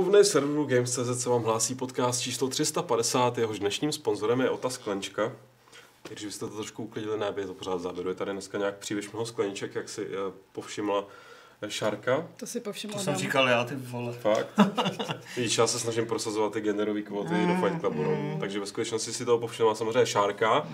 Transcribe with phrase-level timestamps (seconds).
[0.00, 5.32] klubovny serveru Games.cz se vám hlásí podcast číslo 350, jehož dnešním sponzorem je Ota Sklenčka.
[6.08, 8.08] Když byste to trošku uklidili, ne, je to pořád záběru.
[8.08, 10.12] Je tady dneska nějak příliš mnoho skleniček, jak si uh,
[10.52, 11.04] povšimla
[11.62, 12.28] eh, Šárka.
[12.36, 14.12] To si povšimla To jsem říkal já, ty vole.
[14.12, 14.46] Fakt.
[15.36, 18.36] Vidíš, já se snažím prosazovat ty genderové kvóty do Fight Clubu, no.
[18.40, 20.68] Takže ve skutečnosti si toho povšimla samozřejmě Šárka.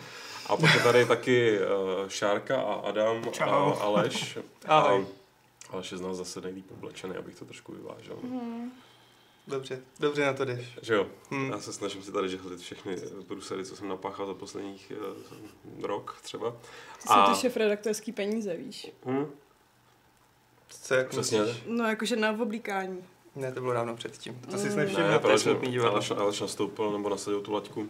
[0.47, 3.45] A pak je tady taky uh, Šárka a Adam Čau.
[3.45, 4.39] a Aleš.
[4.67, 5.07] Ahoj.
[5.71, 8.17] A Aleš je z nás zase nejlíp oblečený, abych to trošku vyvážel.
[9.47, 10.67] Dobře, dobře na to jdeš.
[10.83, 11.07] Že jo?
[11.31, 11.51] Hmm.
[11.51, 12.97] Já se snažím si tady žehlit všechny
[13.29, 14.93] brusery, co jsem napáchal za posledních
[15.79, 16.51] uh, rok třeba.
[16.51, 18.93] To jsou ty šef-redaktorský peníze, víš.
[19.07, 19.27] Hm?
[20.69, 21.41] Co jak Přesně.
[21.41, 21.63] myslíš?
[21.67, 23.05] No, jakože na oblíkání.
[23.37, 24.41] Ne, to bylo dávno předtím.
[24.51, 24.77] To si Mm.
[24.77, 25.93] nevšiml, Ne, to je smutný divadlo.
[25.95, 27.89] Aleš, Aleš nastoupil nebo nasadil tu laťku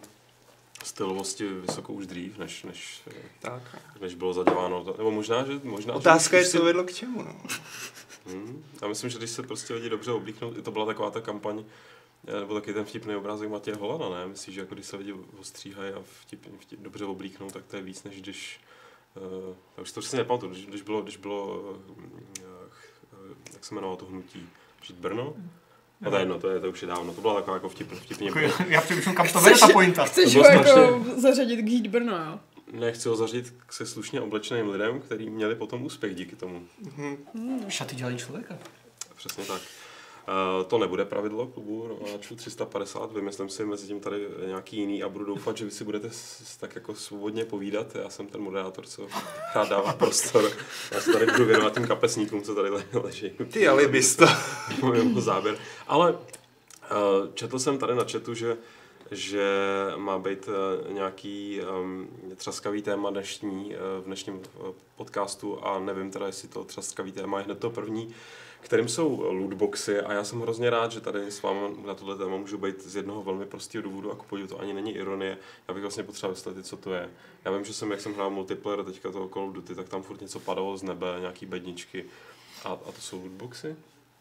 [0.83, 3.61] stylovosti vysoko už dřív, než, než, eh, Tak.
[4.01, 4.85] než bylo zaděláno.
[4.97, 5.59] Nebo možná, že...
[5.63, 7.35] Možná, Otázka že je, co si- vedlo k čemu, no.
[8.27, 8.63] Hmm.
[8.81, 11.63] Já myslím, že když se prostě lidi dobře oblíknou, i to byla taková ta kampaň,
[12.27, 14.27] eh, nebo taky ten vtipný obrázek Matěje Holana, ne?
[14.27, 17.81] Myslíš, že jako když se lidi ostříhají a vtip, vtip, dobře oblíknou, tak to je
[17.81, 18.59] víc, než když
[19.15, 22.55] Uh, já už to přesně nepamatuju, když, když bylo, když bylo uh, uh,
[23.53, 24.49] jak se jmenovalo to hnutí?
[24.81, 25.33] Žít Brno?
[26.01, 27.91] No to je jedno, to, je, to už je dávno, to byla taková jako vtip,
[27.91, 28.27] vtipně.
[28.27, 30.05] Jako, já přemýšlím, kam to vede ta pointa.
[30.05, 32.39] Chceš To ho jako zařadit k Heat Brno, jo?
[32.71, 36.67] Nechci ho zařadit k se slušně oblečeným lidem, kteří měli potom úspěch díky tomu.
[36.97, 37.17] Mhm.
[37.67, 38.57] Šaty dělají člověka.
[39.15, 39.61] Přesně tak.
[40.59, 45.09] Uh, to nebude pravidlo klubu nováčů 350, vymyslím si mezi tím tady nějaký jiný a
[45.09, 47.95] budu doufat, že vy si budete s, s, tak jako svobodně povídat.
[47.95, 49.07] Já jsem ten moderátor, co
[49.55, 50.51] rád dává prostor.
[50.91, 53.31] Já se tady budu věnovat tím kapesníkům, co tady le- leží.
[53.51, 54.25] Ty alibisto.
[54.91, 55.57] mimo záběr.
[55.87, 56.17] Ale uh,
[57.33, 58.57] četl jsem tady na chatu, že
[59.11, 59.47] že
[59.95, 66.11] má být uh, nějaký um, třaskavý téma dnešní, uh, v dnešním uh, podcastu a nevím
[66.11, 68.15] teda, jestli to třaskavý téma je hned to první,
[68.61, 72.37] kterým jsou lootboxy a já jsem hrozně rád, že tady s vámi na tohle téma
[72.37, 75.37] můžu být z jednoho velmi prostého důvodu a ku podivu to ani není ironie.
[75.67, 77.09] Já bych vlastně potřeboval vysvětlit, co to je.
[77.45, 80.03] Já vím, že jsem, jak jsem hrál multiplayer teďka toho Call of Duty, tak tam
[80.03, 82.05] furt něco padalo z nebe, nějaký bedničky.
[82.63, 83.75] A, a to jsou lootboxy?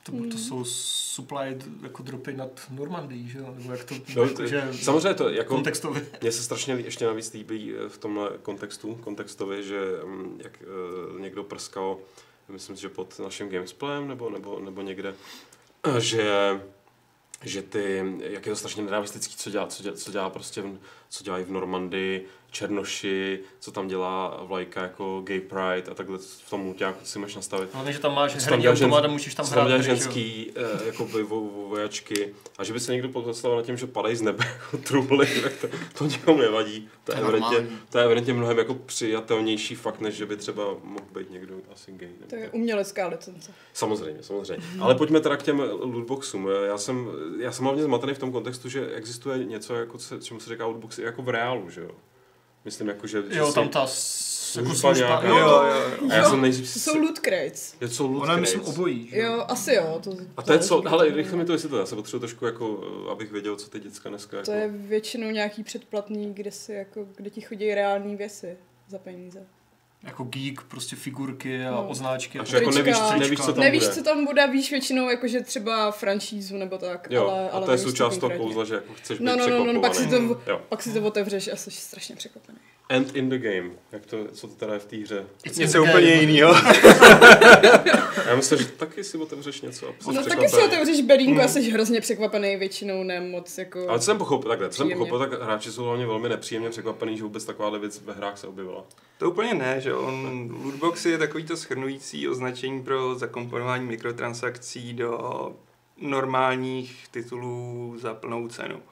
[0.07, 3.55] To, to jsou supply jako dropy nad Normandii, že jo?
[3.59, 6.07] Nebo jak to, No, jako, to, že samozřejmě to jako kontextově.
[6.23, 10.63] Mně se strašně ještě navíc líbí eh, v tomhle kontextu, kontextově, že mm, jak
[11.13, 11.99] uh, někdo prskal,
[12.49, 15.15] myslím, si, že pod naším gamesplayem nebo, nebo, nebo někde,
[15.97, 16.61] eh, že
[17.45, 20.79] že ty, jak je to strašně nenávistický, co dělá, co dělá, co dělá prostě, v,
[21.09, 26.51] co dělají v Normandii, Černoši, co tam dělá vlajka jako Gay Pride a takhle v
[26.51, 27.69] tom nějak si můžeš nastavit.
[27.75, 29.83] Hlavně, že tam máš Co tam herní automat a musíš tam hrát jo?
[29.83, 33.77] ženský, eh, jako by vo, vo, vojačky a že by se někdo pozastavil nad tím,
[33.77, 35.69] že padají z nebe jako truhly, tak to,
[35.99, 36.89] to nikomu nevadí.
[37.05, 40.37] To je, To je evidentně, to je evidentně mnohem jako přijatelnější fakt, než že by
[40.37, 42.09] třeba mohl být někdo asi gay.
[42.21, 43.53] nebo To je umělecká licence.
[43.73, 44.65] Samozřejmě, samozřejmě.
[44.81, 46.49] Ale pojďme teda k těm lootboxům.
[46.67, 47.09] Já jsem,
[47.41, 50.67] já jsem hlavně zmatený v tom kontextu, že existuje něco, jako, se- čemu se říká
[50.67, 51.91] lootboxy, jako v reálu, že jo?
[52.67, 53.93] Myslím, jako, že, že Jo, si- tam ta jako
[54.75, 55.29] služba nějaká.
[55.29, 56.09] Jo, Jo, jo.
[56.17, 56.73] jo, jsem nejdřív...
[56.73, 57.75] To jsou loot crates.
[57.81, 59.09] Je to loot Ona je, myslím, obojí.
[59.11, 60.01] že Jo, asi jo.
[60.05, 62.45] To, A to je co, hele, to- rychle mi to vysvětlit, já se potřebuji trošku
[62.47, 64.47] jako, eh, abych věděl, co ty děcka dneska jako...
[64.47, 68.57] To je většinou nějaký předplatný, kde si jako, kde ti chodí reální věci
[68.89, 69.47] za peníze.
[70.07, 71.89] Jako geek, prostě figurky a No.
[71.89, 72.39] označky.
[72.39, 72.53] a tak.
[72.53, 73.17] jako nevíš, trička.
[73.17, 73.95] nevíš, co tam Nevíš, bude.
[73.95, 77.73] co tam bude, víš většinou jakože třeba franšízu nebo tak, Jo, ale, ale a to
[77.73, 80.07] je co součást toho kouzla, že jako chceš být No, no, no, no, pak si,
[80.07, 80.17] to,
[80.47, 80.61] Jo.
[80.69, 82.59] pak si to otevřeš a jsi strašně překvapený.
[82.89, 85.27] End in the game, jak to, co to teda je v té hře.
[85.45, 86.55] It's Něco úplně jiného.
[88.27, 91.49] Já myslím, že taky si otevřeš něco a jsi No taky si otevřeš bedínku a
[91.49, 93.89] jsi hrozně překvapený, většinou ne moc jako...
[93.89, 97.17] Ale co jsem pochopil, takhle, co jsem pochopil, tak hráči jsou hlavně velmi nepříjemně překvapený,
[97.17, 98.85] že vůbec taková věc ve hrách se objevila.
[99.19, 105.53] To úplně ne, že on, lootbox je takovýto schrnující označení pro zakomponování mikrotransakcí do
[105.97, 108.83] normálních titulů za plnou cenu.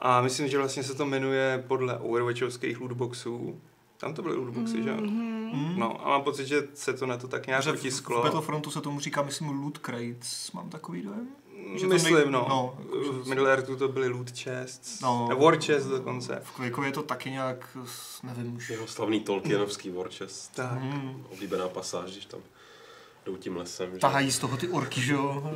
[0.00, 3.60] A myslím, že vlastně se to jmenuje podle Overwatchovských lootboxů.
[3.96, 4.88] Tam to byly lootboxy, že?
[4.90, 4.96] jo?
[5.00, 5.74] Mm.
[5.78, 8.22] No a mám pocit, že se to na to tak nějak Že v, v.
[8.22, 10.52] Battlefrontu se tomu říká, myslím, loot crates.
[10.52, 11.28] Mám takový dojem?
[11.74, 12.46] že to Myslím, nej- no.
[12.48, 15.00] no, jakože- v Middle Earthu to byly loot chests.
[15.00, 15.28] No.
[15.40, 16.40] War chest dokonce.
[16.44, 17.76] V Quakeově je to taky nějak,
[18.22, 18.70] nevím už.
[18.70, 20.54] Jeho slavný Tolkienovský Warchest.
[20.54, 20.72] Tak.
[20.80, 21.24] Hmm.
[21.32, 22.40] Oblíbená pasáž, když tam
[23.26, 23.92] jdou tím lesem.
[23.92, 23.98] že?
[23.98, 25.52] Tahají z toho ty orky, že jo?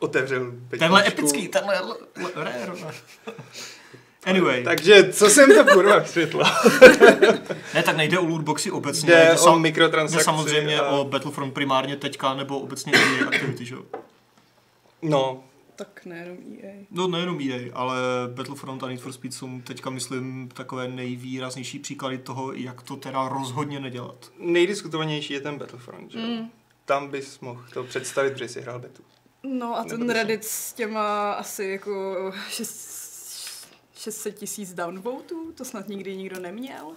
[0.00, 1.20] Otevřel Tenhle petičku.
[1.20, 2.66] epický, tenhle l- l- rare.
[4.26, 4.76] Anyway, tak.
[4.76, 6.44] Takže, co jsem to kurva vysvětlil?
[7.74, 9.08] ne, tak nejde o lootboxy obecně.
[9.10, 10.16] Jde jde o sam- mikrotransakce.
[10.20, 10.88] jde samozřejmě a...
[10.88, 13.82] o Battlefront primárně teďka, nebo obecně EA aktivity, že jo?
[15.02, 15.44] No,
[15.76, 16.72] Tak nejenom EA.
[16.90, 17.96] No nejenom EA, ale
[18.34, 23.28] Battlefront a Need for Speed jsou teďka, myslím, takové nejvýraznější příklady toho, jak to teda
[23.28, 24.30] rozhodně nedělat.
[24.38, 26.18] nejdiskutovanější je ten Battlefront, že?
[26.18, 26.24] Mm.
[26.26, 26.50] Mm.
[26.84, 29.02] Tam bys mohl to představit, protože jsi hrál betu.
[29.44, 32.14] No a ten Reddit s těma asi jako
[32.50, 36.92] šest- 600 tisíc downvotů, to snad nikdy nikdo neměl.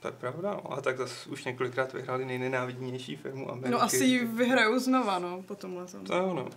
[0.00, 0.72] To je pravda, no.
[0.72, 3.70] a tak zase už několikrát vyhráli nejnenávidnější firmu Ameriky.
[3.70, 6.04] No asi ji vyhrajou znova, no, po tomhle tom.
[6.04, 6.48] To jo, no.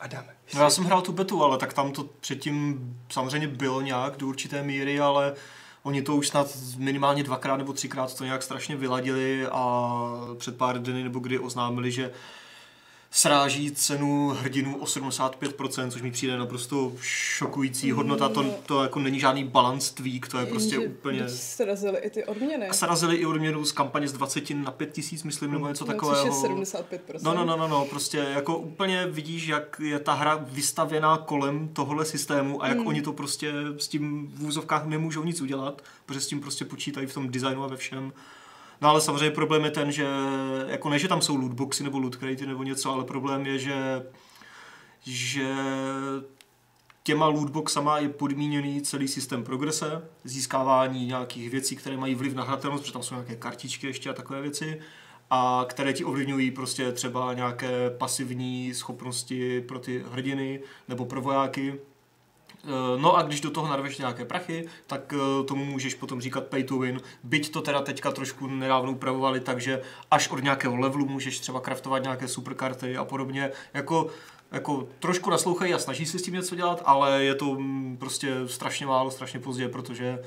[0.00, 0.36] Adame.
[0.54, 4.26] No já jsem hrál tu betu, ale tak tam to předtím samozřejmě bylo nějak do
[4.26, 5.34] určité míry, ale
[5.82, 9.92] oni to už snad minimálně dvakrát nebo třikrát to nějak strašně vyladili a
[10.38, 12.10] před pár dny nebo kdy oznámili, že
[13.14, 18.28] sráží cenu hrdinů o 75%, což mi přijde naprosto šokující hodnota.
[18.28, 21.28] To, to jako není žádný balance tweak, to je prostě Jenže úplně...
[21.28, 22.68] srazili i ty odměny.
[22.68, 25.92] A srazili i odměnu z kampaně z 20 na 5 tisíc, myslím, nebo něco no,
[25.92, 26.24] takového.
[26.24, 26.84] Což je 75%.
[27.22, 31.68] No, no, no, no, no, prostě jako úplně vidíš, jak je ta hra vystavěná kolem
[31.68, 32.86] tohohle systému a jak Mm.
[32.86, 37.06] oni to prostě s tím v úzovkách nemůžou nic udělat, protože s tím prostě počítají
[37.06, 38.12] v tom designu a ve všem.
[38.80, 40.06] No ale samozřejmě problém je ten, že
[40.66, 44.02] jako ne, že tam jsou lootboxy nebo loot cratey nebo něco, ale problém je, že
[45.06, 45.54] že
[47.02, 52.82] těma lootboxama je podmíněný celý systém progrese, získávání nějakých věcí, které mají vliv na hratelnost,
[52.82, 54.80] protože tam jsou nějaké kartičky ještě a takové věci,
[55.30, 61.80] a které ti ovlivňují prostě třeba nějaké pasivní schopnosti pro ty hrdiny nebo pro vojáky.
[62.64, 66.44] Eh, No a když do toho narveš nějaké prachy, tak eh, tomu můžeš potom říkat
[66.44, 67.00] pay to win.
[67.22, 72.02] Byť to teda teďka trošku nedávno upravovali, takže až od nějakého levelu můžeš třeba craftovat
[72.02, 73.50] nějaké superkarty a podobně.
[73.74, 74.06] Jako,
[74.52, 78.34] jako trošku naslouchají a snaží se s tím něco dělat, ale je to mm, prostě
[78.46, 80.18] strašně málo, strašně pozdě, protože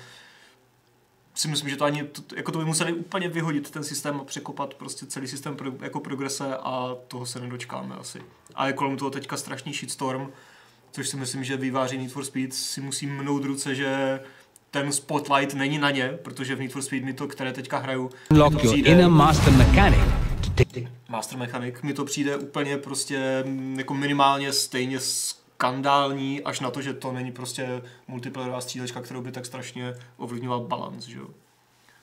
[1.33, 4.23] si myslím, že to ani, to, jako to by museli úplně vyhodit ten systém a
[4.23, 8.21] překopat prostě celý systém pro, jako progrese a toho se nedočkáme asi.
[8.55, 10.31] A je kolem toho teďka strašný shitstorm,
[10.97, 14.19] což si myslím, že výváři Need for Speed si musí mnout ruce, že
[14.71, 18.09] ten spotlight není na ně, protože v Need for Speed mi to, které teďka hraju,
[18.29, 19.99] to your přijde, inner master mechanic
[21.09, 26.81] Master Mechanic, mi to přijde úplně prostě mm, jako minimálně stejně skandální, až na to,
[26.81, 31.27] že to není prostě multiplayerová střílečka, kterou by tak strašně ovlivňoval balance, že jo.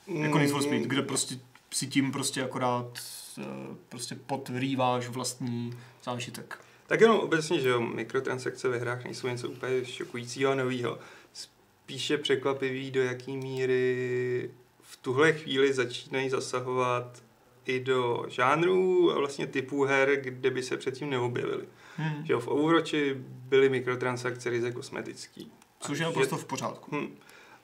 [0.07, 1.39] Jako Need for Speed, kde prostě
[1.73, 2.99] si tím prostě akorát
[3.37, 3.43] eh,
[3.89, 6.59] prostě podrýváš vlastní zážitek.
[6.87, 10.99] Tak jenom obecně, že jo, mikrotransakce ve hrách nejsou něco úplně šokujícího a novýho.
[11.33, 14.49] Spíše překvapivý, do jaký míry
[14.81, 17.23] v tuhle chvíli začínají zasahovat
[17.65, 21.65] i do žánrů a vlastně typů her, kde by se předtím neobjevily.
[21.95, 22.25] Hmm.
[22.25, 25.51] Že jo, v Overwatchi byly mikrotransakce ryze kosmetický.
[25.79, 26.95] Což je A naprosto v pořádku.
[26.95, 27.15] Hm.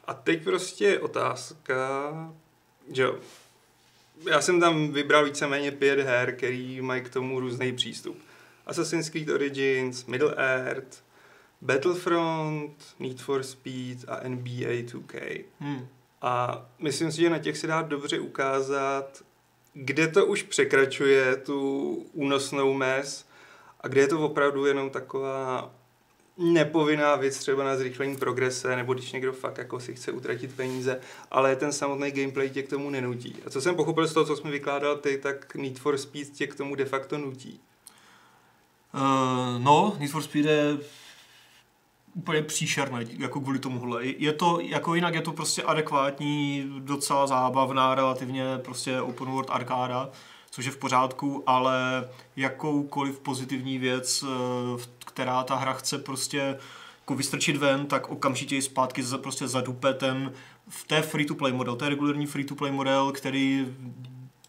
[0.05, 2.11] A teď prostě otázka,
[2.91, 3.19] že jo,
[4.29, 8.17] já jsem tam vybral víceméně pět her, který mají k tomu různý přístup.
[8.71, 11.03] Assassin's Creed Origins, Middle Earth,
[11.61, 15.43] Battlefront, Need for Speed a NBA 2K.
[15.59, 15.87] Hmm.
[16.21, 19.23] A myslím si, že na těch se dá dobře ukázat,
[19.73, 23.25] kde to už překračuje tu únosnou mez
[23.81, 25.71] a kde je to opravdu jenom taková
[26.37, 30.99] nepovinná věc třeba na zrychlení progrese, nebo když někdo fakt jako si chce utratit peníze,
[31.31, 33.35] ale ten samotný gameplay tě k tomu nenutí.
[33.45, 36.47] A co jsem pochopil z toho, co jsme vykládal ty, tak Need for Speed tě
[36.47, 37.61] k tomu de facto nutí.
[38.93, 40.77] Uh, no, Need for Speed je
[42.13, 44.05] úplně příšerné, jako kvůli tomuhle.
[44.05, 50.09] Je to, jako jinak je to prostě adekvátní, docela zábavná, relativně prostě open world arkáda,
[50.49, 56.57] což je v pořádku, ale jakoukoliv pozitivní věc, eh, která ta hra chce prostě
[56.99, 60.33] jako vystrčit ven, tak okamžitě ji zpátky za, prostě zadupe ten
[60.69, 63.67] v té free-to-play model, to je regulární free-to-play model, který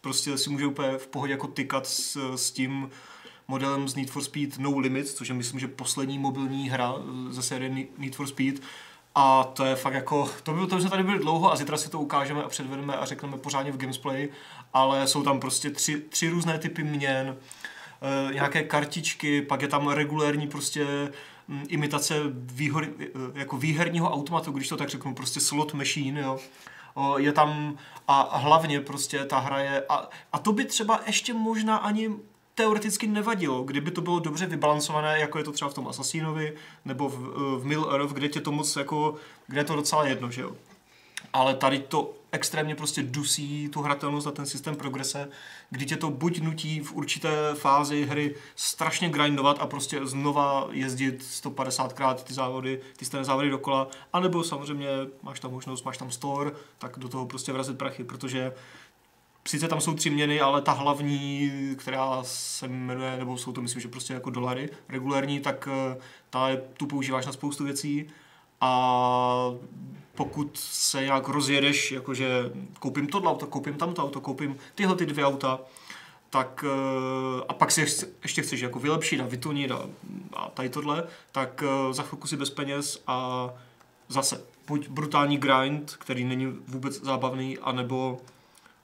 [0.01, 2.91] prostě si může úplně v pohodě jako tykat s, s tím
[3.53, 7.33] modelem z Need for Speed No Limits, což je myslím, že poslední mobilní hra eh,
[7.33, 8.63] ze série Need for Speed.
[9.15, 11.91] A to je fakt jako, to by to jsme tady byli dlouho a zítra si
[11.91, 14.29] to ukážeme a předvedeme a řekneme pořádně v gamesplay,
[14.73, 19.89] ale jsou tam prostě tři, tři různé typy měn, eh, nějaké kartičky, pak je tam
[19.89, 20.87] regulérní prostě
[21.49, 26.39] mm, imitace výhor, eh, jako výherního automatu, když to tak řeknu, prostě slot machine, jo.
[27.17, 27.79] Je tam
[28.09, 32.11] a hlavně prostě ta hra je a, a to by třeba ještě možná ani
[32.55, 36.55] teoreticky nevadilo, kdyby to bylo dobře vybalancované, jako je to třeba v tom Assassinovi,
[36.85, 39.15] nebo v, eh, v Middle Earth, kde tě to moc jako,
[39.47, 40.57] kde je to docela jedno, že jo.
[41.33, 45.29] Ale tady to extrémně prostě dusí tu hratelnost a ten systém progrese,
[45.71, 51.23] kdy tě to buď nutí v určité fázi hry strašně grindovat a prostě znova jezdit
[51.23, 54.89] 150krát ty závody, ty stejné závody dokola, anebo samozřejmě
[55.23, 58.53] máš tam možnost, máš tam store, tak do toho prostě vrazit prachy, protože
[59.49, 63.83] sice tam jsou tři měny, ale ta hlavní, která se jmenuje, nebo jsou to myslím,
[63.83, 65.99] že prostě jako dolary regulární, tak eh,
[66.31, 68.07] ta tu používáš na spoustu věcí.
[68.61, 69.51] A
[70.15, 75.25] pokud se nějak rozjedeš, jakože koupím tohle auto, koupím tamto auto, koupím tyhle ty dvě
[75.27, 75.61] auta,
[76.31, 79.87] tak eh, a pak si ještě- ještě chceš jako vylepšit a vytunit a,
[80.33, 83.49] a tady tohle, tak eh, za chvilku si bez peněz a
[84.09, 88.21] zase buď brutální grind, který není vůbec zábavný, anebo,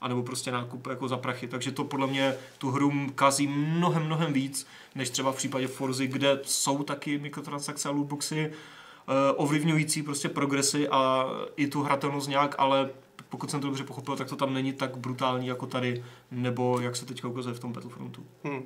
[0.01, 1.47] anebo prostě nákup jako za prachy.
[1.47, 6.07] Takže to podle mě tu hru kazí mnohem, mnohem víc, než třeba v případě Forzy,
[6.07, 11.25] kde jsou taky mikrotransakce a lootboxy eh, ovlivňující prostě progresy a
[11.55, 12.89] i tu hratelnost nějak, ale
[13.29, 16.95] pokud jsem to dobře pochopil, tak to tam není tak brutální jako tady, nebo jak
[16.95, 18.25] se teďka ukazuje v tom Battlefrontu.
[18.43, 18.63] Hm.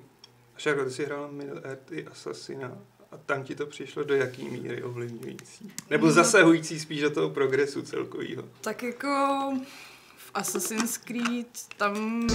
[0.56, 2.78] Až jako ty jsi hrál Middle Earth i Assassina
[3.12, 5.72] a tam ti to přišlo do jaký míry ovlivňující?
[5.90, 8.44] Nebo zasahující spíš do toho progresu celkového?
[8.62, 9.54] Tak jako
[10.34, 11.48] Assassin's Creed
[11.78, 12.28] tam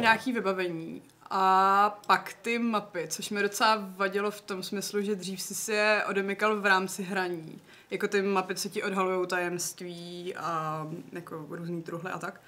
[0.00, 1.02] nějaký vybavení.
[1.30, 5.72] A pak ty mapy, což mi docela vadilo v tom smyslu, že dřív si si
[5.72, 7.60] je odemykal v rámci hraní.
[7.90, 12.40] Jako ty mapy, co ti odhalují tajemství a jako různý truhle a tak.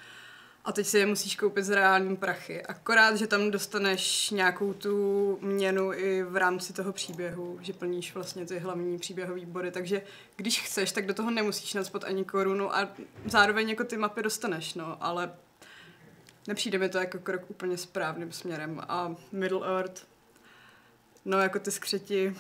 [0.65, 2.63] A teď si je musíš koupit z reálním prachy.
[2.63, 8.47] Akorát, že tam dostaneš nějakou tu měnu i v rámci toho příběhu, že plníš vlastně
[8.47, 10.03] ty hlavní příběhové body, takže
[10.37, 12.89] když chceš, tak do toho nemusíš naspat ani korunu a
[13.27, 15.33] zároveň jako ty mapy dostaneš, no, ale
[16.47, 18.81] nepřijde mi to jako krok úplně správným směrem.
[18.89, 20.07] A Middle Earth,
[21.25, 22.37] no jako ty skřeti,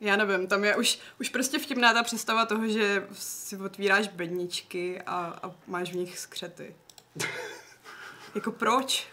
[0.00, 5.02] já nevím, tam je už, už prostě vtipná ta představa toho, že si otvíráš bedničky
[5.02, 6.74] a, a máš v nich skřety.
[8.34, 9.08] jako proč?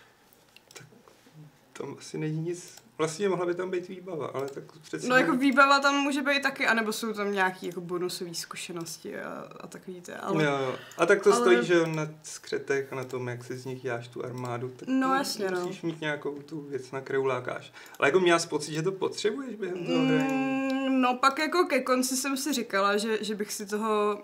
[1.74, 2.76] Tam asi není nic...
[2.98, 5.08] Vlastně mohla by tam být výbava, ale tak přece...
[5.08, 9.48] No jako výbava tam může být taky, anebo jsou tam nějaké jako bonusové zkušenosti a,
[9.60, 10.44] a takový ty, ale...
[10.44, 10.76] Jo, jo.
[10.98, 13.82] A tak to ale- stojí, že na skřetech a na tom, jak si z nich
[13.82, 15.60] děláš tu armádu, tak No, jasně, no.
[15.60, 17.74] musíš mít nějakou tu věc, na kterou lákáš.
[18.00, 19.98] Ale jako měla pocit, že to potřebuješ během toho?
[20.00, 24.22] Mm, no pak jako ke konci jsem si říkala, že, že bych si toho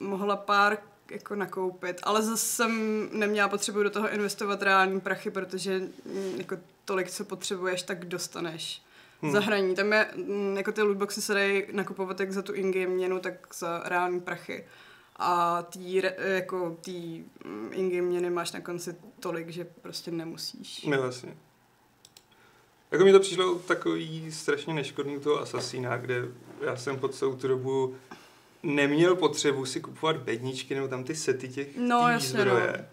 [0.00, 0.78] mohla pár
[1.10, 6.56] jako nakoupit, ale zase jsem neměla potřebu do toho investovat reální prachy, protože mm, jako
[6.84, 8.82] tolik, co potřebuješ, tak dostaneš.
[9.22, 9.32] Hmm.
[9.32, 9.74] Za hraní.
[9.74, 13.54] Tam je, mm, jako ty lootboxy se dají nakupovat jak za tu in-game měnu, tak
[13.54, 14.64] za reální prachy.
[15.16, 20.82] A tý, jako tý mm, in-game měny máš na konci tolik, že prostě nemusíš.
[20.82, 21.36] No vlastně.
[22.90, 26.28] Jako mi to přišlo takový strašně neškodný toho Assassina, kde
[26.60, 27.96] já jsem po celou tu dobu
[28.62, 32.74] neměl potřebu si kupovat bedničky nebo tam ty sety těch No, jasně, zbroje.
[32.78, 32.84] no.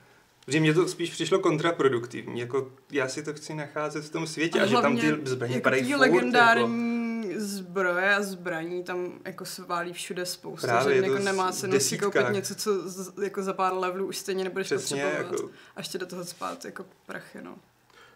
[0.46, 2.40] Protože mně to spíš přišlo kontraproduktivní.
[2.40, 5.54] Jako já si to chci nacházet v tom světě Ale a že tam ty zbraně
[5.56, 11.02] jako padají furt, legendární zbroje a zbraní tam jako se válí všude spousta, Právě, že
[11.08, 14.68] jako nemá cenu si koupit něco, co z, jako za pár levelů už stejně nebudeš
[14.68, 15.32] Přesně, potřebovat.
[15.34, 17.56] jako, A ještě do toho spát jako prachy, no.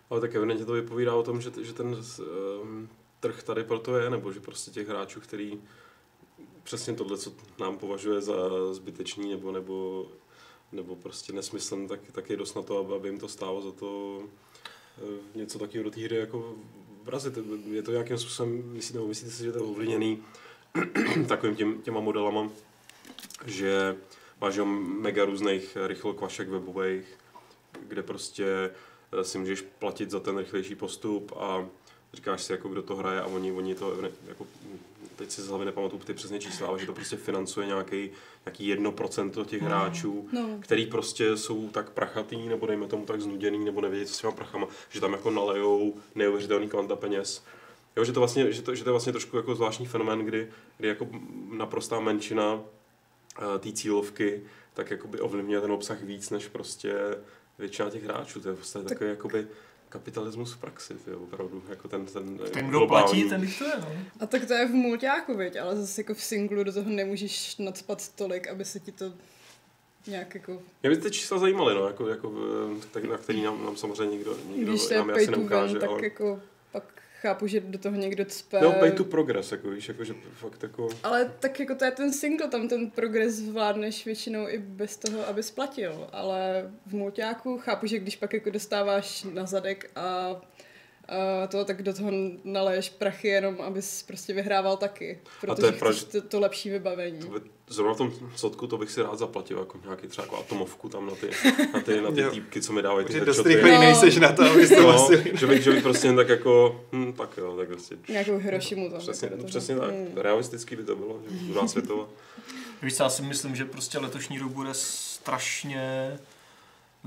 [0.10, 1.88] Ale tak evidentně to vypovídá o tom, že, že ten
[2.62, 2.90] um,
[3.20, 5.60] trh tady proto je, nebo že prostě těch hráčů, který
[6.68, 8.34] přesně tohle, co nám považuje za
[8.74, 10.08] zbytečný nebo, nebo,
[10.72, 14.22] nebo prostě nesmyslný, tak, tak je dost na to, aby, jim to stálo za to
[14.98, 16.56] eh, něco takového do té hry jako
[17.04, 17.38] vrazit.
[17.72, 20.24] Je to nějakým způsobem, myslíte, nebo myslíte si, že to je ovlivněný
[21.28, 22.50] takovým těm, těma modelama,
[23.46, 23.98] že
[24.42, 27.06] máš mega různých rychlokvašek webových,
[27.88, 28.72] kde prostě
[29.12, 31.68] eh, si můžeš platit za ten rychlejší postup a
[32.14, 33.98] říkáš si, jako kdo to hraje a oni, oni to,
[34.28, 34.48] jako,
[35.18, 38.10] teď si z hlavy nepamatuju ty přesně čísla, ale že to prostě financuje nějaký,
[38.46, 40.50] nějaký 1% těch hráčů, No.
[40.60, 44.32] který prostě jsou tak prachatý, nebo dejme tomu tak znuděný, nebo nevědí, co s těma
[44.34, 47.44] prachama, že tam jako nalejou neuvěřitelný kvanta peněz.
[47.98, 50.50] Jo, že to vlastně, že to, že to je vlastně trošku jako zvláštní fenomén, kdy,
[50.78, 51.08] kdy jako
[51.52, 52.60] naprostá menšina
[53.56, 54.42] eh, té cílovky
[54.74, 56.96] tak jakoby ovlivňuje ten obsah víc, než prostě
[57.60, 58.40] většina těch hráčů.
[58.40, 59.48] To je prostě Tak- takový jakoby
[59.90, 63.24] kapitalismus v praxi, ty jo, opravdu, jako ten, ten, Ten, kdo globální.
[63.24, 63.92] platí, ten to je, no.
[64.20, 65.56] A tak to je v multiáku, viď?
[65.56, 69.14] ale zase jako v singlu do toho nemůžeš nadspat tolik, aby se ti to
[70.08, 70.62] nějak jako...
[70.84, 72.34] Mě by ty čísla zajímaly, no, jako, jako,
[72.82, 75.32] eh, tak, na který nám, nám samozřejmě nikdo, nikdo Když to je nám je asi
[75.32, 76.04] neukáže, win, tak ale...
[76.04, 76.42] jako
[76.72, 76.84] pak
[77.22, 78.62] chápu, že do toho někdo cpe.
[78.62, 80.90] No, pay to progress, jako víš, jako, že fakt jako...
[81.04, 85.28] Ale tak jako to je ten single, tam ten progres zvládneš většinou i bez toho,
[85.28, 86.10] aby splatil.
[86.12, 90.02] Ale v multiáku chápu, že když pak jako dostáváš na zadek a,
[91.08, 92.12] a to, tak do toho
[92.44, 95.20] naleješ prachy jenom, abys prostě vyhrával taky.
[95.42, 97.20] Protože to je chceš proč- to, to lepší vybavení.
[97.20, 100.38] To by, zrovna v tom sodku to bych si rád zaplatil, jako nějaký třeba jako
[100.40, 101.30] atomovku tam na ty,
[101.74, 103.72] na ty, na ty týpky, co mi dávají ty že dost headshoty.
[103.72, 103.80] No.
[103.80, 105.24] nejseš na to, abys to No, vlastně...
[105.34, 107.96] že bych, že bych prostě jen tak jako, hm, tak jo, tak prostě.
[108.10, 109.00] Nějakou Hiroshimu tam.
[109.00, 109.48] Přesně, jako toho.
[109.48, 110.08] přesně tak, Hmm.
[110.16, 112.06] realisticky by to bylo, že druhá světová.
[112.82, 116.20] Víš, já si myslím, že prostě letošní rok bude strašně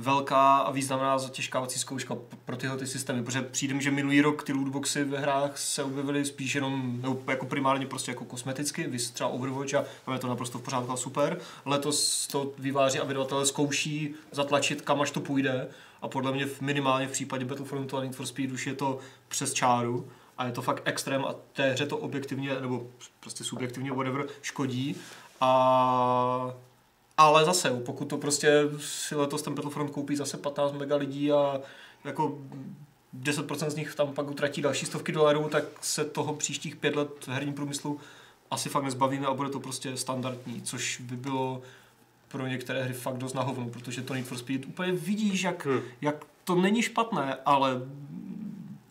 [0.01, 4.53] velká a významná zatěžkávací zkouška pro tyhle ty systémy, protože přijde že minulý rok ty
[4.53, 9.31] lootboxy ve hrách se objevily spíš jenom, nebo jako primárně prostě jako kosmeticky, vys třeba
[9.31, 11.41] Overwatch a tam je to naprosto v pořádku a super.
[11.65, 15.69] Letos to výváři a vydavatelé zkouší zatlačit, kam až to půjde
[16.03, 19.53] a podle mě minimálně v případě Battlefrontu a Need for Speed už je to přes
[19.53, 22.87] čáru a je to fakt extrém a té hře to objektivně, nebo
[23.21, 24.97] prostě subjektivně, whatever, škodí.
[25.41, 26.55] A
[27.21, 31.61] ale zase, pokud to prostě si letos ten Battlefront koupí zase 15 mega lidí a
[32.05, 32.39] jako
[33.23, 37.09] 10% z nich tam pak utratí další stovky dolarů, tak se toho příštích pět let
[37.21, 38.01] v herním průmyslu
[38.51, 41.63] asi fakt nezbavíme a bude to prostě standardní, což by bylo
[42.29, 45.67] pro některé hry fakt dost na hovno, protože to Need for Speed úplně vidíš, jak,
[45.67, 45.81] Hmm.
[46.01, 47.83] jak to není špatné, ale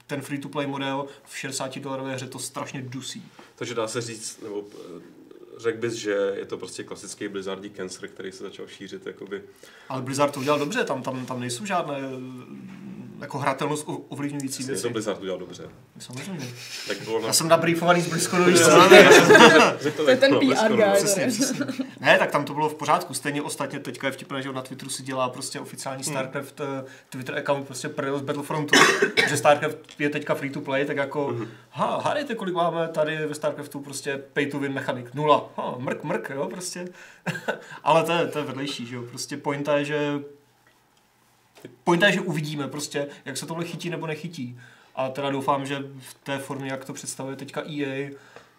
[0.08, 3.24] ten free-to-play model v 60 dolarové hře to strašně dusí.
[3.56, 5.19] Takže dá se říct, nebo eh,
[5.60, 9.44] řekl bys, že je to prostě klasický Blizzardí cancer, který se začal šířit jakoby.
[9.90, 12.00] Ale Blizzard to udělal dobře, tam, tam, tam nejsou žádné
[13.22, 14.82] jako hratelnost ovlivňující věci.
[14.82, 15.64] to Blizzard udělal dobře.
[16.00, 16.48] Samozřejmě.
[16.88, 17.28] Tak bylo na...
[17.28, 18.90] Já jsem nabriefovaný z BlizzConu, víš co?
[19.80, 20.84] Řekl to To je ten no, PR guy.
[20.94, 21.30] Přesně.
[22.00, 23.14] Ne, tak tam to bylo v pořádku.
[23.14, 27.38] Stejně ostatně teďka je vtipné, že na Twitteru si dělá prostě oficiální StarCraft eh, Twitter
[27.38, 28.76] account prostě prdel z Battlefrontu,
[29.30, 31.36] že StarCraft je teďka free to play, tak jako,
[31.70, 35.14] ha, hádejte, kolik máme tady ve StarCraftu prostě pay to win mechanik.
[35.14, 35.50] Nula.
[35.58, 36.88] Ha, mrk, mrk, jo, prostě.
[37.84, 39.04] Ale to je, to je vedlejší, že jo.
[39.10, 40.20] Prostě pointa je, že
[41.84, 44.60] Pointa je, že uvidíme prostě, jak se tohle chytí nebo nechytí.
[44.96, 48.10] A teda doufám, že v té formě, jak to představuje teďka EA,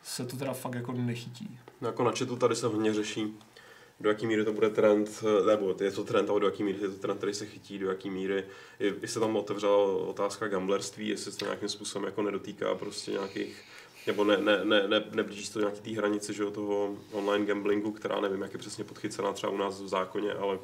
[0.02, 1.59] se to teda fakt jako nechytí.
[1.80, 3.35] No, jako na chatu tady se hodně řeší,
[4.00, 6.78] do jaký míry to bude trend, eh, nebo je to trend, ale do jaký míry
[6.83, 8.45] je to trend, který se chytí, do jaký míry,
[8.80, 13.63] je, se tam otevřela otázka gamblerství, jestli se to nějakým způsobem jako nedotýká prostě nějakých,
[14.06, 17.47] nebo ne, ne, ne, ne, neblíží se to nějaký té hranice, že jo, toho online
[17.47, 20.58] gamblingu, která nevím, jak je přesně podchycená třeba u nás v zákoně, ale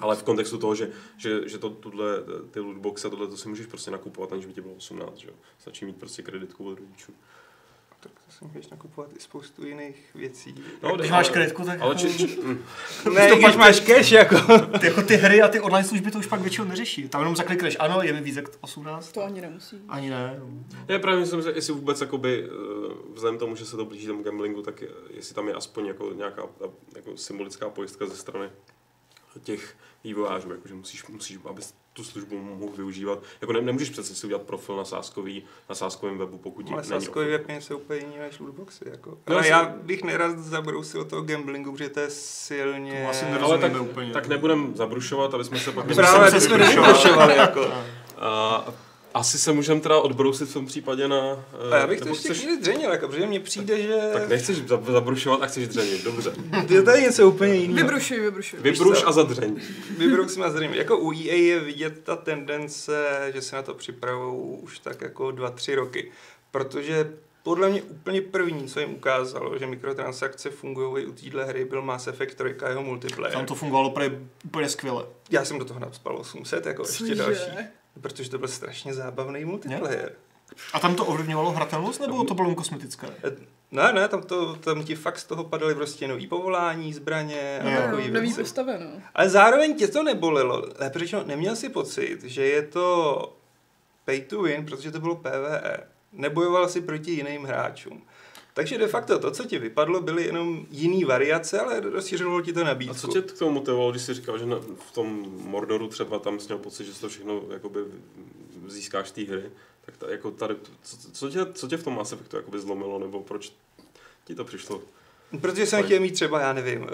[0.00, 2.06] ale v kontextu toho, že, že, že to, tuhle,
[2.50, 5.28] ty lootboxy a tohle to si můžeš prostě nakupovat, aniž by ti bylo 18, že
[5.28, 5.34] jo.
[5.58, 7.12] Stačí mít prostě kreditku od rodičů.
[8.00, 10.54] Tak to si můžeš nakupovat i spoustu jiných věcí.
[10.82, 12.64] No, Když máš kreditku, tak Ale jako, či, či, mm.
[13.14, 14.36] ne, když máš cash, jako.
[14.80, 17.08] ty, jako ty hry a ty online služby to už pak většinou neřeší.
[17.08, 19.12] Tam jenom zaklikneš, ano, je mi víc jak 18.
[19.12, 19.82] To ani nemusí.
[19.88, 20.40] Ani ne.
[20.88, 24.22] Já právě myslím, že jestli vůbec jakoby, eh, vzhledem tomu, že se to blíží tomu
[24.22, 26.42] gamblingu, tak je- jestli tam je aspoň jako nějaká
[26.96, 28.50] jako symbolická pojistka ze strany
[29.42, 33.22] těch vývojářů, jakože musíš, musíš, abys tu službu mohl využívat.
[33.40, 36.84] Jako ne, nemůžeš přece si udělat profil na sáskový, na sáskovém webu, pokud ti Ale
[36.84, 38.84] sáskový web něco úplně jiný než lootboxy.
[38.90, 39.10] Jako.
[39.10, 43.02] No, Ale asi- já bych nerad zabrousil toho gamblingu, protože to je silně...
[43.04, 44.12] To asi Ale tak, úplně.
[44.12, 45.94] tak nebudem zabrušovat, aby jsme se pak...
[45.94, 47.72] Právě, se ty jsme jako.
[48.16, 48.64] A,
[49.18, 51.44] asi se můžeme teda odbrousit v tom případě na...
[51.70, 54.28] eh, A já bych to ještě chceš- chvíli dřenil, jako, protože mně přijde, že Tak
[54.28, 56.32] nechceš zab- zabrušovat a chceš dřenit, dobře.
[56.68, 57.86] je tady něco úplně jiného.
[57.88, 58.60] Vybrušuj, vybrušuj.
[58.62, 59.60] Vybruš a zadřeň.
[59.98, 60.76] Vybrouk si zřejmě.
[60.78, 65.30] Jako u EA je vidět ta tendence, že se na to připravují už tak jako
[65.30, 66.10] dva, tři roky.
[66.50, 71.64] Protože podle mě úplně první, co jim ukázalo, že mikrotransakce fungují i u téhle hry,
[71.64, 73.32] byl Mass Effect 3 a jeho multiplayer.
[73.36, 73.88] Tam to fungovalo
[74.44, 75.06] úplně, skvěle.
[75.30, 77.50] Já jsem do toho napspal 800, jako ještě další.
[78.00, 80.12] Protože to byl strašně zábavný multiplayer.
[80.72, 83.06] A tam to ovlivňovalo hratelnost, nebo to bylo jen kosmetické?
[83.70, 87.70] Ne, ne, tam, to, tam ti fakt z toho padaly prostě nový povolání, zbraně a
[87.70, 88.40] Jo, takový No, nový věci.
[88.42, 89.02] postavy, no.
[89.14, 90.64] Ale zároveň tě to nebolelo.
[90.78, 93.36] Lépe řečeno, neměl si pocit, že je to
[94.04, 95.78] pay to win, protože to bylo PvE.
[96.12, 98.02] Nebojoval si proti jiným hráčům.
[98.58, 102.60] Takže de facto to, co ti vypadlo, byly jenom jiný variace, ale rozšířilo ti to
[102.60, 102.94] A nabídku.
[102.94, 104.56] co tě k tomu motivovalo, když jsi říkal, že na,
[104.88, 107.80] v tom Mordoru třeba tam jsi měl pocit, že to všechno jakoby
[108.66, 109.42] získáš z té hry,
[109.86, 112.98] tak ta, jako tady, co, co, tě, co tě v tom Mass Effectu jakoby zlomilo,
[112.98, 113.52] nebo proč
[114.24, 114.80] ti to přišlo?
[115.40, 116.88] Protože jsem chtěl mít třeba, já nevím, uh,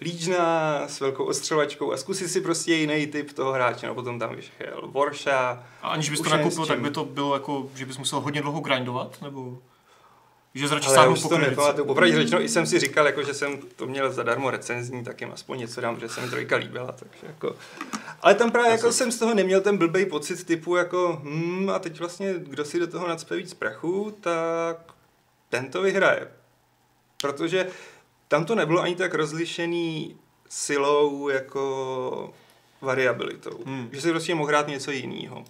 [0.00, 3.86] líčna s velkou ostřelačkou a zkusit si prostě jiný typ toho hráče.
[3.86, 5.66] No potom tam vyšel Warsha.
[5.82, 8.60] A aniž bys to nakoupil, tak by to bylo jako, že bys musel hodně dlouho
[8.60, 9.58] grindovat, nebo...
[10.56, 11.86] Že já sáhnu už po to nepamatuju.
[11.86, 15.32] Popravdě řečeno, i jsem si říkal, jako, že jsem to měl zadarmo recenzní, tak jim
[15.32, 16.92] aspoň něco dám, že se mi trojka líbila.
[16.92, 17.56] Takže jako.
[18.22, 21.78] Ale tam právě jako jsem z toho neměl ten blbej pocit typu jako, hm, a
[21.78, 24.76] teď vlastně, kdo si do toho nacpe víc prachu, tak
[25.48, 26.28] ten to vyhraje.
[27.22, 27.66] Protože
[28.28, 30.16] tam to nebylo ani tak rozlišený
[30.48, 32.34] silou jako
[32.80, 33.58] variabilitou.
[33.66, 33.88] Hmm.
[33.92, 35.44] Že si prostě mohl hrát něco jiného.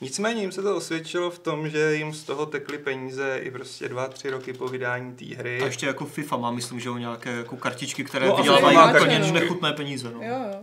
[0.00, 3.88] Nicméně jim se to osvědčilo v tom, že jim z toho tekly peníze i prostě
[3.88, 5.60] dva, tři roky po vydání té hry.
[5.62, 8.40] A ještě jako FIFA má, myslím, že o nějaké jako kartičky, které No no, a
[8.42, 9.32] vydělávají úplně kartičky.
[9.32, 10.10] nechutné peníze.
[10.10, 10.22] No.
[10.22, 10.62] Jo, jo.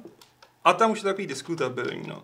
[0.63, 2.23] A tam už je takový diskutabilní, no.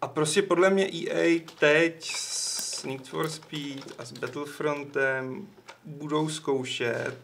[0.00, 5.46] A prostě podle mě EA teď s Need for Speed a s Battlefrontem
[5.84, 7.16] budou zkoušet,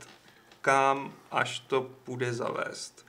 [0.61, 3.07] kam až to půjde zavést.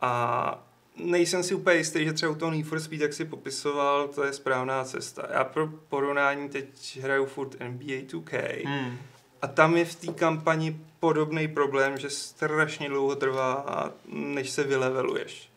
[0.00, 0.64] A
[0.96, 4.24] nejsem si úplně jistý, že třeba u toho Need for Speed, jak si popisoval, to
[4.24, 5.26] je správná cesta.
[5.32, 8.98] Já pro porovnání teď hraju furt NBA 2K Hmm.
[9.42, 15.52] a tam je v té kampani podobný problém, že strašně dlouho trvá, než se vyleveluješ.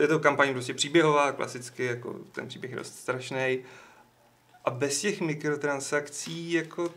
[0.00, 3.58] Je to kampaň prostě příběhová, klasicky, jako ten příběh je dost strašný.
[4.64, 6.90] A bez těch mikrotransakcí, jako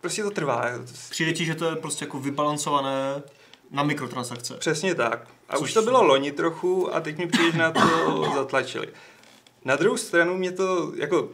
[0.00, 0.66] prostě to trvá.
[0.66, 3.22] jako Přijde ti, že to je prostě jako vybalancované
[3.70, 4.54] na mikrotransakce.
[4.54, 5.28] Přesně tak.
[5.48, 8.88] A Což- už to bylo loni trochu a teď mi přijde, na to zatlačili.
[9.64, 11.28] Na druhou stranu mě to, jako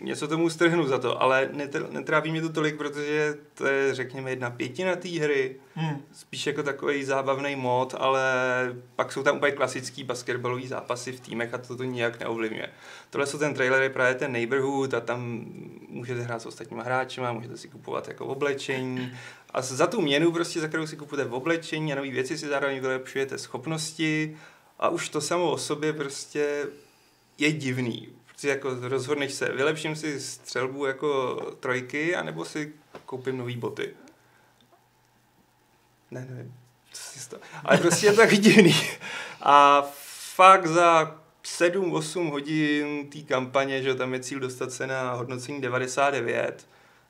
[0.00, 4.30] něco tomu strhnu za to, ale netr- netráví mě to tolik, protože to je, řekněme,
[4.30, 6.02] jedna pětina té hry, Hmm.
[6.12, 8.22] spíš jako takový zábavný mod, ale
[8.96, 12.68] pak jsou tam úplně klasický basketbalový zápasy v týmech a to to nijak neovlivňuje.
[13.10, 15.44] Tohle jsou ten trailer, je právě ten neighborhood a tam
[15.88, 19.12] můžete hrát s ostatníma hráči, můžete si kupovat jako oblečení
[19.50, 22.80] a za tu měnu prostě, za kterou si kupujete oblečení a nové věci si zároveň
[22.80, 24.38] vylepšujete schopnosti
[24.78, 26.66] a už to samo o sobě prostě
[27.38, 28.08] je divný.
[28.26, 32.72] Prostě jako rozhodneš se, vylepším si střelbu jako trojky, anebo si
[33.06, 33.94] koupím nový boty.
[36.10, 36.54] Ne, nevím.
[36.92, 37.38] Co si to...
[37.64, 38.74] Ale prostě je to tak divný.
[39.40, 39.82] A
[40.34, 46.66] fakt za 7-8 hodin té kampaně, že tam je cíl dostat se na hodnocení 99,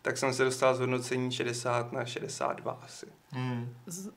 [0.08, 3.06] tak jsem se dostal z hodnocení 60 na 62 asi.
[3.30, 3.74] Hmm.
[3.86, 4.08] Z,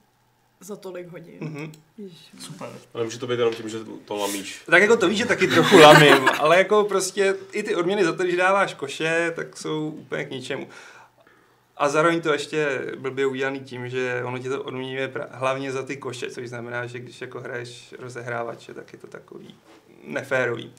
[0.59, 1.37] za tolik hodin.
[1.41, 1.71] Mhm.
[1.97, 2.31] Ježiš.
[2.39, 2.69] Super.
[2.93, 4.63] Ale může to být jenom tím, že to lamíš.
[4.65, 8.13] Tak jako to víš, že taky trochu lamím, ale jako prostě i ty odměny za
[8.13, 10.67] to, když dáváš koše, tak jsou úplně k ničemu.
[11.77, 15.83] A zároveň to ještě blbě udělaný tím, že ono ti to odměňuje pra- hlavně za
[15.83, 19.55] ty koše, což znamená, že když jako hraješ rozehrávače, tak je to takový
[20.03, 20.73] neférový.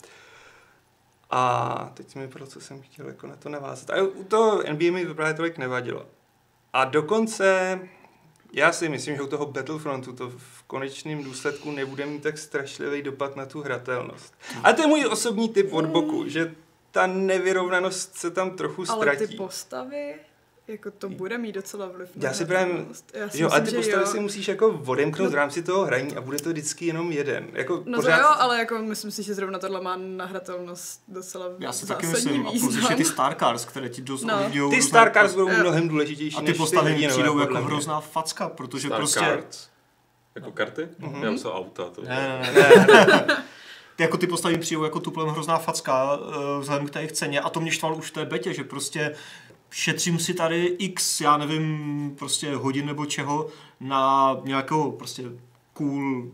[1.35, 3.91] A teď mi pro co jsem chtěl jako na to navázat.
[3.91, 6.07] A u toho NBA mi to právě tolik nevadilo.
[6.73, 7.79] A dokonce
[8.53, 13.03] já si myslím, že u toho Battlefrontu to v konečném důsledku nebude mít tak strašlivý
[13.03, 14.35] dopad na tu hratelnost.
[14.65, 16.55] A to je můj osobní typ od boku, že
[16.91, 19.37] ta nevyrovnanost se tam trochu Ale ty ztratí.
[19.37, 20.15] postavy,
[20.69, 23.11] jako to bude mít docela vliv na Já si právě, hratelnost.
[23.15, 24.13] Já si jo, a myslím, ty že postavy jo.
[24.13, 25.31] si musíš jako odemknout No.
[25.31, 27.47] v rámci toho hraní a bude to vždycky jenom jeden.
[27.53, 28.17] Jako No pořád...
[28.17, 32.07] to jo, ale jako myslím si, že zrovna tohle má nahratelnost docela Já si taky
[32.07, 32.41] myslím.
[32.47, 32.77] A plus význam.
[32.79, 34.35] ještě ty Star Cars, které ti dost No.
[34.35, 35.59] ovlivňujou Ty různé- Star Cars budou Jo.
[35.61, 39.21] mnohem důležitější A ty než postavy mi hrdinové, přijdou jako hrozná facka, protože Star prostě...
[39.21, 39.69] Cards.
[40.35, 40.89] Jako karty?
[40.99, 41.23] Mhm.
[41.25, 41.85] Já myslel auta.
[41.91, 42.03] To.
[42.03, 43.27] Ne, ne, ne, ne.
[43.97, 47.13] Ty jako ty postavy mi přijdou jako tuplem hrozná facka eh, vzhledem k té jejich
[47.13, 49.15] ceně a to mě štvalo už v té betě, že prostě
[49.73, 53.49] šetřím si tady x, já nevím, prostě hodin nebo čeho
[53.81, 55.23] na nějakého prostě
[55.73, 56.25] cool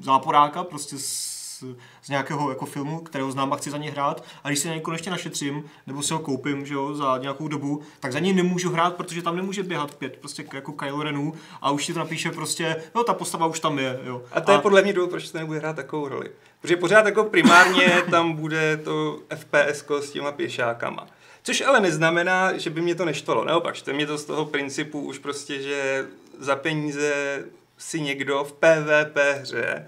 [0.00, 1.64] záporáka, prostě z,
[2.02, 4.74] z nějakého jako filmu, kterého znám a chci za ně hrát a když si na
[4.74, 8.32] něj konečně našetřím, nebo si ho koupím, že jo, za nějakou dobu, tak za něj
[8.32, 11.98] nemůžu hrát, protože tam nemůže běhat pět, prostě jako Kylo Renů a už ti to
[11.98, 14.22] napíše prostě, no ta postava už tam je, jo.
[14.32, 16.30] A to je podle mě důvod, proč to nebude hrát takovou roli.
[16.60, 21.06] Protože pořád jako primárně tam bude to FPS s těma pěšákama.
[21.46, 23.44] Což ale neznamená, že by mě to neštvalo.
[23.44, 26.06] Naopak, štve mě to z toho principu už prostě, že
[26.38, 27.44] za peníze
[27.78, 29.86] si někdo v PvP hře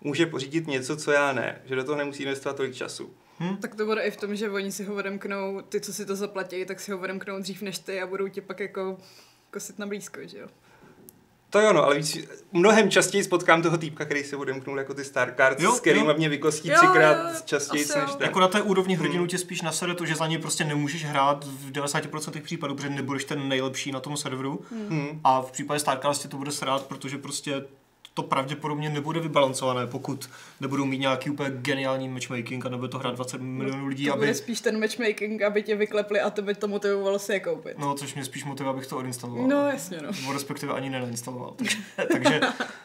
[0.00, 1.62] může pořídit něco, co já ne.
[1.64, 3.10] Že do toho nemusí investovat tolik času.
[3.60, 6.16] Tak to bude i v tom, že oni si ho odemknou, ty, co si to
[6.16, 8.98] zaplatí, tak si ho odemknou dřív než ty a budou tě pak jako
[9.50, 10.48] kosit na blízko, že jo?
[11.50, 12.18] To jo, no, ale víc,
[12.52, 16.06] mnohem častěji spotkám toho týpka, který se odemknul jako ty Star Cards, Jo, s kterým
[16.06, 16.14] jo.
[16.16, 18.26] mě vykostí Jo, třikrát jo, častěji asi než ten.
[18.26, 21.44] Jako na té úrovni hrdinu tě spíš nasere to, že za ně prostě nemůžeš hrát
[21.44, 24.60] v 90% případů, protože nebudeš ten nejlepší na tom serveru.
[24.88, 25.20] Hmm.
[25.24, 27.64] A v případě StarCraft tě to bude srát, protože prostě
[28.14, 33.14] to pravděpodobně nebude vybalancované, pokud nebudou mít nějaký úplně geniální matchmaking a nebude to hrát
[33.14, 34.20] 20 milionů lidí, to aby...
[34.20, 37.78] bude spíš ten matchmaking, aby tě vyklepli a to by to motivovalo si je koupit.
[37.78, 39.48] No, což mě spíš motivuje, abych to odinstaloval.
[39.48, 40.10] No, jasně, no.
[40.20, 41.54] Nebo respektive ani nenainstaloval.
[41.56, 41.76] Takže,
[42.12, 42.40] takže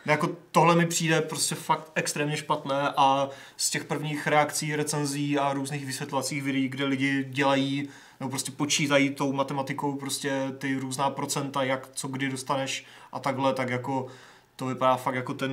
[0.06, 5.54] jako tohle mi přijde prostě fakt extrémně špatné a z těch prvních reakcí, recenzí a
[5.54, 11.64] různých vysvětlovacích videí, kde lidi dělají nebo prostě počítají tou matematikou prostě ty různá procenta,
[11.64, 14.08] jak co kdy dostaneš a takhle, tak jako
[14.56, 15.52] to vypadá fakt jako ten,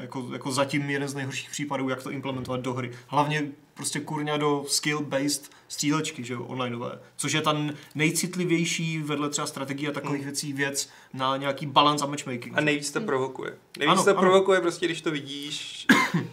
[0.00, 2.90] jako, jako zatím jeden z nejhorších případů, jak to implementovat do hry.
[3.06, 3.42] Hlavně
[3.74, 7.56] prostě kurňa do skill-based střílečky, že jo, onlineové, což je ta
[7.94, 10.30] nejcitlivější vedle třeba strategie a takových Hmm.
[10.30, 12.58] věcí věc na nějaký balans a matchmaking.
[12.58, 13.54] A nejvíc to provokuje.
[13.78, 14.20] Nejvíc Ano, to ano.
[14.20, 15.86] provokuje prostě, když to vidíš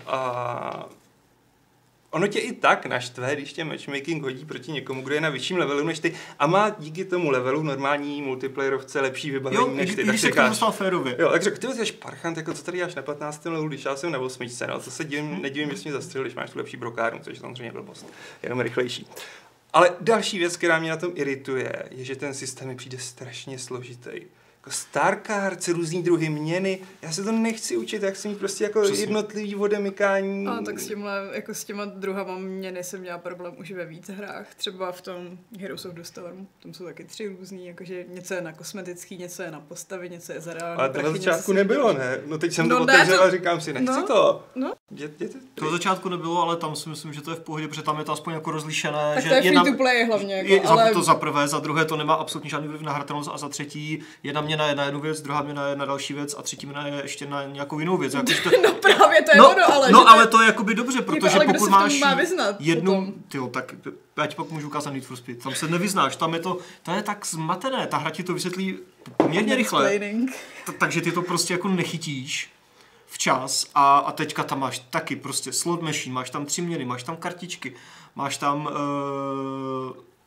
[0.08, 0.86] a
[2.12, 5.58] ono tě i tak naštve, když tě matchmaking hodí proti někomu, kdo je na vyšším
[5.58, 9.96] levelu než ty a má díky tomu levelu normální multiplayerovce lepší vybavení jo, než ty.
[9.96, 11.16] Tak když si se k říkáš, férově.
[11.20, 13.46] Jo, tak řekl, ty jsi parchant, jako co tady děláš na 15.
[13.46, 14.48] levelu, když já jsem na 8.
[14.68, 15.42] no, to se divím, Mhm.
[15.42, 18.06] nedivím, že jsi mě zastřelil, když máš tu lepší brokárnu, což je samozřejmě blbost,
[18.44, 19.08] jenom rychlejší.
[19.74, 23.60] Ale další věc, která mě na tom irituje, je, že ten systém mi přijde strašně
[23.60, 24.12] složitý.
[24.62, 26.80] Jako Star Cards, různý druhy měny.
[27.02, 29.04] Já se to nechci učit, já chci mít prostě jako Přesně.
[29.04, 30.48] jednotlivý odemykání.
[30.48, 34.10] A tak s tímhle, jako s těma druhama měny jsem měla problém už ve víc
[34.10, 34.56] hrách.
[34.56, 38.42] Třeba v tom Heroes of the Storm, tam jsou taky tři různý, jakože něco je
[38.42, 41.54] na kosmetický, něco je na postavy, něco je za reální Ale to na začátku si
[41.54, 42.18] nebylo, ne?
[42.26, 44.44] No teď jsem No to ne, otevřel to- a říkám si, nechci no, to.
[44.56, 44.74] no.
[44.92, 47.82] Jděte, To od začátku nebylo, ale tam si myslím, že to je v pohodě, protože
[47.82, 49.12] tam je to aspoň jako rozlišené.
[49.14, 50.94] Tak že to je free to play hlavně, jako, je, ale...
[50.94, 54.00] To za prvé, za druhé to nemá absolutně žádný vliv na hratelnost a za třetí
[54.24, 57.02] jedna měna na jednu věc, druhá měna je na další věc a třetí měna je
[57.02, 58.14] ještě na nějakou jinou věc.
[58.14, 59.92] Jako, to, No právě to je no, ono, ale...
[59.92, 63.76] no ale to je jakoby dobře, protože kdo pokud máš má vyznat jednu, tyjo, tak
[64.18, 66.92] já ti pak můžu ukázat Need for Speed, tam se nevyznáš, tam je to, to
[66.92, 68.78] je tak zmatené, ta hra ti to vysvětlí
[69.18, 70.00] poměrně rychle,
[70.78, 72.52] takže ty to prostě jako nechytíš
[73.08, 77.04] včas a, a teďka tam máš taky prostě slot machine, máš tam tři měny, máš
[77.04, 77.74] tam kartičky,
[78.16, 78.72] máš tam uh,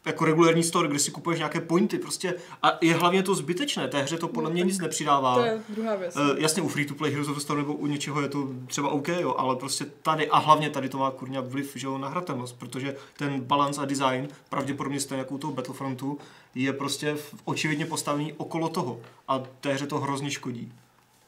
[0.04, 4.02] jako regulární store, kde si kupuješ nějaké pointy prostě a je hlavně to zbytečné, té
[4.02, 5.34] hře to podle mě nic nepřidává.
[5.34, 6.16] To je druhá věc.
[6.16, 8.48] Uh, jasně u free to play Heroes of the Storm nebo u něčeho je to
[8.66, 11.98] třeba OK, jo, ale prostě tady a hlavně tady to má kurňa vliv že jo,
[11.98, 16.18] na hratelnost, protože ten balance a design, pravděpodobně stejně jako u toho Battlefrontu,
[16.54, 20.72] je prostě v- očividně postavený okolo toho a té hře to hrozně škodí.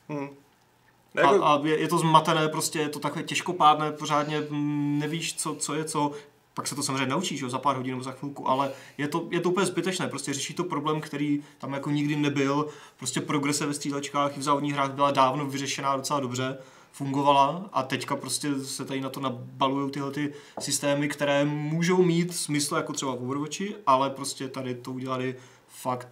[0.08, 0.28] Hm.
[1.16, 5.34] A, Jako, a je, je to zmatené, prostě je to takové těžkopádné, pořádně mm, nevíš,
[5.36, 6.12] co, co je co.
[6.56, 9.40] Pak se to samozřejmě naučíš, za pár hodin nebo za chvilku, ale je to, je
[9.40, 12.66] to úplně zbytečné, prostě řeší to problém, který tam jako nikdy nebyl,
[12.96, 16.58] prostě progrese ve střílečkách i v závodních hrách byla dávno vyřešená docela dobře,
[16.92, 22.36] fungovala a teďka prostě se tady na to nabalují tyhle ty systémy, které můžou mít
[22.36, 25.36] smysl jako třeba v Overwatchi, ale prostě tady to udělali
[25.68, 26.08] fakt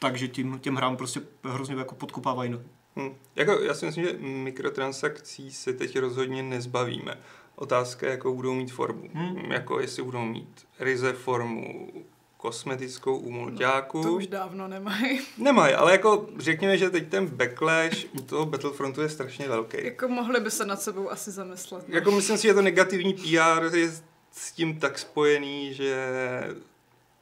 [0.00, 2.64] takže tím, těm hrám prostě hrozně jako podkopávají nohy.
[2.96, 3.14] hm.
[3.36, 7.18] jako, já si myslím, že mikrotransakcí se teď rozhodně nezbavíme.
[7.60, 9.08] Otázka je, jakou budou mít formu.
[9.14, 9.52] Hm.
[9.52, 11.88] Jako jestli budou mít ryze formu
[12.36, 14.02] kosmetickou u mulťáku.
[14.02, 15.20] To už dávno nemají.
[15.38, 19.76] Nemají, ale jako řekněme, že teď ten backlash u toho Battlefrontu je strašně velký.
[19.82, 21.88] Jako mohli by se nad sebou asi zamyslet.
[21.88, 21.94] no.
[21.94, 23.92] Jako myslím si, že to negativní PR je
[24.32, 25.96] s tím tak spojený, že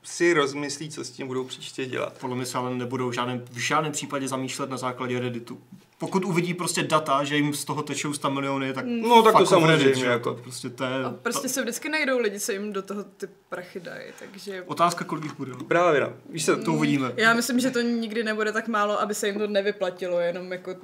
[0.03, 2.19] si rozmyslí, co s tím budou příště dělat.
[2.21, 5.61] Podle mě se ale nebudou v žádném, v žádném případě zamýšlet na základě Redditu.
[5.99, 9.47] Pokud uvidí prostě data, že jim z toho tečou 100 miliony, tak No tak to
[9.47, 10.35] samozřejmě, Reddit, jako.
[10.35, 13.29] to prostě to je A prostě se vždycky najdou lidi, co jim do toho ty
[13.49, 14.63] prachy dají, takže...
[14.67, 15.53] otázka, kolik jich bude.
[15.53, 15.65] no.
[15.65, 16.13] Právě no.
[16.31, 17.13] Víš se, To uvidíme.
[17.17, 20.77] Já myslím, že to nikdy nebude tak málo, aby se jim to nevyplatilo, jenom jako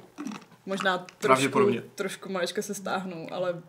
[0.65, 3.61] možná trošku, trošku maličko se stáhnou, ale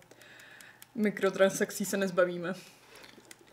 [0.94, 2.54] mikrotransakcí se nezbavíme.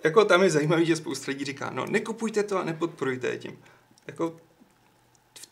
[0.03, 3.57] jako tam je zajímavý, že spousta lidí říká, no nekupujte to a nepodporujte je tím.
[4.07, 4.35] Jako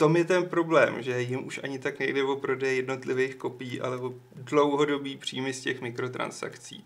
[0.01, 3.97] tom je ten problém, že jim už ani tak nejde o prodej jednotlivých kopií, ale
[3.97, 6.85] o dlouhodobý příjmy z těch mikrotransakcí.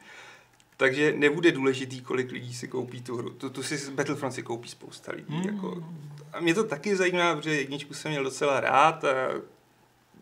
[0.78, 3.30] Takže nebude důležitý, kolik lidí si koupí tu hru.
[3.30, 5.36] Tu, tu si Battlefront si koupí spousta lidí.
[5.36, 5.56] Hmm.
[5.56, 5.84] Jako.
[6.34, 9.16] A mě to taky zajímá, protože jedničku jsem měl docela rád a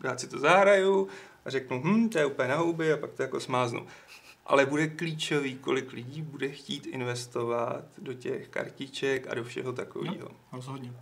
[0.02, 1.08] rád si to zahraju
[1.44, 3.86] a řeknu, hm, to je úplně na houby a pak to jako smáznu.
[4.46, 10.28] Ale bude klíčový, kolik lidí bude chtít investovat do těch kartiček a do všeho takového.
[10.52, 10.92] Rozhodně.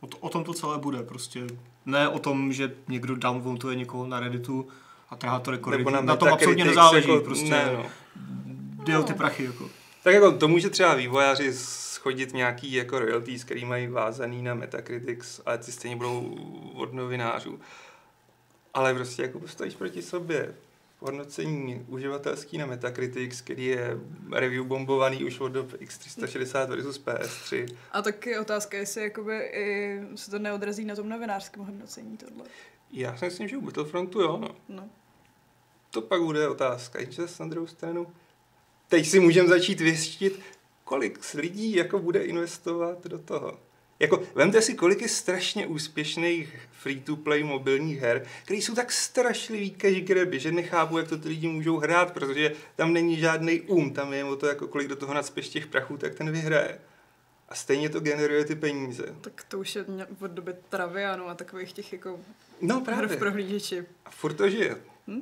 [0.00, 1.46] O, to, o tom to celé bude, prostě
[1.86, 4.68] ne o tom, že někdo downvotuje někoho na Redditu
[5.10, 5.78] a trhá to rekordy.
[5.78, 7.86] Nebo na, na, tom absolutně Metacritics, nezáleží, jako, prostě Ne, no.
[8.84, 9.70] jde o ty prachy, jako.
[10.04, 15.40] Tak jako to může třeba vývojáři schodit nějaký jako royalties, který mají vázaný na Metacritics,
[15.46, 16.36] ale ty stejně budou
[16.74, 17.60] od novinářů.
[18.74, 20.54] Ale prostě jako postavíš proti sobě
[21.00, 23.98] hodnocení uživatelský na Metacritics, který je
[24.32, 27.76] review bombovaný už od dob X360 versus PS3.
[27.92, 32.44] A tak je otázka, jestli jakoby i se to neodrazí na tom novinářském hodnocení tohle.
[32.92, 34.56] Já si myslím, že u Battlefrontu jo, no.
[34.68, 34.90] No.
[35.90, 38.06] To pak bude otázka, jenže na druhou stranu.
[38.88, 40.40] Teď si můžeme začít věštit,
[40.84, 43.58] kolik lidí jako bude investovat do toho.
[44.00, 49.96] Jako, vemte si, kolik je strašně úspěšných free-to-play mobilních her, které jsou tak strašlivý cash
[50.00, 54.12] graby, že nechápu, jak to ty lidi můžou hrát, protože tam není žádný um, tam
[54.12, 56.78] je o to, jako kolik do toho nadspěš těch prachů, tak ten vyhraje.
[57.48, 59.14] A stejně to generuje ty peníze.
[59.20, 59.84] Tak to už je
[60.20, 62.20] od doby Travianu a takových těch jako
[62.60, 63.16] No her právě.
[63.16, 63.84] v prohlížeči.
[64.04, 64.76] A furt to žije.
[65.06, 65.20] Hm?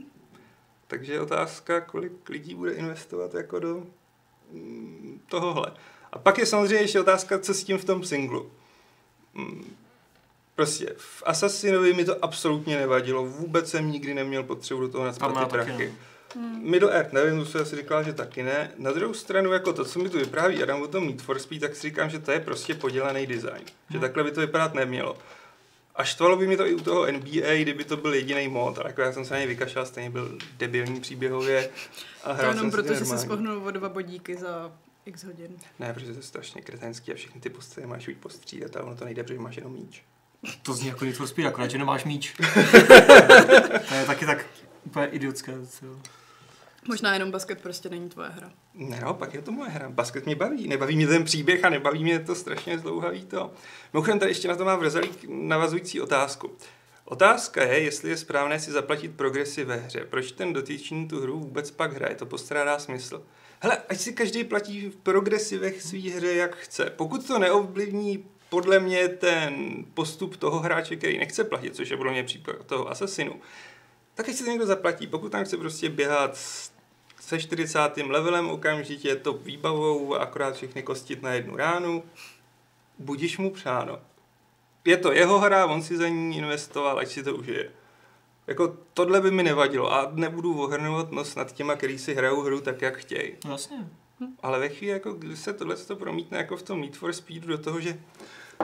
[0.87, 3.87] Takže je otázka, kolik lidí bude investovat jako do
[4.53, 5.73] mm, tohohle.
[6.13, 8.51] A pak je samozřejmě ještě otázka, co s tím v tom singlu.
[10.55, 15.45] Prostě v Assassinovi mi to absolutně nevadilo, vůbec jsem nikdy neměl potřebu do toho má
[15.45, 15.93] ty prachy.
[16.35, 16.71] Hmm.
[16.71, 18.71] Middle Earth, nevím, to se asi říkala, že taky ne.
[18.79, 21.61] Na druhou stranu, jako to, co mi tu vypráví Adam o tom Need for Speed,
[21.61, 23.65] tak si říkám, že to je prostě podělaný design.
[23.91, 25.17] Že takhle by to vypadat nemělo.
[25.95, 28.89] A štvalo by mi to i u toho NBA, kdyby to byl jediný mod, ale
[28.89, 31.71] jako já jsem se na něj vykašlal, stejně byl debilní příběhově.
[32.25, 34.73] A To hrál jenom jsem si proto, že se spohnul o dva bodíky za
[35.09, 35.57] x hodin.
[35.79, 38.97] Ne, protože to je strašně kretenský a všechny ty postavy máš už postřídat a ono
[38.97, 40.03] to nejde, protože máš jenom míč.
[40.63, 42.35] To zní jako Need for Speed, akorát, že nemáš míč.
[43.89, 44.47] to je taky tak
[44.85, 45.67] úplně idiotské.
[45.67, 45.97] co jo.
[46.89, 48.53] Možná jenom basket prostě není tvoje hra.
[48.75, 49.89] Ne, no, pak je to moje hra.
[49.89, 50.69] Basket mě baví.
[50.69, 53.53] Nebaví mě ten příběh a nebaví mě to strašně zdlouhavý to.
[53.93, 56.51] Mimochodem tady ještě na to má vrzalík navazující otázku.
[57.05, 60.05] Otázka je, jestli je správné si zaplatit progresy ve hře.
[60.11, 62.15] Proč ten dotyčný tu hru vůbec pak hraje?
[62.15, 63.23] To postrádá smysl.
[63.61, 66.91] Hele, ať si každý platí v progresivech svý hře, jak chce.
[66.97, 72.13] Pokud to neovlivní podle mě ten postup toho hráče, který nechce platit, což je podle
[72.13, 73.41] mě případ toho Assassinu,
[74.15, 75.07] tak ať si to někdo zaplatí.
[75.07, 76.37] Pokud tam chce prostě běhat
[77.21, 77.79] se 40.
[77.97, 82.05] levelem okamžitě, to výbavou a akorát všechny kostit na jednu ránu,
[82.99, 84.01] budíš mu přáno.
[84.85, 87.71] Je to jeho hra, on si za ní investoval, ať si to užije.
[88.49, 92.61] Jako tohle by mi nevadilo a nebudu ohrnovat nos nad těma, který si hrajou hru
[92.61, 93.33] tak, jak chtějí.
[93.45, 93.89] No jasně.
[94.43, 97.43] Ale ve chvíli, jako, kdy se tohle to promítne jako v tom Need for Speed
[97.43, 98.01] do toho, že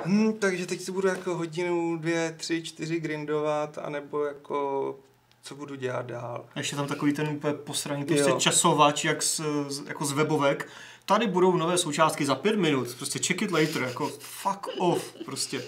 [0.07, 4.99] hm, takže teď si budu jako hodinu, dvě, tři, čtyři grindovat, anebo jako
[5.43, 6.47] co budu dělat dál.
[6.55, 8.41] A ještě tam takový ten úplně posraný prostě Jo.
[8.41, 10.69] časovač, jak z, z, jako z webovek.
[11.05, 15.63] Tady budou nové součástky za pět minut, prostě check it later, jako fuck off, prostě.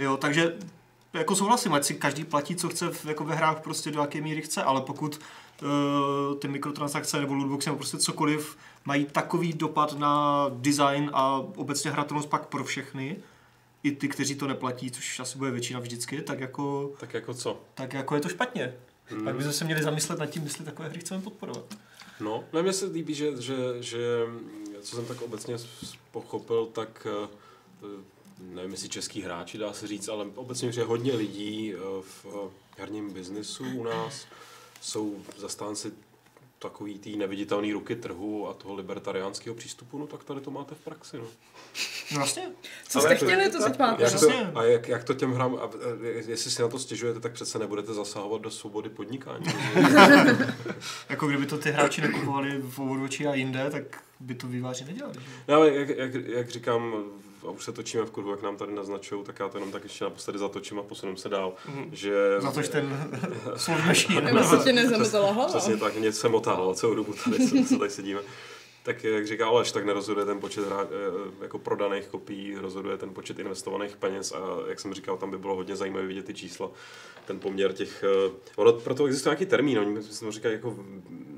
[0.00, 0.56] Jo, takže
[1.18, 4.20] jako souhlasím, ať si každý platí, co chce v, jako ve hrách prostě do jaké
[4.20, 5.20] míry chce, ale pokud
[5.62, 11.90] uh, ty mikrotransakce nebo lootboxy nebo prostě cokoliv mají takový dopad na design a obecně
[11.90, 13.16] hratelnost pak pro všechny,
[13.82, 17.60] i ty, kteří to neplatí, což asi bude většina vždycky, tak jako, Tak jako co?
[17.74, 18.74] tak jako je to špatně.
[19.04, 19.24] Hmm.
[19.24, 21.64] Tak bychom se měli zamyslet nad tím, jestli takové hry chceme podporovat.
[22.20, 23.98] No, ne, mně se líbí, že, že, že
[24.80, 25.56] co jsem tak obecně
[26.10, 27.86] pochopil, tak eh,
[28.40, 32.50] nevím, jestli český hráči, dá se říct, ale obecně, že hodně lidí eh, v eh,
[32.78, 34.26] herním biznisu u nás
[34.80, 35.92] jsou zastánci
[36.58, 40.78] takový tý neviditelný ruky trhu a toho libertariánského přístupu, no tak tady to máte v
[40.78, 41.24] praxi, no.
[42.12, 42.50] No vlastně.
[42.88, 44.02] Co jste to- chtěli, to teď máte.
[44.02, 45.68] Jak to, a jak, jak to těm hrám, a, a,
[46.26, 49.46] jestli si na to stěžujete, tak přece nebudete zasahovat do svobody podnikání.
[51.08, 55.14] Jako kdyby to ty hráči nekupovali v Overwatchi a jinde, tak by to výváři nedělali.
[55.14, 55.26] Že?
[55.48, 57.04] No, ale jak, jak, jak, říkám,
[57.46, 59.82] a už se točíme v kruhu, jak nám tady naznačují, tak já to jenom tak
[59.82, 61.52] ještě naposledy zatočím a posuneme se dál.
[61.68, 61.88] Mhm.
[61.92, 63.10] Že, Za tož ten
[63.86, 64.20] machine.
[64.20, 65.48] Nebo se ti nezamotala hlava.
[65.48, 68.20] Přesně tak, mě se motával celou dobu tady, co, co tady sedíme.
[68.82, 73.14] Tak jak říká Aleš, tak nerozhoduje ten počet hra, eh, jako prodaných kopií, rozhoduje ten
[73.14, 76.70] počet investovaných peněz a jak jsem říkal, tam by bylo hodně zajímavé vidět ty čísla,
[77.24, 81.35] ten poměr těch, eh, ono proto existuje nějaký termín, oni jsme říkali jako mm,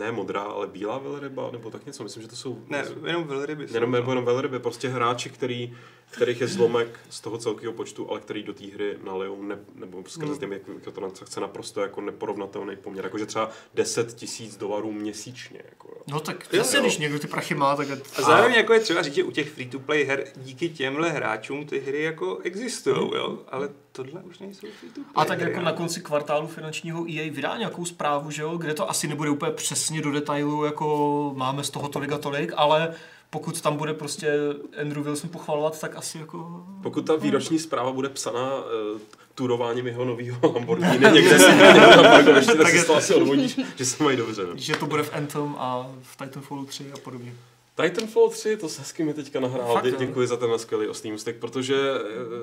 [0.00, 2.62] ne modrá, ale bílá velryba, nebo tak něco, myslím, že to jsou...
[2.68, 3.66] Ne, jenom velryby.
[3.72, 3.98] Jenom, no.
[3.98, 5.76] nebo jenom velryby, prostě hráči, který,
[6.10, 10.02] kterých je zlomek z toho celkového počtu, ale který do té hry nalijou, ne, nebo
[10.08, 10.40] skrze Hmm.
[10.40, 13.04] těm mikrotransakce naprosto jako neporovnatelný poměr.
[13.04, 15.60] Jakože třeba 10 tisíc dolarů měsíčně.
[15.70, 16.02] Jako, jo.
[16.06, 17.88] No tak jasně, když někdo ty prachy má, tak...
[17.88, 21.66] je- A zároveň jako je třeba říct, že u těch free-to-play her díky těmhle hráčům
[21.66, 23.38] ty hry jako existují, jo?
[23.48, 27.56] Ale tohle už nejsou free-to-play A tak hry, jako na konci kvartálu finančního EA vydá
[27.56, 31.70] nějakou zprávu, že jo, kde to asi nebude úplně přesně do detailu, jako máme z
[31.70, 32.94] toho tolik a tolik, ale
[33.30, 34.32] pokud tam bude prostě
[34.80, 36.64] Andrew Wilson pochvalovat, tak asi jako...
[36.82, 39.00] Pokud ta výroční zpráva bude psaná uh,
[39.34, 43.84] turováním jeho nového Lamborghini někde, někde na parkovišti, tak Tak si toho asi odvodíš, že
[43.84, 44.42] se mají dobře.
[44.46, 44.52] No.
[44.54, 47.34] Že to bude v Anthem a v Titanfallu 3 a podobně.
[47.82, 49.72] Titanfall 3, to se hezky mi teďka nahrál.
[49.74, 51.76] Fakt, Dě, děkuji za ten skvělý ostný ústek, protože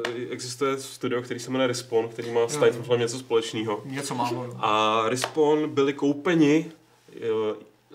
[0.08, 2.58] eh, existuje studio, který se jmenuje Respawn, který má s.
[2.58, 3.82] Titanfallem něco společného.
[3.86, 4.47] Něco málo.
[4.47, 4.65] No.
[4.65, 6.71] A Respawn byli koupeni
[7.15, 7.19] eh,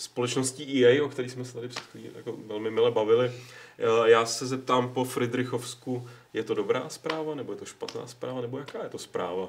[0.03, 3.33] společností EA, o který jsme se tady před chvílí jako velmi mile bavili.
[3.79, 8.41] Eh, Já se zeptám po Friedrichovsku, je to dobrá zpráva, nebo je to špatná zpráva,
[8.41, 9.49] nebo jaká je to zpráva?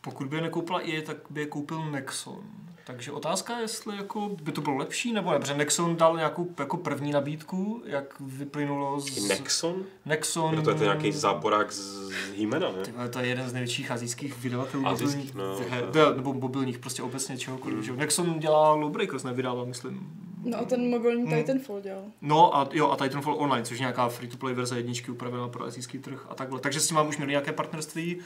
[0.00, 2.44] Pokud by je nekoupila EA, tak by je koupil Nexon.
[2.86, 6.48] Takže otázka je, jestli jako by to bylo lepší nebo ne, protože Nexon dal nějakou
[6.58, 9.28] jako první nabídku, jak vyplynulo z...
[9.28, 9.84] Nexon?
[10.04, 10.56] Nexon...
[10.56, 12.82] No to je ten nějaký záporák z Hýmena, ne?
[12.84, 16.34] Ty vole, to je jeden z největších azijských vydavatelů mobilních, no, he- to- de- nebo
[16.34, 17.84] mobilních, prostě obecně čehokoliv.
[17.84, 17.96] že jo.
[17.96, 20.10] Nexon dělá Lawbreakers, nevydává, myslím.
[20.44, 21.38] No a ten mobilní Hmm.
[21.38, 22.02] Titanfall dělal.
[22.20, 25.98] No a jo, a Titanfall Online, což je nějaká free-to-play verze jedničky upravená pro azijský
[25.98, 26.60] trh a takhle.
[26.60, 28.18] Takže s tím mám už měli nějaké partnerství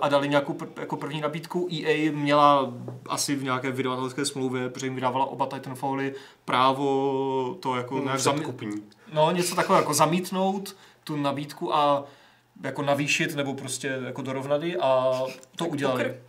[0.00, 1.68] a dali nějakou pr- jako první nabídku.
[1.72, 2.72] EA měla
[3.08, 8.34] asi v nějaké vydavatelské smlouvě, protože jim vydávala oba Titanfally právo to jako nějak zami-
[8.34, 8.82] Předkupní.
[9.12, 12.04] No, něco takového, jako zamítnout tu nabídku a
[12.62, 15.12] jako navýšit nebo prostě jako dorovnat ji a
[15.56, 16.04] to udělali.
[16.04, 16.20] poker.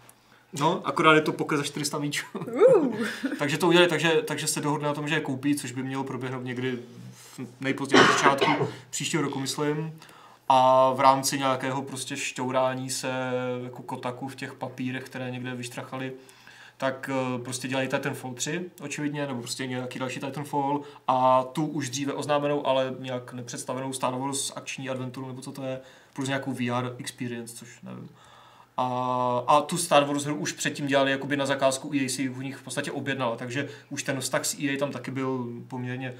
[0.59, 2.25] No, akorát je to poker za 400 míčů.
[3.39, 6.03] takže to udělali, takže, takže se dohodne na tom, že je koupí, což by mělo
[6.03, 6.79] proběhnout někdy
[7.15, 9.99] v nejpozději na začátku příštího roku, myslím.
[10.53, 13.11] A v rámci nějakého prostě šťourání se
[13.63, 16.13] jako kotaku v těch papírech, které někde vyštrachali,
[16.77, 21.89] tak uh, prostě dělají Titanfall 3, očividně, nebo prostě nějaký další Titanfall a tu už
[21.89, 25.79] dříve oznámenou, ale nějak nepředstavenou Star Wars akční adventuru, nebo co to je,
[26.13, 28.09] plus nějakou VR experience, což nevím.
[28.77, 32.41] A, a tu Star Wars hru už předtím dělali jakoby na zakázku EA si u
[32.41, 36.13] nich v podstatě objednala, takže už ten vztah s EA tam taky byl poměrně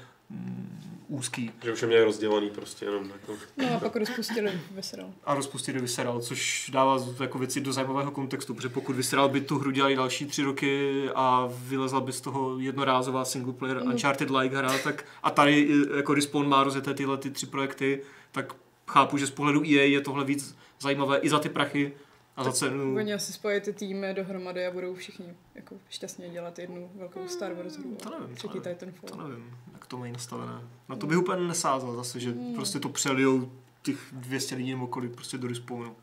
[1.08, 1.50] úzký.
[1.64, 3.34] Že už je měli rozdělaný prostě jenom jako...
[3.56, 5.10] No a pak rozpustili Visceral.
[5.24, 9.58] A rozpustili Visceral, což dává jako věci do zajímavého kontextu, protože pokud Visceral by tu
[9.58, 13.90] hru dělali další tři roky a vylezla by z toho jednorázová single player Mm.
[13.90, 18.02] Uncharted like hra, tak a tady jako Respawn má rozjeté tyhle ty tři projekty,
[18.32, 18.54] tak
[18.88, 21.92] chápu, že z pohledu EA je tohle víc zajímavé i za ty prachy
[22.36, 22.94] a za cenu.
[22.96, 27.52] Oni asi spojí ty týmy dohromady a budou všichni jako šťastně dělat jednu velkou Star
[27.52, 27.96] Wars hru.
[28.02, 28.74] To nevím, to Třetí nevím.
[28.74, 29.08] Titanfall.
[29.08, 30.52] To nevím, jak to mají nastavené.
[30.88, 33.52] Na to bych úplně nesázal zase, že prostě to přelijou
[33.82, 35.96] těch 200 lidí nebo kolik prostě do respawnu.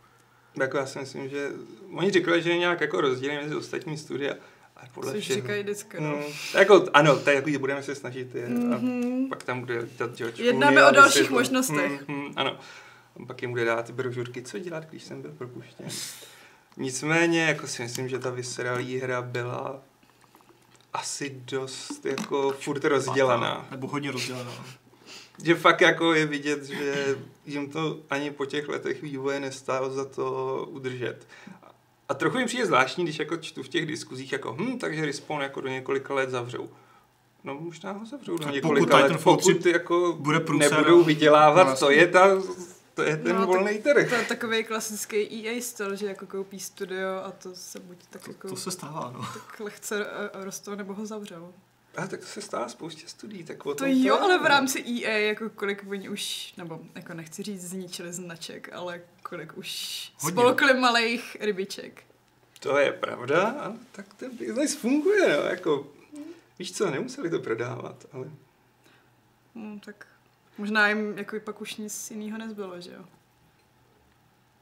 [0.60, 1.52] Jako já si myslím, že
[1.96, 4.34] oni řekli, že je nějak jako rozdíl mezi ostatní studia.
[4.76, 6.10] Ale podle Což všeho- říkají vždycky, no.
[6.10, 9.26] No, jako, ano, to je jako, budeme se snažit je, Mhm.
[9.26, 12.08] a pak tam bude dát George Jednáme Clooney a o dalších možnostech.
[12.08, 12.60] Mm, mm, ano.
[13.24, 15.88] A pak jim bude dát ty brožurky, co dělat, když jsem byl propuštěn.
[16.78, 19.82] Nicméně, jako si myslím, že ta Visceralí hra byla
[20.94, 23.68] asi dost jako furt rozdělaná.
[23.72, 24.52] Nebo hodně rozdělaná.
[25.44, 30.06] Že fakt jako je vidět, že jim to ani po těch letech vývoje nestálo za
[30.06, 31.28] to udržet.
[32.10, 35.42] A trochu mi přijde zvláštní, když jako čtu v těch diskuzích, jako hm, takže Respawn
[35.42, 36.70] jako do několika let zavřou.
[37.44, 41.68] No možná ho zavřou do několika pokud let, pokud 3 jako bude průser, nebudou vydělávat,
[41.68, 42.28] no, to je, ta,
[42.94, 44.10] to je ten No, volný trh.
[44.10, 48.24] To je takový klasický EA styl, že jako koupí studio a to se buď tak
[48.24, 49.20] To, jako to se stává, no.
[49.34, 51.54] tak lehce eh, rostou, nebo ho zavřou.
[51.96, 55.18] A tak to se stává spoustě studií, tak o To jo, ale v rámci EA,
[55.18, 60.32] jako kolik oni už, nebo jako nechci říct zničili značek, ale kolik už Hodně.
[60.42, 62.04] spolkli malých rybiček.
[62.60, 65.88] To je pravda, a tak ten business funguje, no, jako,
[66.60, 68.30] víš co, nemuseli to prodávat, ale
[69.56, 70.08] No, tak
[70.60, 73.02] možná jim jako pak už nic jiného nezbylo, že jo.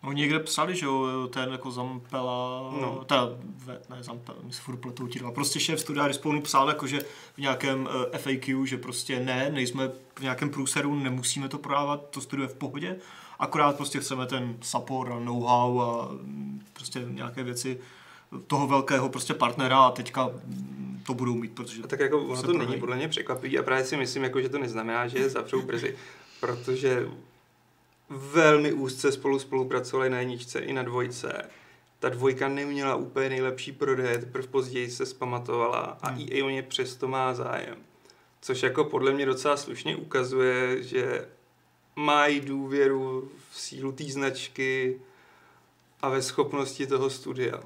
[0.03, 2.81] Oni někde psali, že jo, ten jako Zampela, no.
[2.81, 3.05] No.
[3.05, 3.29] teda,
[3.65, 5.31] ve, ne Zampela, mi se furt pletou ti dva.
[5.31, 6.99] Prostě šéf studia Respawnu psal jako, že
[7.33, 12.21] v nějakém uh, FAQ, že prostě ne, nejsme v nějakém průseru, nemusíme to prodávat, to
[12.21, 12.97] studio je v pohodě,
[13.39, 17.79] akorát prostě chceme ten support a know-how a mm, prostě nějaké věci
[18.47, 20.31] toho velkého prostě partnera a teďka
[21.05, 23.85] to budou mít, protože A tak jako ono to není podle mě překvapivý a právě
[23.85, 25.97] si myslím, jako, že to neznamená, že je zavřou brzy,
[26.39, 27.07] protože
[28.09, 31.49] velmi úzce spolu spolupracovali na jedničce i na dvojce.
[31.99, 36.27] Ta dvojka neměla úplně nejlepší prodej, teprve později se zpamatovala a Hmm.
[36.31, 37.77] EA o ně přesto má zájem.
[38.41, 41.27] Což jako podle mě docela slušně ukazuje, že
[41.95, 45.01] mají důvěru v sílu té značky
[46.01, 47.59] a ve schopnosti toho studia.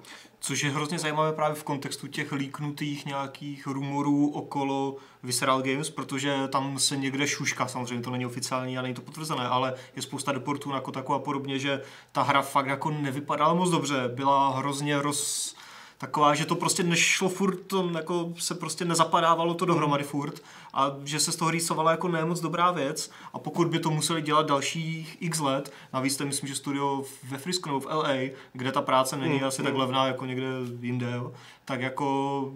[0.44, 6.48] Což je hrozně zajímavé právě v kontextu těch líknutých nějakých rumorů okolo Visceral Games, protože
[6.48, 10.32] tam se někde šuška, samozřejmě to není oficiální a není to potvrzené, ale je spousta
[10.32, 11.82] reportů na Kotaku a podobně, že
[12.12, 15.56] ta hra fakt jako nevypadala moc dobře, byla hrozně roz,
[16.02, 20.41] taková, že to prostě nešlo furt, to jako se prostě nezapadávalo to dohromady furt
[20.74, 24.22] a že se z toho rýsovala jako nemoc dobrá věc a pokud by to museli
[24.22, 28.14] dělat dalších x let, navíc to myslím, že studio ve Frisku nebo v LA,
[28.54, 29.80] kde ta práce není Hmm, asi tak hmm.
[29.80, 30.47] levná jako někde
[30.80, 31.34] jinde, jo,
[31.66, 32.52] tak jako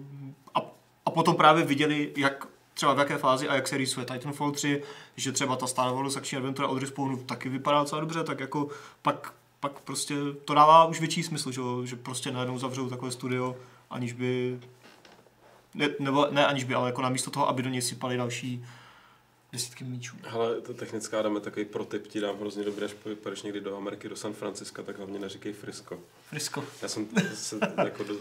[0.54, 0.60] a,
[1.06, 4.82] a potom právě viděli, jak třeba v jaké fázi a jak se rýsuje Titanfall 3,
[5.16, 8.68] že třeba ta Star Wars akční adventura od Respawnu taky vypadá docela dobře, tak jako
[9.02, 9.32] pak,
[9.68, 10.14] pak prostě
[10.44, 13.56] to dává už větší smysl, že, že prostě najednou zavřou takové studio,
[13.90, 14.60] aniž by
[15.74, 18.64] ne, nebo ne aniž by, ale jako namísto toho, aby do něj sypali další
[19.52, 20.16] desítky míčů.
[20.22, 22.92] Hele, to technická dáme takový protip, ti dám hrozně dobrý, až
[23.22, 25.98] pojedeš někdy do Ameriky, do San Franciska, tak hlavně neříkej Frisco.
[26.28, 26.64] Frisko.
[26.82, 28.14] Já jsem se, jako do,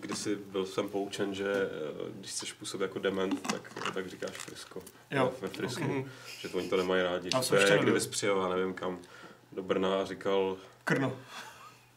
[0.00, 4.82] kdysi byl jsem poučen, že eh, když chceš působit jako dement, tak, tak říkáš Frisco.
[5.10, 5.84] Jo, Ve Frisku.
[6.00, 6.06] ok.
[6.40, 7.30] Že to oni to nemají rádi.
[7.34, 7.82] Já jsem to je, nebyl.
[7.82, 8.98] kdybys přijel, já nevím kam,
[9.52, 11.12] do Brna a říkal, Krno.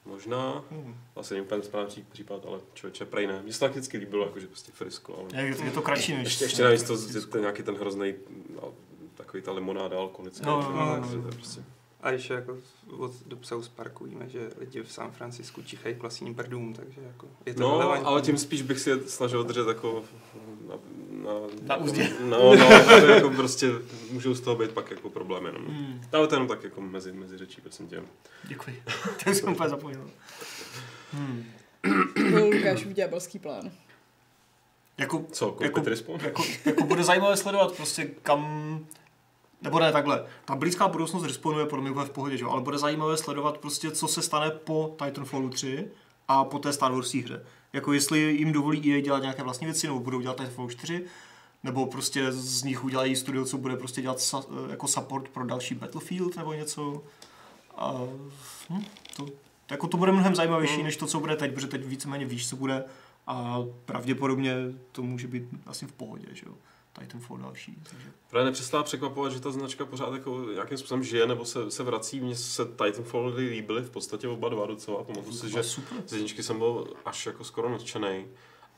[0.05, 0.95] možná, Hmm.
[1.15, 3.41] asi není úplně správný pří- případ, ale člověče, prej ne.
[3.43, 5.41] Mně se to vždycky líbilo, jako, že prostě Frisco, ale...
[5.41, 6.23] Je, je to kratší než...
[6.23, 6.93] Ještě, ještě navíc to,
[7.37, 8.13] je nějaký ten hrozný,
[8.55, 8.73] no,
[9.15, 10.45] takový ta limonáda alkoholická.
[10.45, 11.21] No, no, no, no.
[11.31, 11.63] prostě...
[12.01, 12.57] A ještě jako
[12.97, 17.01] od do South Parku víme, že lidi v San Francisku čichají k vlastním prdům, takže
[17.01, 18.05] jako je to No, relevantní.
[18.05, 20.03] ale tím spíš bych si je snažil držet jako
[21.25, 22.09] na, na, Na úzdě.
[22.23, 23.67] No, no, že jako prostě
[24.11, 25.49] můžou z toho být pak jako problémy.
[25.53, 25.59] No.
[25.73, 28.01] Hmm, Ale to jenom tak jako mezi, mezi řečí, prosím tě.
[28.43, 28.83] děkuji.
[29.23, 30.09] to jsem úplně zapomněl.
[31.13, 31.45] Hmm.
[32.53, 33.71] Lukášův ďábelský plán.
[34.97, 38.79] Jako, Co, Jako- jako, jako, jako bude zajímavé sledovat prostě kam,
[39.61, 42.43] nebo ne takhle, ta blízká budoucnost Respawnu je podle mě v pohodě, že?
[42.43, 45.87] jo, ale bude zajímavé sledovat prostě, co se stane po Titanfallu 3
[46.27, 47.45] a po té Star Wars hře.
[47.75, 51.03] Jako jestli jim dovolí EA dělat nějaké vlastní věci, nebo budou dělat Titanfall 4,
[51.63, 55.75] nebo prostě z nich udělají studio, co bude prostě dělat sa, jako support pro další
[55.75, 57.03] Battlefield nebo něco.
[57.77, 57.93] A,
[58.69, 58.85] hm,
[59.17, 59.25] to,
[59.71, 62.55] jako to bude mnohem zajímavější, než to, co bude teď, protože teď víceméně víš, co
[62.55, 62.83] bude
[63.27, 64.55] a pravděpodobně
[64.91, 66.53] to může být asi v pohodě, že jo.
[66.99, 67.75] Titanfall další.
[67.89, 68.11] Takže.
[68.29, 72.19] Právě nepřestává překvapovat, že ta značka pořád jako nějakým způsobem žije nebo se, se vrací.
[72.19, 75.03] Mně se Titanfall líbily v podstatě oba dva docela.
[75.03, 75.97] Pamatuju si, že super.
[76.07, 78.25] z jedničky jsem byl až jako skoro nadšený.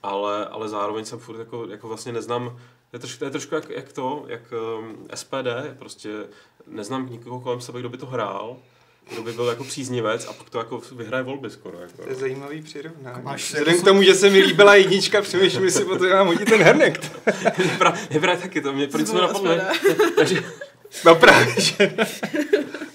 [0.03, 2.59] Ale, ale zároveň jsem furt jako, jako vlastně neznám,
[2.91, 6.27] to je trošku, to je trošku jak, jak to, jak um, SPD, prostě
[6.67, 8.57] neznám nikoho kolem sebe, kdo by to hrál,
[9.11, 11.79] kdo by byl jako příznivec a pak to jako vyhraje volby skoro.
[11.79, 12.03] Jako.
[12.03, 13.23] To je zajímavý přirovnání.
[13.23, 16.61] Máš- Vzhledem k tomu, že se mi líbila jednička, přemýšlím si, potom mám hodit ten
[16.61, 17.11] hernekt.
[17.57, 19.51] Vypadá, vypadá taky, to mě Zvolila napadlo.
[19.73, 20.15] SPD.
[20.15, 20.43] Takže,
[21.05, 21.97] No právě, že.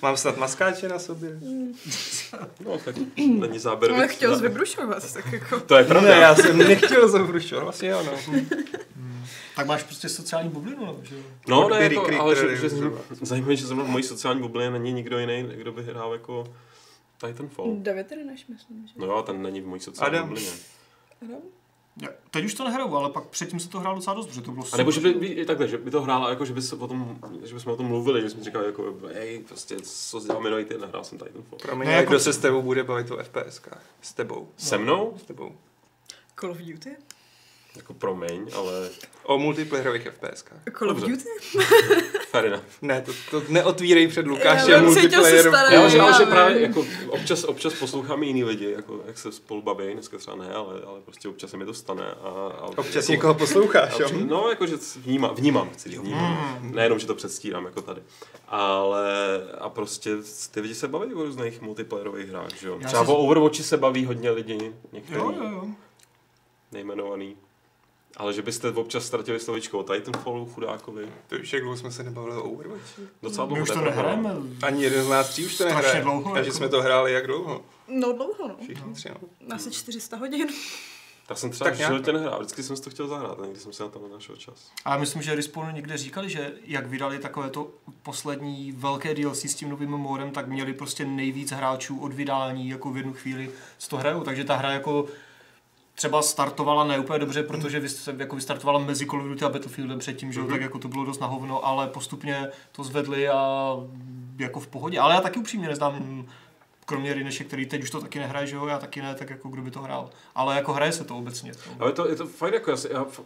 [0.03, 1.38] Mám snad maskáče na sobě?
[2.64, 3.93] no, tak není záběr.
[3.93, 5.61] Ale chtěl zvybrušovat, tak jako...
[5.61, 6.11] To je pravda.
[6.11, 8.40] Ne, já jsem nechtěl zavrušovat, vlastně jo, no.
[9.57, 11.22] Tak máš prostě sociální bublinu, no, že jo?
[11.49, 12.70] No, ne, Odběry jako, ale že, že
[13.20, 16.45] zajímavé, že zrovna v mojí sociální bublině není nikdo jiný, kdo by hrál jako
[17.26, 17.76] Titanfall.
[17.78, 18.95] David Reneš, myslím, že.
[18.97, 20.28] No jo, ten není v mojí sociální Adam.
[20.28, 20.51] bublině.
[21.22, 21.40] Adam?
[21.97, 24.51] Já, teď už to nehraju, ale pak předtím se to hrál docela dost, protože to
[24.51, 26.76] bylo A nebo že by, by, takhle, že by to hrála, jako že by se
[26.76, 30.43] potom, že bychom o tom mluvili, že jsme říkali jako, hej, prostě, co jsi dělal
[30.43, 31.59] minulý týden, hrál jsem Titanfall.
[31.62, 33.82] Promiň, Ne, ale jako- kdo se s tebou bude bavit o FPSkách?
[34.01, 34.49] S tebou.
[34.57, 35.14] Se mnou?
[35.18, 35.53] S tebou.
[36.40, 36.97] Call of Duty?
[37.76, 38.90] Jako promiň, ale
[39.22, 40.59] O multiplayerových FPSkách.
[40.78, 41.12] Call of Dobře.
[41.12, 41.28] Duty?
[42.33, 42.62] fair enough.
[42.83, 45.74] Ne, to, to neotvírej před Lukášem starý.
[45.74, 49.33] Já, že, já že právě jako občas, občas poslouchám i jiný lidi, jako jak se
[49.33, 52.05] spolu baví, dneska třeba ne, ale, ale prostě občas se mi to stane.
[52.05, 52.28] A,
[52.59, 54.09] a Občas jako, někoho posloucháš, jo?
[54.26, 56.59] No, jako, že vnímám, vnímám, chci říct, vnímám.
[56.61, 58.03] Nejenom, že to předstírám, jako tady.
[58.49, 59.07] Ale
[59.61, 60.11] a prostě
[60.51, 62.78] ty lidi se baví o různých multiplayerových hrách, že jo.
[62.80, 64.59] Já Třeba o Overwatchi se baví hodně lidí,
[64.93, 65.66] některý Jo, jo, jo.
[66.72, 67.37] nejmenovaný.
[68.16, 71.08] Ale že byste občas ztratili slovičko o Titanfallu, chudákovi.
[71.26, 73.02] To už jak dlouho jsme se nebavili o Overwatchi.
[73.22, 74.30] Docela My dlouho už to nehrajeme.
[74.62, 76.02] Ani jeden z nás tří už to nehraje.
[76.02, 76.56] dlouho, Takže jako.
[76.56, 77.64] jsme to hráli jak dlouho?
[77.88, 78.56] No dlouho, no.
[78.62, 79.54] Všichni tři, no.
[79.54, 80.48] Asi 400 hodin.
[81.26, 83.72] Tak jsem třeba Tak životě nehrál, vždycky jsem si to chtěl zahrát, a nikdy jsem
[83.72, 84.70] si na to nenašel čas.
[84.84, 87.70] A myslím, že Respawn někde říkali, že jak vydali takové to
[88.02, 92.90] poslední velké DLC s tím novým modem, tak měli prostě nejvíc hráčů od vydání jako
[92.90, 94.24] v jednu chvíli z to hrajou.
[94.24, 95.06] Takže ta hra jako
[96.03, 99.98] třeba startovala ne úplně dobře, protože vy jako vystartovala mezi Call of Duty a Battlefieldem
[99.98, 103.76] předtím, že jo, tak jako to bylo dost na hovno, ale postupně to zvedli a
[104.38, 104.98] jako v pohodě.
[104.98, 106.26] Ale já taky upřímně neznám
[106.86, 109.48] kromě Rineše, který teď už to taky nehraje, že jo, já taky ne, tak jako
[109.48, 110.11] kdo by to hrál.
[110.34, 111.53] Ale jako hraje se to obecně.
[111.78, 113.22] Ale je to, je to fajn, jako já, si, já f-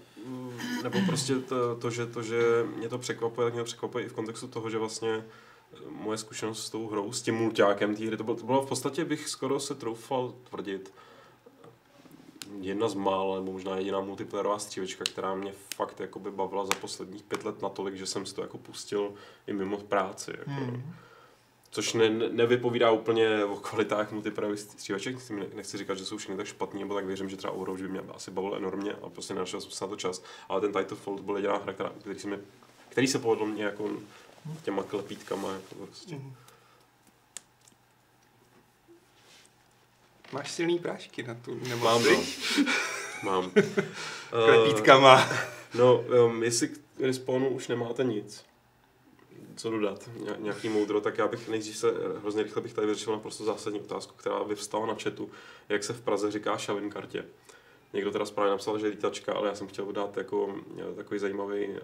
[0.82, 2.40] nebo prostě to, to, že, to, že
[2.76, 5.10] mě to překvapuje, tak mě to překvapuje i v kontextu toho, že vlastně
[5.74, 8.62] eh, moje zkušenost s tou hrou, s tím mulťákem té hry, to bylo, to bylo
[8.62, 10.92] v podstatě, bych skoro se troufal tvrdit,
[12.60, 17.22] jedna z mála, nebo možná jediná multiplayerová střílečka, která mě fakt jakoby bavila za posledních
[17.22, 19.12] pět let natolik, že jsem si to jako pustil
[19.46, 20.30] i mimo práci.
[20.38, 20.50] Jako.
[20.50, 20.92] Hmm.
[21.70, 26.36] Což ne, ne- nevypovídá úplně o kvalitách multiplayerových stříleček, ne- nechci říkat, že jsou všechny
[26.36, 29.34] tak špatný, nebo tak věřím, že třeba Overwatch by mě asi bavil enormně a prostě
[29.34, 30.22] nenašel jsem se na to čas.
[30.48, 32.38] Ale ten Titanfall to byla jediná hra, která, který, se mi,
[32.88, 33.90] který se povedl mě jako
[34.62, 35.52] těma klepítkama.
[35.52, 36.20] Jako prostě.
[40.32, 42.22] Máš silný prášky na tu nebo Mám, no.
[43.22, 43.52] Mám.
[44.30, 45.28] Klepítkama.
[45.74, 48.44] No, um, jestli k respawnu už nemáte nic,
[49.56, 51.86] co dodat, ně- nějaký moudro, tak já bych nejdřív se,
[52.20, 55.30] hrozně rychle bych tady vyřešil naprosto zásadní otázku, která vyvstala na chatu,
[55.68, 57.24] jak se v Praze říká šavin kartě.
[57.96, 61.20] Někdo teda správně napsal, že je lítačka, ale já jsem chtěl dát jako eh, takový
[61.20, 61.76] zajímavý uh,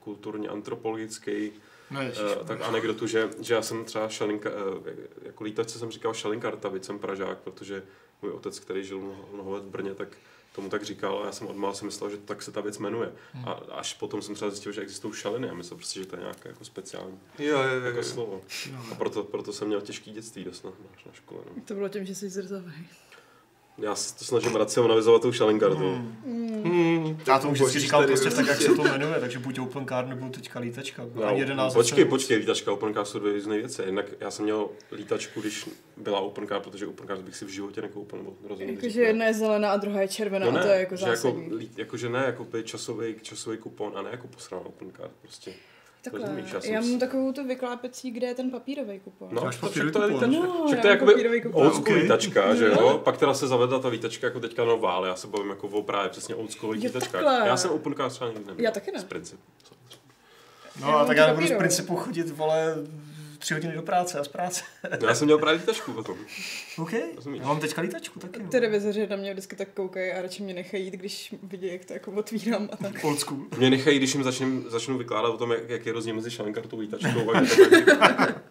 [0.00, 1.52] kulturně antropologický
[1.90, 4.86] Ne, uh, tak anekdotu, že, že já jsem třeba šalinka, uh,
[5.22, 7.82] jako lítačce jsem říkal šalinkarta, byť jsem Pražák, protože
[8.22, 10.08] můj otec, který žil mnoho, mnoho let v Brně, tak
[10.52, 13.12] tomu tak říkal a já jsem odmál si myslel, že tak se ta věc jmenuje.
[13.44, 16.20] A až potom jsem třeba zjistil, že existují šaliny a myslel prostě, že to je
[16.20, 18.04] nějaké jako speciální Jo, jo, jo, jako jo.
[18.04, 18.42] slovo.
[18.92, 20.70] A proto, proto jsem měl těžký dětství dost na,
[21.06, 21.40] na škole.
[21.56, 21.62] No.
[21.64, 22.88] To bylo tím, že jsi zrzavý.
[23.78, 25.98] Já se to snažím racionalizovat tou šalinkartou.
[26.64, 28.64] Hmm, Já tomu vždycky božíš říkal prostě tak, jak prostě.
[28.64, 31.02] se to jmenuje, takže buď Open Card nebo teďka lítačka.
[31.14, 33.82] No, Ani jeden název počkej, se- počkej, lítačka OpenCard jsou dvě různé věci.
[33.82, 38.18] Jednak já jsem měl lítačku, když byla OpenCard, protože OpenCard bych si v životě nekoupil,
[38.18, 40.78] nebo rozhodně Jakože jedna je zelená a druhá je červená No ne, a to je
[40.80, 41.52] jako že jako, zásadní.
[41.54, 45.52] lí- jako, že ne, jako by časový, časový kupon a ne jako posraná OpenCard, prostě.
[46.02, 49.28] Takhle, rozumíš, já já mám takovou tu vyklápecí, kde je ten papírový kupon.
[49.32, 50.30] No, to, papírový však to je kupon.
[50.30, 50.46] lítačka.
[50.58, 52.02] No, však to je jakoby old school Ok.
[52.02, 52.80] lítačka, že No.
[52.80, 53.00] jo?
[53.04, 55.82] Pak teda se zavedla ta lítačka jako teďka nová, ale já se bavím jako o
[55.82, 56.98] právě přesně old school lítačka.
[57.10, 57.42] takhle.
[57.46, 58.64] Já jsem OpenCard třeba nikdy neměl.
[58.64, 59.00] Já taky ne.
[59.00, 59.42] Z principu.
[60.80, 62.74] No Já a tak já nebudu z principu chodit, vole,
[63.38, 64.64] tři hodiny do práce a z práce.
[65.00, 66.18] No, já jsem měl právě lítačku potom.
[66.78, 67.40] OK, Rozumíš.
[67.40, 68.42] já mám teďka lítačku taky.
[68.42, 68.48] no.
[68.48, 71.92] Televizoři na mě vždycky tak koukají a radši mě nechají jít, když vidí, jak to
[71.92, 73.04] jako otvírám a tak.
[73.04, 73.40] Old school.
[73.58, 76.76] Mě nechají, když jim začnu, začnu vykládat o tom, jak, jak je rozdíl mezi šalenkartou
[76.76, 77.34] a lítačkou.
[77.34, 77.40] A
[77.98, 78.42] tak,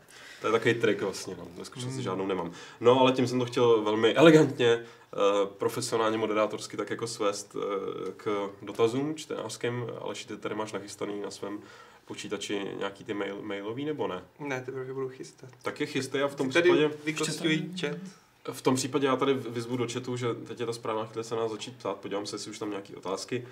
[0.42, 1.48] to je takový trik vlastně, no.
[1.58, 2.52] ve skutečnosti žádnou nemám.
[2.80, 5.18] No, ale tím jsem to chtěl velmi elegantně, eh,
[5.58, 9.86] profesionálně, moderátorsky tak jako svést eh, k dotazům čtenářským.
[10.02, 11.60] Aleši, ty tady máš nachystaný na svém
[12.08, 14.22] počítači nějaký ty mail, mailový nebo ne?
[14.40, 15.50] Ne, teprve budu chystat.
[15.62, 16.92] Tak je chystej a v tom Tady případě...
[17.06, 17.98] vykostují chat.
[18.52, 21.36] V tom případě já tady vyzvu do chatu, že teď je ta správná chvíle se
[21.36, 23.48] nás začít ptát, podívám se, jestli už tam nějaké otázky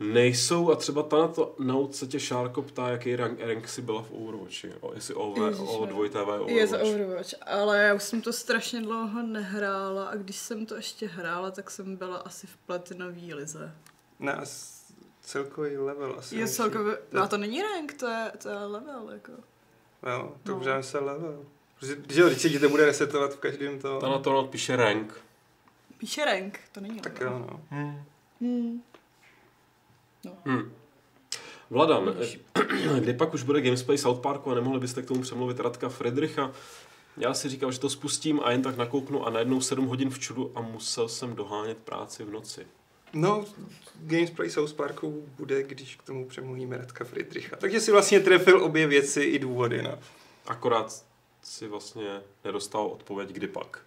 [0.00, 3.82] nejsou a třeba ta na to Note se tě Šárko ptá, jaký rank, rank si
[3.82, 5.86] byla v Overwatchi, o, jestli o, o Ježišmarja.
[5.86, 6.50] dvojité V Overwatch.
[6.52, 10.74] Je za Overwatch, ale já už jsem to strašně dlouho nehrála a když jsem to
[10.76, 13.74] ještě hrála, tak jsem byla asi v platinový lize.
[14.20, 14.81] Na s-
[15.22, 16.36] celkový level asi.
[16.36, 19.32] Je celkově, no to není rank, to je, to je level, jako.
[20.06, 20.74] Jo, to No.
[20.76, 20.82] no.
[20.82, 21.44] se level.
[21.80, 24.00] Protože, že jo, když se ti to bude resetovat v každém to...
[24.00, 25.14] Ta na to píše rank.
[25.98, 27.38] Píše rank, to není Tak level.
[27.38, 27.60] jo, no.
[27.70, 28.02] Hmm.
[28.40, 28.82] Hmm.
[30.44, 30.72] Hm.
[31.70, 32.14] Vladan,
[33.00, 36.52] kdy pak už bude Gamesplay South Parku a nemohli byste k tomu přemluvit Radka Friedricha?
[37.16, 40.18] Já si říkal, že to spustím a jen tak nakouknu a najednou 7 hodin v
[40.18, 42.66] čudu a musel jsem dohánět práci v noci.
[43.12, 43.44] No,
[44.00, 47.56] Gamesplay South Parku bude, když k tomu přemluvíme Radka Friedricha.
[47.56, 49.98] Takže si vlastně trefil obě věci i důvody, no.
[50.46, 51.04] Akorát
[51.42, 53.80] si vlastně nedostal odpověď, kdy pak.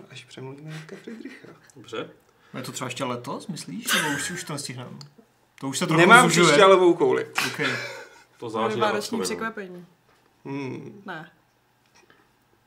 [0.00, 1.48] No, Až přemluvíme Radka Friedricha.
[1.76, 2.10] Dobře?
[2.56, 3.94] Je to třeba ještě letos, myslíš?
[3.94, 4.90] Nebo už, už to nestihneme?
[5.60, 6.46] To už se trochu Nemám zužuje.
[6.46, 7.26] křišťálovou kouli.
[7.46, 7.66] Okay.
[8.38, 9.24] To záleží na Vánoční no.
[9.24, 9.86] překvapení.
[10.44, 11.30] Hmm, Ne.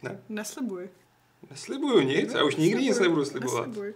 [0.01, 0.19] Ne?
[0.29, 0.89] Neslibuj.
[1.49, 3.67] neslibuju nic, já už nikdy nic nebudu slibovat.
[3.67, 3.93] Neslibuj.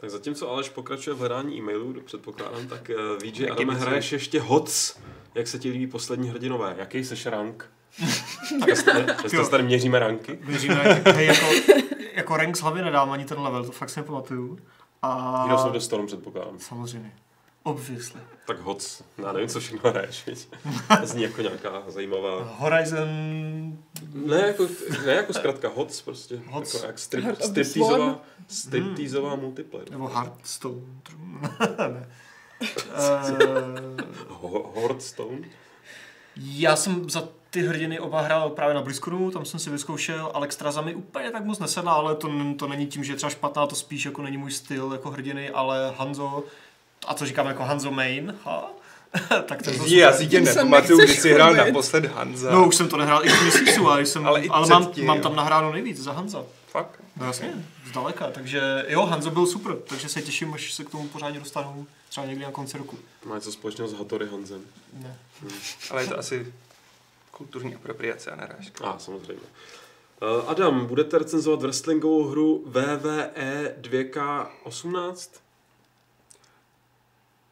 [0.00, 4.40] Tak zatímco Aleš pokračuje v hledání e-mailů, předpokládám, tak uh, VJ Jaký Adame hraješ ještě
[4.40, 4.98] HOC.
[5.34, 6.74] Jak se ti líbí poslední hrdinové?
[6.78, 7.70] Jaký seš rank?
[9.20, 10.38] Dneska se tady měříme ranky.
[10.44, 11.46] Měříme, hej, jako,
[12.14, 14.58] jako rank z hlavy nedám ani ten level, to fakt si nepamatuju.
[15.02, 15.42] A...
[15.42, 16.58] Hero of the Storm předpokládám.
[16.58, 17.12] Samozřejmě.
[17.68, 18.20] Obviously.
[18.46, 19.02] Tak HOC.
[19.18, 20.48] Já nevím, co všechno hraješ, viď?
[21.02, 22.44] Zní jako nějaká zajímavá...
[22.58, 23.08] Horizon...
[24.12, 24.66] Ne jako,
[25.06, 26.40] ne jako zkrátka HOC prostě.
[26.46, 26.74] HOC.
[26.74, 28.16] Jako jak strip, stripteaseová, Swarm.
[28.48, 29.90] stripteaseová multiplayer.
[29.90, 30.80] Nebo Hearthstone.
[31.92, 32.08] ne.
[34.28, 35.48] Ho- Hearthstone?
[36.36, 40.80] Já jsem za ty hrdiny oba hrál právě na BlizzConu, tam jsem si vyzkoušel, Alexstrasza
[40.80, 43.74] mi úplně tak moc nesedla, ale to, to není tím, že je třeba špatná, to
[43.74, 46.44] spíš jako není můj styl jako hrdiny, ale Hanzo,
[47.06, 48.70] a co říkám jako Hanzo main, ha?
[49.46, 52.50] tak to Zdi, já si tě nepamatuju, kdy jsi hrál naposled Hanza.
[52.50, 55.06] No už jsem to nehrál x měsíců, ale, jsem, Ale ale, i ale mám, předtím,
[55.06, 56.44] mám tam nahráno nejvíc za Hanza.
[56.68, 57.00] Fakt.
[57.16, 61.08] No jasně, zdaleka, takže jo, Hanzo byl super, takže se těším, až se k tomu
[61.08, 62.98] pořádně dostanu třeba někdy na konci roku.
[63.24, 64.60] Má něco společného s Hattori Hanzem.
[64.92, 65.16] Ne.
[65.90, 66.52] Ale je to asi
[67.30, 68.84] kulturní apropriace a narážka.
[68.84, 69.42] A, samozřejmě.
[70.22, 75.30] Uh, Adam, budete recenzovat wrestlingovou hru WWE 2K18?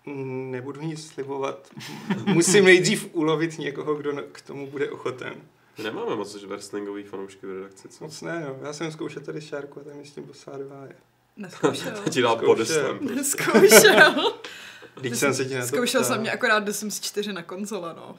[0.07, 1.69] Nebudu nic slibovat.
[2.27, 5.35] Musím nejdřív ulovit někoho, kdo k tomu bude ochoten.
[5.83, 8.05] Nemáme moc wrestlingový fanoušky v redakci, co?
[8.05, 8.67] Moc ne, no.
[8.67, 10.97] Já jsem zkoušel tady šárku a tam je s tím posádová je.
[11.37, 11.93] Neskoušel.
[12.11, 12.55] Ti dal Zkoušel.
[12.55, 12.99] podeslem.
[13.17, 14.33] Neskoušel.
[15.01, 17.95] Když jsem se ti na to Zkoušel jsem mě akorát The Sims 4 na konzole,
[17.97, 18.19] no.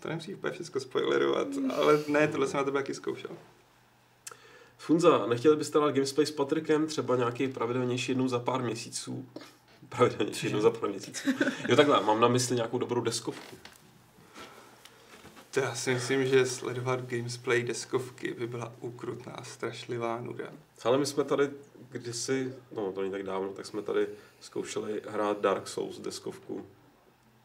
[0.00, 3.30] To nemusí úplně všechno spoilerovat, ale ne, tohle jsem na tebe taky zkoušel.
[4.78, 9.26] Funza, nechtěli byste dát gamesplay s Patrikem, třeba nějaký pravidelnější jednou za pár měsíců?
[9.88, 11.28] Pravidelnější jednou za pár měsíců.
[11.68, 13.56] Jo takhle, mám na mysli nějakou dobrou deskovku.
[15.50, 20.52] To já si myslím, že sledovat gamesplay deskovky by byla ukrutná, strašlivá nuda.
[20.84, 21.50] Ale my jsme tady
[21.90, 24.06] kdysi, no to není tak dávno, tak jsme tady
[24.40, 26.66] zkoušeli hrát Dark Souls deskovku.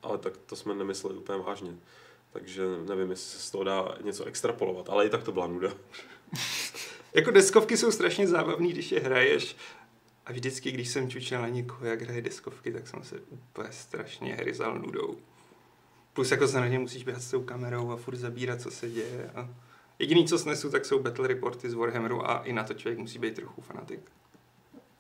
[0.01, 1.75] Ale tak to jsme nemysleli úplně vážně.
[2.33, 5.69] Takže nevím, jestli se z toho dá něco extrapolovat, ale i tak to byla nuda.
[7.13, 9.55] Jako deskovky jsou strašně zábavný, když je hraješ.
[10.26, 14.36] A vždycky, když jsem čučel na někoho, jak hraje deskovky, tak jsem se úplně strašně
[14.36, 15.17] hryzal nudou.
[16.13, 18.89] Plus jako se na ně musíš běhat s tou kamerou a furt zabírat, co se
[18.89, 19.32] děje.
[19.36, 19.49] A
[19.99, 23.19] jediný, co snesu, tak jsou battle reporty z Warhammeru a i na to člověk musí
[23.19, 23.99] být trochu fanatik.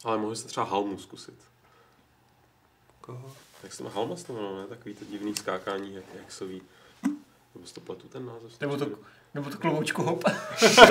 [0.03, 1.35] Ale mohli jste třeba Halmu zkusit.
[3.01, 3.35] Koho?
[3.63, 4.67] Jak se to Halma jmenuje, ne?
[4.67, 6.61] Takový to divný skákání, jak, jak se ví.
[7.55, 8.61] Nebo to pletu ten název?
[8.61, 8.87] Nebo to,
[9.33, 10.23] nebo to kloboučku hop.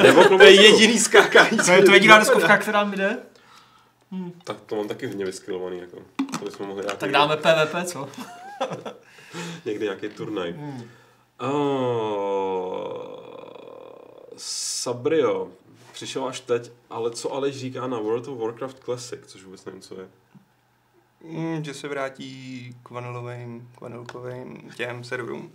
[0.03, 1.59] Nebo To je jediný skákání.
[1.59, 3.19] To je to jediná deskovka, která mi jde.
[4.45, 5.97] Tak to mám taky hodně vyskylovaný, jako.
[6.39, 8.09] To bychom mohli Tak dáme PvP, co?
[9.65, 10.53] někdy nějaký turnaj.
[10.53, 10.91] Hmm.
[11.41, 13.13] Oh,
[14.37, 15.51] Sabrio,
[15.93, 19.81] přišel až teď, ale co Aleš říká na World of Warcraft Classic, což vůbec nevím,
[19.81, 20.09] co je.
[21.25, 25.53] Mm, že se vrátí k vanilovým, k vanilkovým těm serverům.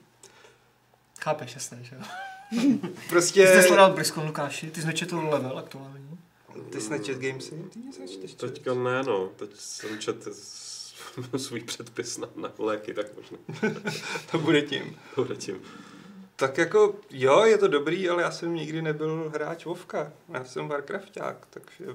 [1.21, 2.01] Chápeš, jasně, že jo.
[3.09, 4.71] Prostě, jsi sledoval BlizzCon, Lukáši?
[4.71, 6.06] Ty jsi nečetl level aktuální?
[6.69, 7.65] Ty jsi nečet Gamesy?
[7.73, 8.33] Ty nic nečteš.
[8.33, 9.27] Teďka ne, no.
[9.35, 10.27] Teď jsem čet
[11.37, 13.37] svůj předpis na, na léky, tak možná
[14.31, 14.97] To bude tím.
[15.15, 15.61] bude tím.
[16.35, 20.13] Tak jako, jo, je to dobrý, ale já jsem nikdy nebyl hráč Vovka.
[20.33, 21.85] Já jsem Warcrafták, takže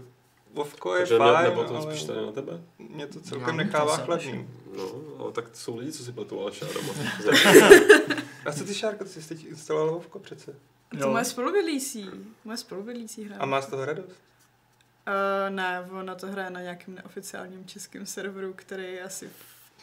[0.55, 2.61] Vovko je Takže fajn, ne, nebo to ale spíš tady na tebe?
[2.79, 4.49] mě to Já celkem to nechává jsem chladný.
[4.77, 6.93] No, ale tak jsou lidi, co si pletou Aleša Adama.
[8.47, 10.55] A co ty, Šárko, ty jsi teď instaloval Vovko přece.
[11.01, 12.11] To moje spolubydlící.
[12.45, 13.39] Moje spolubydlící hraje.
[13.41, 14.17] A má z toho radost?
[15.07, 19.31] Uh, ne, ona to hraje na nějakém neoficiálním českém serveru, který je asi...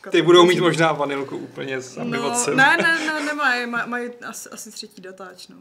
[0.05, 2.57] v Ty budou mít možná vanilku úplně sami od No, sebe.
[2.57, 5.57] ne, ne, ne, nemají, maj, mají asi, asi třetí datáč, no.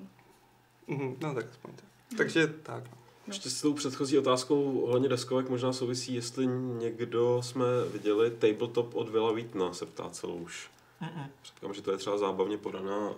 [0.86, 1.84] Mhm, no tak aspoň tak.
[2.16, 2.84] Takže tak.
[2.84, 2.90] no.
[3.26, 6.46] Ještě s tou předchozí otázkou ohledně deskovek možná souvisí, jestli
[6.78, 10.70] někdo jsme viděli tabletop od Vila Vítna, se ptá celou už.
[11.02, 11.26] Mm-mm.
[11.44, 13.14] Říkám, že to je třeba zábavně podaná, uh,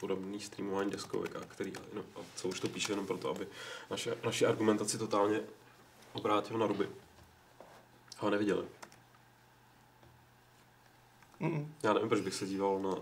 [0.00, 3.46] podobný streamování deskovek, a který, no, a co už to píše jenom proto, aby
[3.90, 5.40] naše, naši argumentaci totálně
[6.12, 6.88] obrátil na ruby.
[8.18, 8.64] Ho neviděli.
[11.40, 11.74] Mhm.
[11.82, 12.94] Já nevím, proč bych se díval na,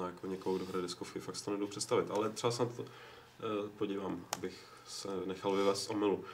[0.00, 2.68] na jako někoho, kdo hraje deskovky, fakt si to nedodu představit, ale třeba se na
[2.68, 2.88] to uh,
[3.78, 6.16] podívám, abych se nechal vyvést z omylu.
[6.16, 6.24] Uh,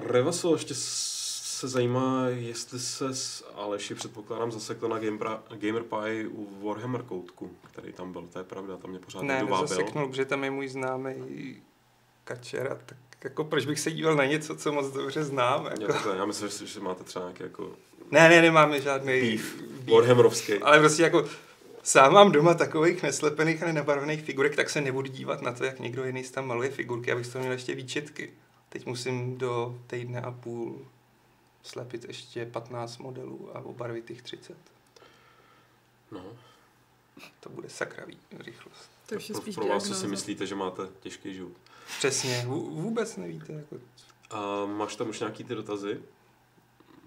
[0.00, 7.02] Revaso ještě se zajímá, jestli se s Aleši předpokládám zasekl na Gamer, GamerPie u Warhammer
[7.02, 10.50] koutku, který tam byl, to je pravda, tam mě pořád Ne, nezaseknul, protože tam je
[10.50, 11.62] můj známý
[12.24, 15.64] kačera, tak jako proč bych se díval na něco, co moc dobře znám.
[15.64, 15.92] Já, Jako.
[15.92, 17.76] takhle, já myslím, že, že máte třeba nějaký jako
[18.10, 19.54] Ne, ne, nemáme žádný beef,
[19.94, 20.52] Warhammerovský.
[20.58, 21.28] Ale prostě jako
[21.82, 25.80] sám mám doma takových neslepených a nenabarvených figurek, tak se nebudu dívat na to, jak
[25.80, 28.32] někdo jiný tam maluje figurky, abych z toho měl ještě výčetky.
[28.68, 30.86] Teď musím do týdne a půl
[31.62, 34.56] slepit ještě 15 modelů a obarvit jich 30.
[36.10, 36.24] No,
[37.40, 38.90] To bude sakravý rychlost.
[39.06, 41.52] To už je pro, spíš pro vás, co si myslíte, že máte těžký život.
[41.98, 43.52] Přesně, vů- vůbec nevíte.
[43.52, 43.76] Jako...
[44.30, 46.00] A máš tam už nějaký ty dotazy?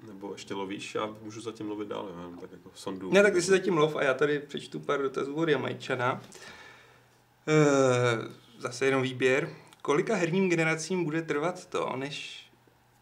[0.07, 0.95] Nebo ještě lovíš?
[0.95, 3.11] Já můžu zatím lovit dál, já jenom tak jako sondu.
[3.11, 6.21] Ne, tak ty si zatím lov a já tady přečtu pár dotazů od Jamajčana.
[7.47, 9.49] E, zase jenom výběr.
[9.81, 12.47] Kolika herním generacím bude trvat to, než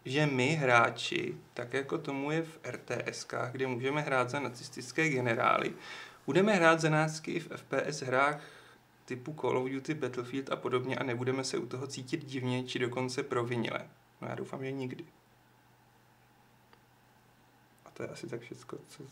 [0.06, 5.74] že my hráči, tak jako tomu je v RTSkách, kde můžeme hrát za nacistické generály,
[6.26, 8.40] budeme hrát za nácky v FPS hrách
[9.06, 12.78] typu Call of Duty, Battlefield a podobně a nebudeme se u toho cítit divně či
[12.78, 13.88] dokonce provinile.
[14.20, 15.04] No já doufám, že nikdy.
[17.84, 19.02] A to je asi tak všecko, co...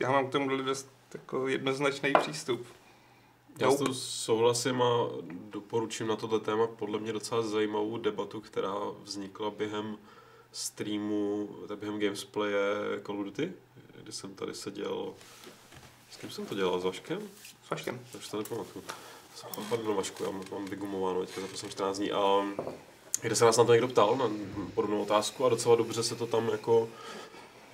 [0.00, 2.66] Já mám k tomu dost jako jednoznačný přístup.
[3.58, 5.08] Já s tou souhlasím a
[5.50, 9.98] doporučím na tohle téma podle mě docela zajímavou debatu, která vznikla během
[10.52, 12.54] streamu, během gamesplaye
[13.06, 13.52] Call of Duty,
[14.02, 15.14] kdy jsem tady seděl,
[16.10, 17.22] s kým jsem to dělal, s Vaškem?
[17.66, 18.00] S Vaškem.
[18.18, 18.84] Už to nepamatuju.
[19.68, 22.12] Pardon, Vašku, já mám, vygumováno teďka za poslední 14 dní.
[22.12, 22.42] A
[23.22, 24.30] kde se nás na to někdo ptal, na
[24.74, 26.88] podobnou otázku a docela dobře se to tam jako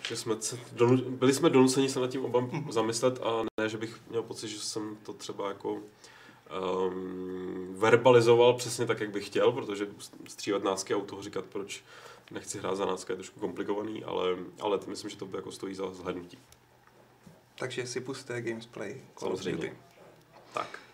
[0.09, 3.79] že jsme se, donu, byli jsme donuceni se nad tím oba zamyslet a ne, že
[3.79, 9.53] bych měl pocit, že jsem to třeba jako um, verbalizoval přesně tak, jak bych chtěl,
[9.53, 9.89] protože
[10.29, 11.85] střívat nácky a u toho říkat, proč
[12.31, 15.91] nechci hrát za nácky, je trošku komplikovaný, ale, ale myslím, že to jako stojí za
[15.91, 16.39] zhlednutí.
[17.59, 19.01] Takže si pusté gamesplay.
[19.19, 19.69] Call of Samozřejmě.
[19.69, 19.77] Duty.
[20.53, 20.86] Tak.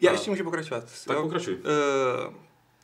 [0.00, 0.84] Já A- ještě můžu pokračovat.
[1.06, 1.22] Tak jo?
[1.22, 1.58] pokračuj.
[1.64, 2.34] Eh,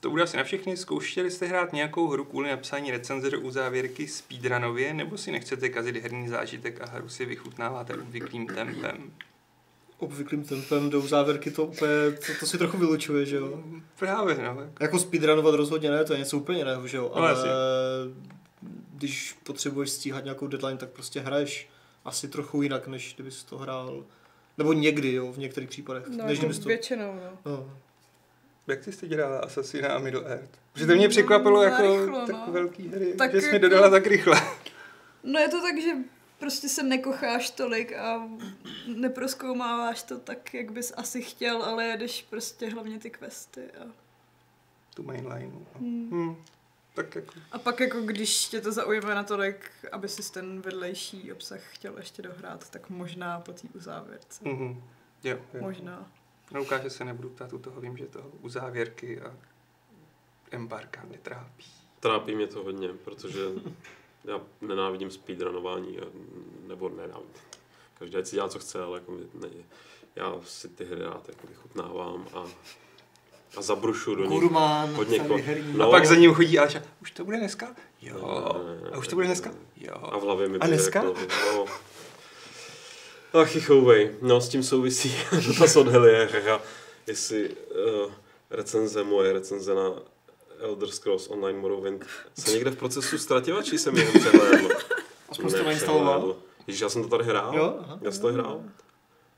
[0.00, 0.76] to bude asi na všechny.
[0.76, 5.96] Zkoušeli jste hrát nějakou hru kvůli napsání recenze do uzávěrky speedrunově, nebo si nechcete kazit
[5.96, 9.12] herní zážitek a hru si vychutnáváte obvyklým tempem?
[9.98, 11.90] Obvyklým tempem jdou závěrky, to úplně,
[12.26, 13.64] to, to si trochu vylučuje, že jo?
[13.98, 14.70] Právě, no.
[14.80, 17.02] Jako speedrunovat rozhodně ne, to je něco úplně jiného, že jo?
[17.02, 17.50] No, Ale jasně.
[18.94, 21.68] když potřebuješ stíhat nějakou deadline, tak prostě hraješ
[22.04, 24.04] asi trochu jinak, než kdybys to hrál.
[24.59, 26.07] Nebo někdy, jo, v některých případech.
[26.09, 26.68] No, než kdybys to...
[26.68, 27.52] většinou, no.
[27.52, 27.70] No.
[28.66, 30.50] Jak ty jste dělala Assassina a Middle Earth?
[30.72, 32.52] Protože to mě překvapilo No, jako rychlo, tak no.
[32.52, 34.40] velký hry, Tak že jsi mi jako- dodala tak rychle.
[35.22, 35.90] No je to tak, že
[36.38, 38.28] prostě se nekocháš tolik a
[38.96, 43.61] neproskoumáváš to tak, jak bys asi chtěl, ale jedeš prostě hlavně ty questy.
[43.80, 43.84] A,
[44.94, 45.50] Tu mainline.
[45.54, 45.66] No.
[45.78, 46.11] hmm.
[46.11, 46.36] Hmm.
[46.97, 51.61] Tak jako, a pak jako když tě to zaujme natolik, aby si ten vedlejší obsah
[51.61, 54.44] chtěl ještě dohrát, tak možná po té uzávěrce.
[54.44, 54.82] mhm.
[55.24, 55.61] Jo, jo.
[55.61, 56.11] Možná.
[56.53, 59.36] No ukáže se, nebudu ptát u toho, vím, že toho u závěrky a
[60.51, 61.64] embarka mě trápí.
[62.01, 63.40] Trápí mě to hodně, protože
[64.24, 65.99] já nenávidím speedrunování,
[66.66, 67.32] nebo nenávidím.
[67.99, 69.49] Každý si dělá, co chce, ale jako ne,
[70.16, 72.44] já si ty hry rád jako vychutnávám a,
[73.57, 74.30] a zabrušu do nich.
[74.40, 75.38] Gurmán, Od někoho.
[75.72, 75.86] No.
[75.88, 77.68] A pak za ním chodí Alša, už to bude dneska?
[78.02, 78.16] Jo.
[78.92, 79.50] A už to bude ne, dneska?
[79.50, 79.57] ne.
[79.76, 79.94] Jo.
[80.02, 81.02] A v hlavě mi A bude dneska?
[81.02, 81.16] Jako,
[81.54, 81.64] no,
[83.40, 84.11] Ach, chichouvej.
[84.22, 85.14] No, s tím souvisí
[85.46, 86.61] dotaz od Helie, haha,
[87.07, 88.12] jestli uh,
[88.50, 89.90] recenze moje, recenze na
[90.61, 92.07] Elder Scrolls Online Morrowind
[92.38, 94.68] se někde v procesu ztratila, či jsem jenom přehlédl?
[95.28, 96.36] Aspoň jste to instaloval?
[96.66, 97.57] Ježíš, já jsem to tady hrál.
[97.57, 97.98] Jo, aha.
[98.02, 98.62] Já jsem to hrál.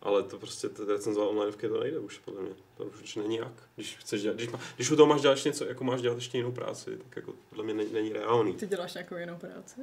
[0.03, 2.51] Ale to prostě ty recenzovat online to nejde už, podle mě.
[2.77, 3.53] To už není jak.
[3.77, 6.39] Když chceš dělat, když, má- když u toho máš dělat něco, jako máš dělat ještě
[6.39, 8.55] jinou práci, tak jako podle mě není, není reálný.
[8.55, 9.81] Ty děláš nějakou jinou práci?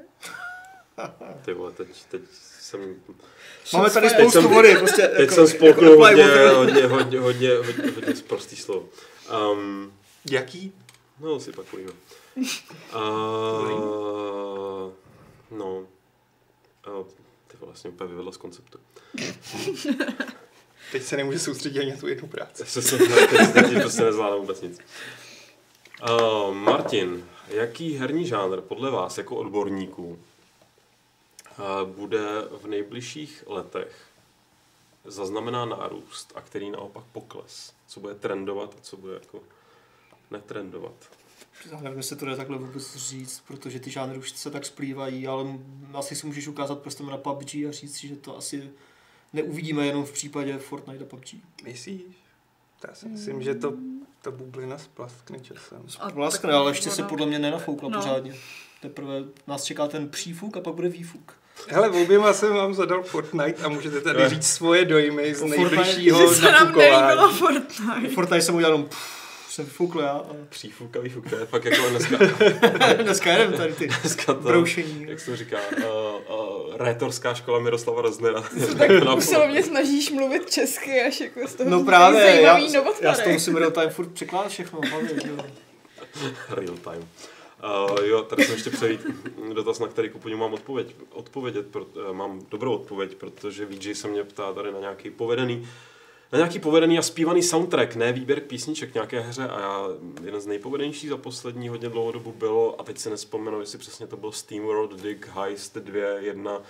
[1.46, 2.22] Ty vole, teď, teď
[2.60, 2.96] jsem,
[3.74, 5.08] Máme tady Teď spoustu jsem- vody, prostě.
[5.08, 8.90] teď jsem spolknul apply hodně, hodně, hodně, hodně, hodně, hodně prostý slovo.
[9.52, 9.94] Um,
[10.32, 10.74] Jaký?
[11.20, 11.92] no, si pak povíme.
[12.96, 14.92] Uh,
[15.52, 15.88] no,
[17.00, 17.06] uh,
[17.56, 18.80] ty vlastně úplně vyvedla z konceptu.
[20.92, 22.66] Teď se nemůže soustředit ani na tu jednu práci.
[22.66, 24.80] Se se teď prostě nezvládám vůbec nic.
[26.10, 32.26] Uh, Martin, jaký herní žánr podle vás jako odborníků uh, bude
[32.62, 34.06] v nejbližších letech
[35.06, 37.74] zaznamená nárůst a který naopak pokles?
[37.88, 39.44] Co bude trendovat a co bude jako
[40.32, 40.94] netrendovat?
[41.72, 45.28] Já nevím, jestli to jde takhle vůbec říct, protože ty žánry už se tak splývají,
[45.28, 45.46] ale
[45.94, 48.70] asi si můžeš ukázat prstem na PUBG a říct si, že to asi
[49.34, 51.28] neuvidíme jenom v případě Fortnite a PUBG.
[51.64, 52.02] Myslíš?
[52.88, 53.74] Já si myslím, že to,
[54.22, 55.84] ta bublina splaskne časem.
[56.32, 58.00] Tak ale ještě se podle mě nenafoukla No.
[58.00, 58.36] pořádně.
[58.82, 61.34] Teprve nás čeká ten přífuk a pak bude výfuk.
[61.70, 66.32] Hele, v oběma jsem vám zadal Fortnite a můžete tady říct svoje dojmy z nejbližšího
[66.42, 67.34] nafukování.
[67.38, 68.14] Fortnite.
[68.16, 69.15] Fortnite jsem udělal jenom pff,
[69.56, 72.18] jsem vyfoukl já a Přífuk a výfuk, to je fakt jako dneska,
[73.04, 75.06] dneska jedem tady ty dneska to, broušení.
[75.10, 78.44] jak se to říká, uh, uh, rétorská škola Miroslava Roznera.
[78.78, 83.28] Tak usilovně snažíš mluvit česky, až jako z toho No právě, já, já to novotvarek.
[83.28, 84.80] musím real time furt překládat všechno.
[84.90, 85.46] hlavně, že jo.
[86.50, 87.08] Real time.
[87.64, 89.02] Uh, jo, tady jsem ještě převít
[89.54, 94.08] dotaz, na který kupuňu mám odpověď, odpovědět, pro, uh, mám dobrou odpověď, protože VJ se
[94.08, 95.68] mě ptá tady na nějaký povedený
[96.36, 99.88] na nějaký povedený a zpívaný soundtrack, ne výběr písniček nějaké hře a já,
[100.24, 104.08] jeden z nejpovedenějších za poslední hodně dlouhou dobu bylo, a teď si nespomenu, jestli přesně
[104.08, 106.62] to byl SteamWorld Dig Heist 2, 1,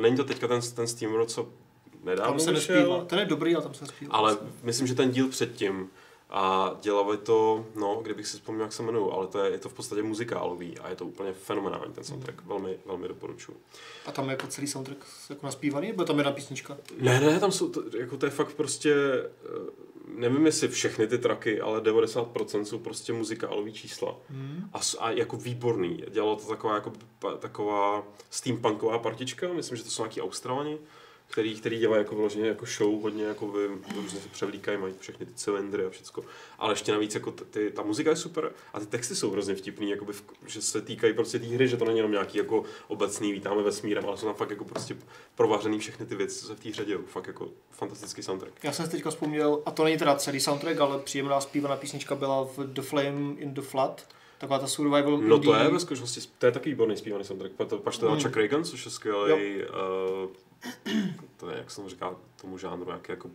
[0.00, 1.48] není to teďka ten, ten SteamWorld, co
[2.04, 3.04] nedávno Tam se nespívá.
[3.04, 4.14] Ten je dobrý, ale tam se nespívá.
[4.14, 5.90] Ale myslím, že ten díl předtím
[6.30, 9.68] a dělali to, no, kdybych si vzpomněl, jak se jmenuju, ale to je, je to
[9.68, 13.56] v podstatě muzikálový a je to úplně fenomenální ten soundtrack, velmi, velmi doporučuji.
[14.06, 14.98] A tam je jako celý soundtrack
[15.30, 16.76] jako naspívaný, nebo je tam jedna písnička?
[16.98, 19.70] Ne, ne, tam jsou, to, jako to je fakt prostě, eh,
[20.14, 24.16] nevím jestli všechny ty traky, ale 90% jsou prostě muzikálový čísla.
[24.30, 24.70] Hmm.
[24.72, 26.04] A, a jako výborný.
[26.10, 26.92] Dělala to taková, jako,
[27.38, 30.78] taková steampunková partička, myslím, že to jsou nějaký Australani,
[31.30, 35.26] který, který dělají jako vyloženě jako show, hodně jako vy, různě se převlíkají, mají všechny
[35.26, 36.24] ty cylindry a všecko.
[36.58, 39.90] Ale ještě navíc jako ty, ta muzika je super a ty texty jsou hrozně vtipný,
[39.90, 43.32] jakoby v, že se týkají prostě té hry, že to není jenom nějaký jako obecný
[43.32, 44.96] vítáme vesmírem, ale jsou tam fakt jako prostě
[45.34, 47.00] provařený všechny ty věci, co se v té hře dějou.
[47.06, 48.64] Fakt jako fantastický soundtrack.
[48.64, 52.14] Já jsem si teďka vzpomněl, a to není teda celý soundtrack, ale příjemná zpívaná písnička
[52.14, 54.02] byla v The Flame in the Flood.
[54.38, 55.64] Taková ta survival No to indie.
[55.64, 57.52] je ve skutečnosti, to je taky výborný zpívaný soundtrack.
[57.52, 58.20] Pa- to- Pač to Hmm.
[58.20, 60.30] Chuck Reagan, což je skvělý, uh,
[61.36, 63.30] to je, jak jsem říkal, tomu žánru, jak jako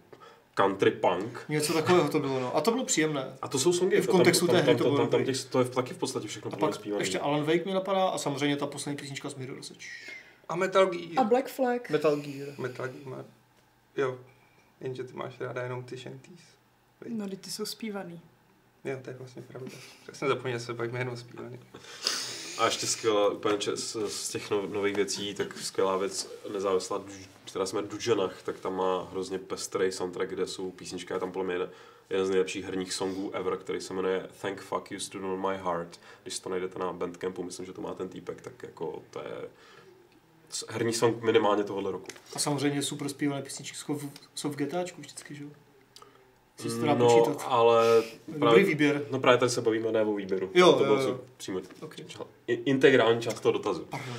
[0.56, 1.46] country punk.
[1.50, 2.56] Něco takového to bylo, no.
[2.56, 3.38] A to bylo příjemné.
[3.42, 3.96] A to jsou songy.
[3.96, 5.94] I v kontextu tam, té hry to tam, bylo tam, tam těch, to je taky
[5.94, 7.02] v podstatě všechno A pak zpívaný.
[7.02, 9.82] ještě Alan Wake mi napadá a samozřejmě ta poslední písnička z Mirror Search.
[10.50, 11.28] A Metal A Gear.
[11.28, 11.90] Black Flag.
[11.90, 12.50] Metal Gear.
[12.58, 13.26] Metal Gear.
[13.98, 14.20] Jo,
[14.82, 16.40] jenže ty máš ráda jenom ty shanties.
[17.08, 18.22] No, ty jsou zpívaný.
[18.84, 19.72] Jo, to je vlastně pravda.
[20.06, 21.60] Tak jsem zapomněl, že se pak jenom zpívaný.
[22.58, 27.04] A ještě skvělá, úplně z, z těch no, nových věcí, tak skvělá věc, nezávislá,
[27.46, 31.46] která jsme Dujanach, tak tam má hrozně pestrý soundtrack, kde jsou písnička, je tam podle
[31.46, 31.70] mě jeden,
[32.10, 35.58] jeden z nejlepších herních songů ever, který se jmenuje Thank Fuck You Stood On My
[35.58, 36.00] Heart.
[36.24, 39.50] Když to najdete na Bandcampu, myslím, že to má ten týpek, tak jako to je
[40.70, 42.08] herní song minimálně tohohle roku.
[42.36, 45.50] A samozřejmě super zpívané písničky jsou v, jsou v GTAčku vždycky, že jo?
[46.58, 47.46] Si to dá No, počítat.
[47.48, 49.06] ale Dobrý výběr.
[49.12, 50.52] No právě tady se bavíme ne o výběru.
[50.54, 51.08] Jo, to jo, bylo jo.
[51.18, 52.06] co- přímo Okay.
[52.48, 53.86] integrální část toho dotazu.
[53.90, 54.16] Pardon.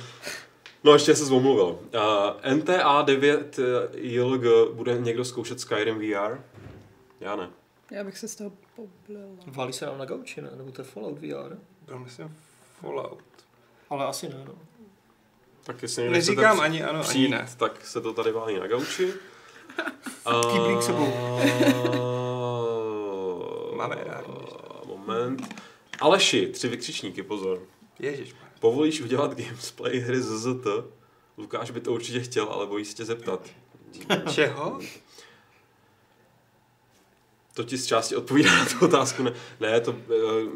[0.83, 1.65] No ještě se zomluvil.
[1.65, 3.59] Uh, NTA 9
[3.93, 6.37] ILG bude někdo zkoušet Skyrim VR?
[7.19, 7.49] Já ne.
[7.91, 9.23] Já bych se z toho poblila.
[9.47, 10.49] Válí se nám na gauči, ne?
[10.55, 11.57] Nebo to je Fallout VR?
[11.85, 12.37] Byl myslím
[12.81, 13.19] Fallout.
[13.89, 14.53] Ale asi ne, no.
[15.63, 17.47] Tak jestli někdo Neříkám ani ano, ani ne.
[17.57, 19.13] tak se to tady válí na gauči.
[20.51, 21.07] Kýblík sebou.
[23.75, 24.27] Máme rádi.
[24.85, 25.41] Moment.
[25.99, 27.59] Aleši, tři vykřičníky, pozor.
[27.99, 28.35] Ježiš.
[28.59, 30.67] Povolíš udělat gamesplay hry ZZT?
[31.37, 33.49] Lukáš by to určitě chtěl, ale bojí se tě zeptat.
[34.33, 34.79] Čeho?
[37.55, 39.23] To ti z části odpovídá na tu otázku.
[39.23, 39.97] Ne, ne to, uh,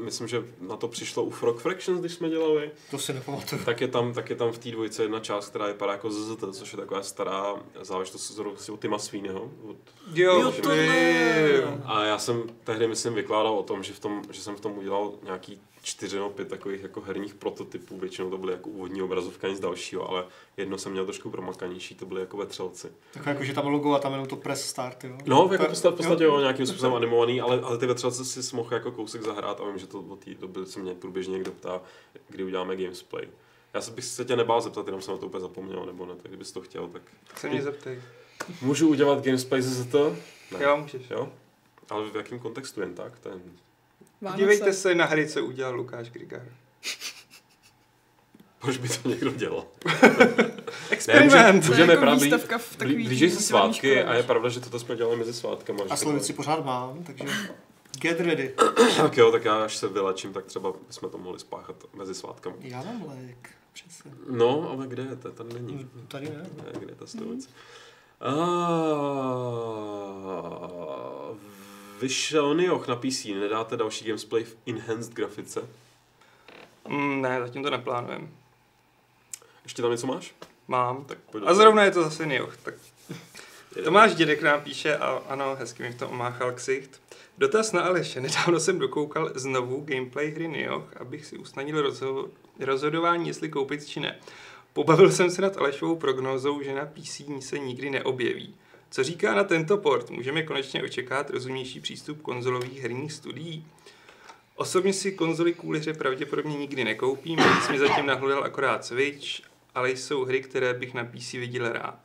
[0.03, 2.71] myslím, že na to přišlo u Frog Fractions, když jsme dělali.
[2.91, 3.61] To si nepamatuju.
[3.65, 6.43] Tak je tam, tak je tam v té dvojce jedna část, která vypadá jako ZZT,
[6.51, 9.51] což je taková stará záležitost z od Tima Sweeneyho.
[9.69, 9.77] Od,
[10.13, 11.63] Jo, Jo, to je...
[11.85, 14.77] a já jsem tehdy, myslím, vykládal o tom, že, v tom, že jsem v tom
[14.77, 19.47] udělal nějaký čtyři nebo pět takových jako herních prototypů, většinou to byly jako úvodní obrazovka,
[19.47, 20.25] nic dalšího, ale
[20.57, 22.87] jedno jsem měl trošku promakanější, to byly jako vetřelci.
[23.13, 25.17] Takové jako, že tam logo a tam jenom to press start, jo.
[25.25, 26.33] No, jako Tak- postav, v podstatě jo.
[26.33, 29.77] jo, nějakým způsobem animovaný, ale, ale ty vetřelce si mohl jako kousek zahrát a vím,
[29.79, 31.81] že to od té doby se mě průběžně někdo ptá,
[32.29, 33.27] kdy uděláme gamesplay.
[33.73, 36.15] Já se bych se tě nebál zeptat, jenom jsem na to úplně zapomněl, nebo ne,
[36.15, 38.01] tak kdybys to chtěl, tak Tak se mě zeptej.
[38.61, 40.09] můžu udělat gamesplay ze to?
[40.51, 40.63] Ne.
[40.63, 41.01] Jo, můžeš.
[41.09, 41.29] jo?
[41.89, 43.19] Ale v jakém kontextu jen tak?
[43.19, 43.41] Ten...
[44.21, 44.41] Vánoce.
[44.41, 46.41] Dívejte se na hry, co udělal Lukáš Grigar.
[48.59, 49.65] Proč by to někdo dělal?
[50.89, 51.63] Experiment!
[51.63, 54.49] Je můžeme jako právě- výstavka v takový Blí- Blíží se svátky škole, a je pravda,
[54.49, 55.83] že toto jsme dělali mezi svátkama.
[55.89, 57.23] A slovici pořád mám, takže
[58.01, 58.55] get ready.
[58.97, 62.55] Tak jo, tak já až se vylečím, tak třeba jsme to mohli spáchat mezi svátkami.
[62.61, 64.11] Já mám lék, přesně.
[64.29, 65.31] No, ale kde je to?
[65.31, 65.89] Tady není.
[66.07, 66.45] Tady ne.
[66.57, 67.49] Ne, kde je ta slovice?
[68.21, 68.31] A
[72.01, 75.61] vyšel Nioh na PC, nedáte další gamesplay v enhanced grafice?
[76.87, 78.27] Mm, ne, zatím to neplánujeme.
[79.63, 80.35] Ještě tam něco máš?
[80.67, 81.05] Mám.
[81.05, 82.57] Tak pojď A zrovna je to zase Nioh.
[82.57, 82.73] Tak
[83.83, 87.01] Tomáš Dědek nám píše, a ano, hezky mi v tom omáchal ksicht.
[87.37, 88.21] Dotaz na Aleše.
[88.21, 92.29] Nedávno jsem dokoukal znovu gameplay hry Nioh, abych si usnadnil rozho-
[92.59, 94.19] rozhodování, jestli koupit či ne.
[94.73, 98.55] Pobavil jsem se nad Alešovou prognózou, že na PC se nikdy neobjeví.
[98.91, 100.09] Co říká na tento port?
[100.09, 103.65] Můžeme konečně očekávat rozumnější přístup konzolových herních studií?
[104.55, 109.25] Osobně si konzoli kvůli hře pravděpodobně nikdy nekoupím, nic mi zatím nahlodal akorát Switch,
[109.75, 111.99] ale jsou hry, které bych na PC viděl rád.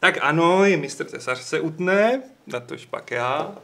[0.00, 3.58] Tak ano, i mistr Tesař se utne, na to špak já.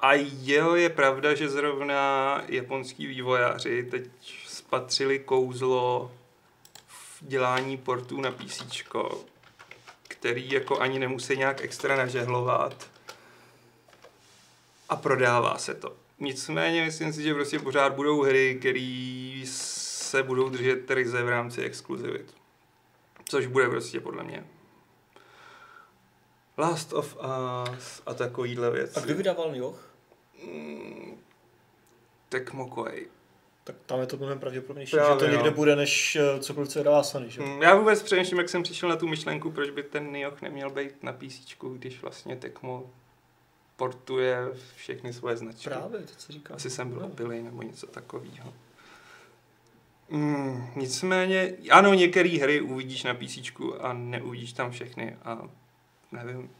[0.00, 4.04] A jo, je pravda, že zrovna japonský vývojáři teď
[4.46, 6.12] spatřili kouzlo
[6.86, 8.62] v dělání portů na PC,
[10.08, 12.90] který jako ani nemusí nějak extra nažehlovat
[14.88, 15.96] a prodává se to.
[16.18, 21.62] Nicméně myslím si, že prostě pořád budou hry, které se budou držet ryze v rámci
[21.62, 22.34] exkluzivit.
[23.24, 24.44] Což bude prostě podle mě
[26.58, 29.00] Last of Us a takovýhle věci.
[29.00, 29.88] A kdo vydával Nioh?
[30.44, 31.20] Mm,
[32.28, 33.08] Tecmo Koei.
[33.68, 35.56] Tak tam je to mnohem pravděpodobnější, Právě, že to někde no.
[35.56, 37.42] bude, než eh, cokoliv, co vydává Sony, že?
[37.42, 40.70] Mm, Já vůbec přemýšlím, jak jsem přišel na tu myšlenku, proč by ten Nioh neměl
[40.70, 42.90] být na PC, když vlastně Tecmo
[43.76, 44.38] portuje
[44.76, 45.64] všechny svoje značky.
[45.64, 46.54] Právě, to co říká.
[46.54, 48.52] Asi jsem byl opilý nebo něco takového.
[50.10, 53.38] Mm, nicméně, ano, některé hry uvidíš na PC
[53.80, 55.48] a neuvidíš tam všechny a
[56.12, 56.50] nevím.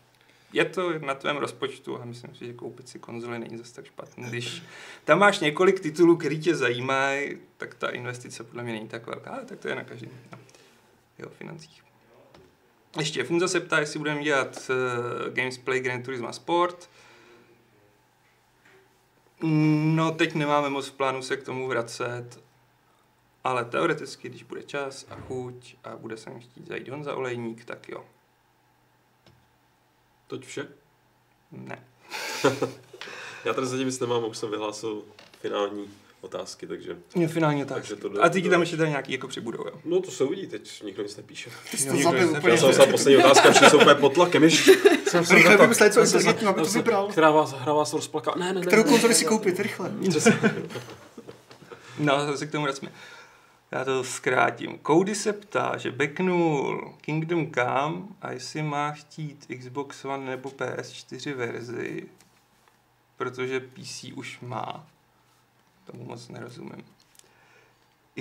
[0.52, 3.84] Je to na tvém rozpočtu a myslím si, že koupit si konzoli není zase tak
[3.86, 4.24] špatný.
[4.24, 4.62] Když
[5.04, 9.30] tam máš několik titulů, který tě zajímají, tak ta investice podle mě není tak velká,
[9.30, 10.38] ale tak to je na každém no,
[11.18, 11.82] jeho financích.
[12.98, 16.90] Ještě Funza se ptá, jestli budeme dělat uh, Gamesplay Gran Turismo Sport.
[19.42, 22.40] No, teď nemáme moc v plánu se k tomu vracet,
[23.44, 27.64] ale teoreticky, když bude čas a chuť a bude se mi chtít zajít Honza Olejník,
[27.64, 28.04] tak jo.
[30.28, 30.66] Toť vše?
[31.52, 31.84] Ne.
[33.44, 35.02] Já tady zatím nic nemám, už jsem vyhlásil
[35.40, 35.84] finální
[36.20, 36.96] otázky, takže...
[37.16, 37.80] Je finální otázka.
[37.80, 39.72] Takže to jde- A teď tam ještě tady nějaký jako přibudou, jo.
[39.84, 41.50] No to se uvidí, teď nikdo nic nepíše.
[41.70, 42.52] Ty jsi Jo, to zabil úplně.
[42.54, 44.70] Já jsem psal poslední otázka, všichni jsou úplně pod tlakem, ježiš.
[45.08, 47.08] Jsem se Rychle Já jsem se- inteligentního, aby to vybral.
[47.08, 48.34] Která vás, hra vás rozplaká.
[48.36, 48.66] Ne, ne, ne.
[48.66, 49.92] Kterou konzoli si koupit, rychle.
[51.98, 52.92] No, zase k tomu vracíme.
[53.70, 54.78] Já to zkrátím.
[54.86, 61.34] Cody se ptá, že backnul Kingdom Come a jestli má chtít Xbox One nebo PS4
[61.34, 62.08] verzi,
[63.16, 64.86] protože PC už má.
[65.84, 66.84] Tomu moc nerozumím.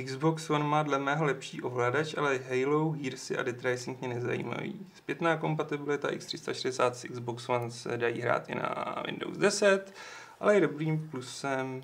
[0.06, 4.88] Xbox One má dle mého lepší ovladač, ale Halo, Gearsy a Dead mě nezajímají.
[4.93, 9.93] Zpětná kompatibilita X360 s Xbox One se dají hrát i na Windows 10,
[10.39, 11.84] ale je dobrým plusem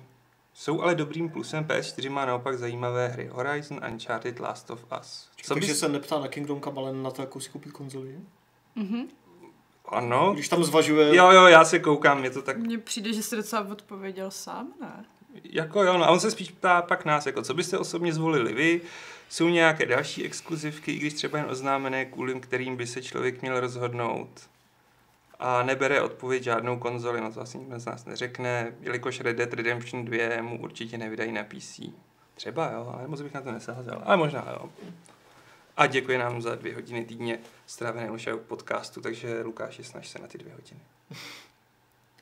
[0.54, 5.28] jsou ale dobrým plusem PS4 má naopak zajímavé hry Horizon, Uncharted, Last of Us.
[5.42, 5.78] Co Takže bys...
[5.78, 8.18] se neptá na Kingdom Come, ale na to, jakou si koupit konzoli.
[8.74, 9.08] Mhm.
[9.88, 10.32] Ano.
[10.34, 11.16] Když tam zvažuje...
[11.16, 14.72] Jo, jo, já se koukám, je to tak Mně přijde, že jsi docela odpověděl sám,
[14.80, 15.04] ne?
[15.44, 18.52] Jako jo, no a on se spíš ptá pak nás, jako co byste osobně zvolili
[18.52, 18.80] vy,
[19.28, 23.60] jsou nějaké další exkluzivky, i když třeba jen oznámené, kvůli kterým by se člověk měl
[23.60, 24.28] rozhodnout.
[25.38, 29.52] A nebere odpověď žádnou konzoli, no to asi nikdo z nás neřekne, jelikož Red Dead
[29.54, 31.80] Redemption 2 mu určitě nevydají na PC.
[32.34, 34.70] Třeba jo, ale moc bych na to nesázel, ale možná jo.
[35.76, 40.26] A děkuji nám za dvě hodiny týdně strávené u podcastu, takže Lukáši, snaž se na
[40.26, 40.80] ty dvě hodiny.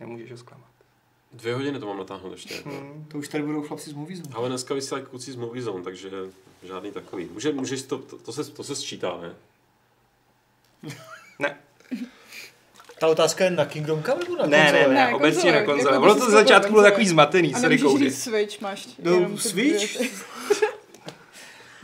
[0.00, 0.68] nemůžeš ho zklamat.
[1.32, 2.54] Dvě hodiny to mám natáhnout ještě.
[2.54, 3.06] Hmm.
[3.10, 4.34] To už tady budou chlapci z Movie Zone.
[4.34, 6.10] Ale dneska vysílají kluci z Movie Zone, takže
[6.62, 7.28] žádný takový.
[7.32, 9.34] Může, můžeš to, to, to, se, to se sčítá, ne?
[11.38, 11.58] Ne,
[13.03, 14.94] Ta otázka je na Kingdom Come nebo na ne, ne, konzole?
[14.94, 15.94] ne, Ne, obecně konzole, na konzole.
[15.94, 18.11] jako Ono to ze začátku bylo takový zmatený, A sorry nemůžeš Cody.
[18.11, 20.00] říct Switch, máš No, Switch?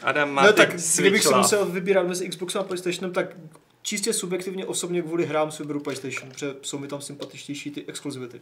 [0.02, 1.38] Adam má No tak kdybych si Love.
[1.38, 3.36] musel vybírat mezi Xboxem a PlayStationem, tak
[3.82, 8.40] čistě subjektivně osobně kvůli hrám si vyberu PlayStation, protože jsou mi tam sympatičtější ty exkluzivity.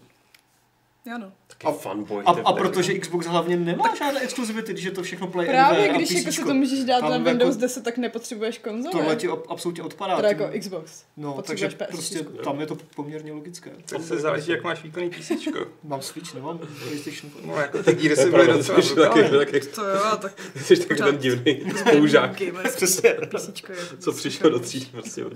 [1.14, 1.32] Ano.
[1.46, 2.22] Taky A- fanboy.
[2.26, 6.10] A, a protože Xbox hlavně nemá žádné exkluzivity, když je to všechno Play Právě když
[6.10, 6.48] jako si PCčko.
[6.48, 8.92] to můžeš dát Tam na jako Windows 10, tak nepotřebuješ konzole.
[8.92, 10.16] Tohle ti ob- absolutně odpadá.
[10.16, 11.02] Teda jako Xbox.
[11.16, 11.86] No, takže PS4.
[11.88, 13.70] prostě tam je to poměrně logické.
[13.88, 15.58] To se záleží, jak máš výkonný písíčko.
[15.84, 17.32] Mám Switch, nemám PlayStation.
[17.46, 18.78] No, jako ty díry To je se byly docela
[19.08, 22.70] taky, To jo, tak jsi taky ten divný spolužák, gamer.
[22.76, 23.16] Přesně.
[23.30, 23.78] Písíčko je.
[23.98, 25.32] co přišel do třídy prostě od.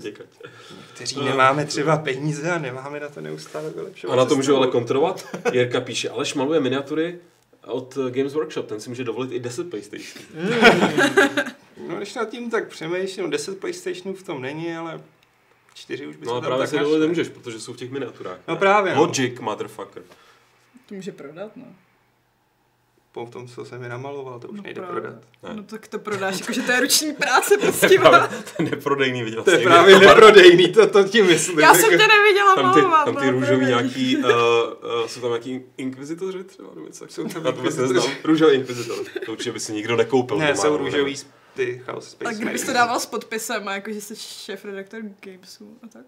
[0.93, 4.13] Kteří nemáme třeba peníze a nemáme na to neustále vylepšovat.
[4.13, 5.25] A na to můžu ale kontrolovat.
[5.61, 7.19] Jirka píše, Aleš maluje miniatury
[7.65, 10.25] od Games Workshop, ten si může dovolit i 10 PlayStation.
[11.87, 15.01] No, když nad tím tak přemýšlím, 10 PlayStationů v tom není, ale
[15.73, 17.91] 4 už by No se a tam právě si dovolit nemůžeš, protože jsou v těch
[17.91, 18.39] miniaturách.
[18.47, 19.01] No právě, no.
[19.01, 20.03] Logic, motherfucker.
[20.85, 21.65] To může prodat, no.
[23.13, 25.01] Po tom, co jsem mi namaloval, to už No nejde právě.
[25.01, 25.19] prodat.
[25.43, 25.49] Ne.
[25.55, 27.99] No tak to prodáš, jakože to je ruční práce To je prostě.
[27.99, 31.59] právě ten neprodejný, viděl To je právě neprodejný, to, to ti myslím.
[31.59, 33.05] Já jsem jako- tě neviděla tam ty, malovat.
[33.05, 34.23] tam ty no, růžový nějaký, uh,
[35.01, 38.07] uh, jsou tam nějaký inkvizitoři třeba, nebo něco Jsou tam Já to vůbec inkvizitoři.
[38.07, 38.23] neznám.
[38.23, 38.97] Růžový inkvizitor.
[39.25, 40.37] To určitě by si nikdo nekoupil.
[40.37, 41.15] Ne, jsou růžový
[41.55, 45.77] ty Chaos Space Tak kdybys to dával s podpisem, a jako že jsi šéf-redaktor Gamesu
[45.83, 46.01] a tak.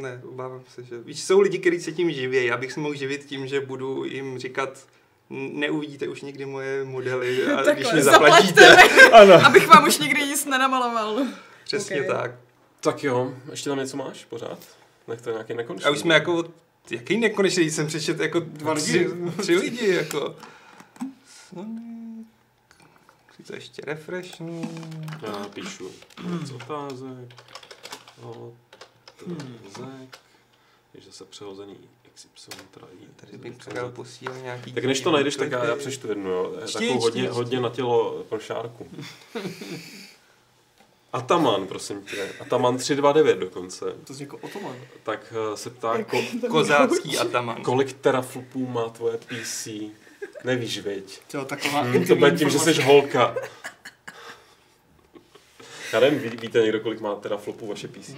[0.00, 0.98] Ne, obávám se, že...
[0.98, 2.44] Víš, jsou lidi, kteří se tím živí.
[2.46, 4.82] Já bych se mohl živit tím, že budu jim říkat, "N-
[5.32, 8.96] neuvidíte už nikdy moje modely, a když Takhle, mi zaplaťte zaplatíte.
[8.96, 11.26] mi, ano, abych vám už nikdy nic nenamaloval.
[11.64, 12.06] přesně Ok.
[12.06, 12.30] tak.
[12.80, 14.58] Tak jo, ještě tam něco máš pořád?
[15.08, 15.86] Nech to je nějaký nekonečný.
[15.88, 16.44] A už jsme jako,
[16.90, 18.86] jaký nekonečný, jsem přečet jako dva lidi.
[18.86, 19.08] tři,
[19.42, 20.36] tři lidi, jako.
[21.48, 22.26] Sonic,
[23.26, 24.62] chci to ještě refreshnu.
[25.22, 25.90] Já píšu
[26.44, 27.34] z otázek.
[28.22, 30.18] Otázek.
[30.94, 31.76] Je zase přehozený
[32.14, 33.06] XY, teda i.
[33.16, 34.72] Tady bych předal posílal nějaký...
[34.72, 36.52] Tak než to najdeš, tak já, přečtu jednu, jo.
[36.66, 38.88] Čti, Takovou hodně, čti, hodně na tělo pro šárku.
[41.12, 42.28] Ataman, prosím tě.
[42.40, 43.84] Ataman 329 dokonce.
[44.04, 44.76] To zní jako otoman.
[45.02, 47.62] Tak eh, se ptá, ko, Kozácký ataman.
[47.62, 49.68] kolik teraflopů má tvoje PC?
[50.44, 51.20] Nevíš, viď?
[51.30, 53.34] To taková Hmm, to bude tím, že jsi holka.
[55.92, 58.10] Já nevím, ví, víte někdo, kolik má teraflopů vaše PC?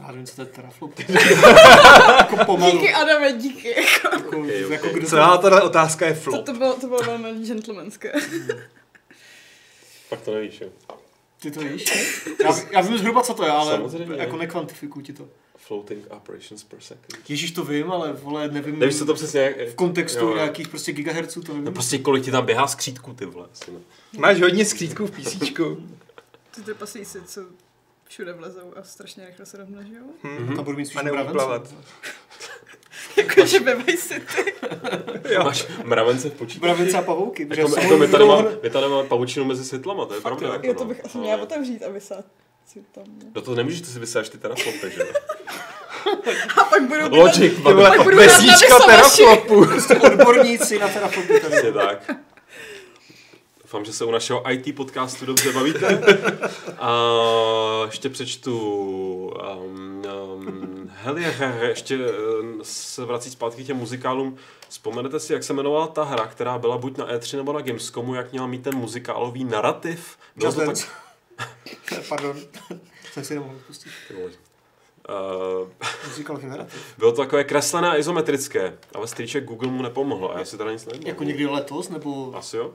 [0.00, 0.98] Já nevím, co to je teraflop.
[2.18, 2.72] jako pomalu.
[2.72, 3.68] Díky Adame, díky.
[3.80, 4.70] Jako, Ok, ok.
[4.70, 6.44] jako kdo Celá tahle otázka je To, flop.
[6.46, 8.12] to, bylo, to bylo velmi gentlemanské.
[10.10, 10.68] Pak to nevíš, jo.
[11.40, 11.84] Ty to víš?
[12.44, 14.16] Já, já vím zhruba, co to je, ale Samozřejmě.
[14.16, 15.28] jako nekvantifikuju ti to.
[15.56, 17.30] Floating operations per second.
[17.30, 18.78] Ježíš to vím, ale vole, nevím.
[18.78, 19.66] Nevíš, co to přesně je?
[19.70, 20.36] v kontextu Jo, jo.
[20.36, 21.64] nějakých prostě gigahertzů to nevím.
[21.64, 23.46] No prostě kolik ti tam běhá skřítků, ty vole.
[23.72, 23.78] ne.
[24.18, 25.82] Máš hodně skřítků v písíčku.
[26.56, 27.40] Ty trpaslíci, co
[28.08, 30.10] všude vlezou a strašně rychle se rozmnožujou.
[30.56, 31.32] Tam budu mít spíš A mravence.
[31.32, 31.74] plavat.
[33.16, 34.54] Jakože ve Vice City.
[35.44, 36.60] Máš mravence v počítači?
[36.66, 37.46] Mravence a pavouky.
[37.56, 40.20] Jako, jsou jako my, tady dlouho- má, my tady máme pavučinu mezi světlama, to je
[40.20, 40.46] pravda.
[40.46, 40.52] jo?
[40.52, 40.88] Jako, Jo, to no.
[40.88, 42.24] bych asi Ale- měla otevřít a vysát
[42.66, 43.04] si tam.
[43.06, 43.30] no.
[43.32, 45.00] Do toho nemůžeš, ty si vysáš ty teraflopy, že?
[45.00, 45.06] jo?
[46.60, 49.16] A pak budu Logic, Ty vole, Pak na vesíčka vysavači.
[49.22, 49.66] teraflopu.
[50.06, 51.40] Odborníci na teraflopy tady.
[51.40, 52.10] Přesně tak.
[53.66, 56.02] Doufám, že se u našeho IT podcastu dobře bavíte.
[56.78, 56.92] A
[57.86, 58.58] ještě přečtu.
[59.64, 60.02] Um,
[60.34, 61.34] um, Helie,
[61.68, 64.36] ještě um, se vrací zpátky k těm muzikálům.
[64.68, 68.14] Vzpomenete si, jak se jmenovala ta hra, která byla buď na E3 nebo na Gamescomu,
[68.14, 70.18] jak měla mít ten muzikálový narrativ?
[70.36, 72.08] Bylo Just to tak...
[72.08, 72.36] Pardon.
[73.12, 73.90] Jsem si nemohl pustit.
[76.28, 76.94] Uh, generativ.
[76.98, 80.72] bylo to takové kreslené a izometrické, ale strýček Google mu nepomohl a já si teda
[80.72, 81.06] nic nevím.
[81.06, 82.36] Jako někdy letos, nebo...
[82.36, 82.72] Asi jo?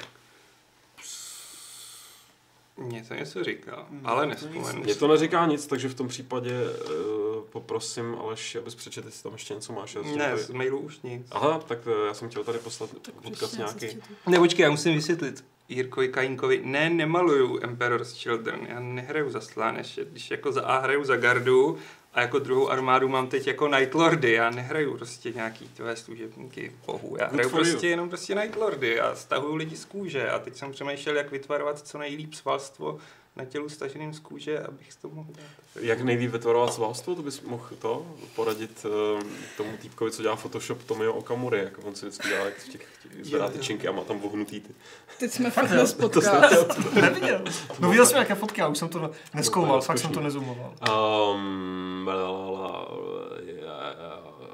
[2.77, 4.83] Mně to něco říká, Hmm, ale nespomenu.
[4.83, 9.33] Mně to neříká nic, takže v tom případě uh, poprosím Aleš, abys přečetl, jestli tam
[9.33, 9.95] ještě něco máš.
[10.15, 11.27] Ne, tady- z mailu už nic.
[11.31, 12.89] Aha, tak eh, já jsem chtěl tady poslat
[13.23, 13.87] odkaz nějaký.
[14.27, 15.43] Ne, počkej, já musím vysvětlit.
[15.69, 21.03] Jirkovi Kajínkovi, ne, nemaluju Emperor's Children, já nehraju za Slánež, když jako za A hraju
[21.03, 21.77] za gardu
[22.13, 26.71] a jako druhou armádu mám teď jako Night Lordy, já nehraju prostě nějaký tvé služebníky
[26.85, 27.91] bohu, já hraju prostě you.
[27.91, 30.29] jenom prostě Night Lordy a stahuju lidi z kůže.
[30.29, 32.99] A teď jsem přemýšlel, jak vytvarovat co nejlíp svalstvo
[33.35, 35.83] na tělu staženým z kůže, abych to mohl dát.
[35.83, 38.05] Jak nejlíp vytvarovat svalstvo, to bys mohl to
[38.35, 39.21] poradit uh,
[39.57, 42.87] tomu týpkovi, co dělá Photoshop Tomio Okamury, jako on si vždycky dělá, jak v těch,
[43.03, 44.73] těch zvedá ty činky a má tam vohnutý ty.
[45.19, 46.93] Teď jsme fitness podcast.
[46.93, 47.41] Neviděl.
[47.79, 50.19] No viděl jsem nějaké fotky, já už jsem to neskoumal, fakt jsem to.
[50.19, 52.87] Um, la, la,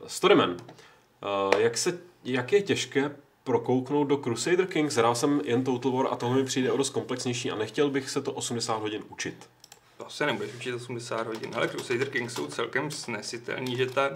[0.08, 0.50] Storyman.
[0.52, 3.16] Uh, jak, se, jak je těžké
[3.48, 4.96] prokouknout do Crusader Kings?
[4.96, 8.10] Hrál jsem jen Total War a tohle mi přijde o dost komplexnější a nechtěl bych
[8.10, 9.50] se to 80 hodin učit.
[9.98, 14.10] To se nebudeš učit 80 hodin, ale Crusader Kings jsou celkem snesitelný, že ta,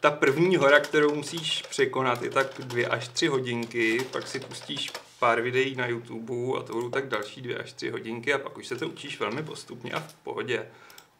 [0.00, 4.90] ta první hora, kterou musíš překonat, je tak dvě až tři hodinky, pak si pustíš
[5.18, 8.58] pár videí na YouTube a to budou tak další dvě až tři hodinky a pak
[8.58, 10.66] už se to učíš velmi postupně a v pohodě.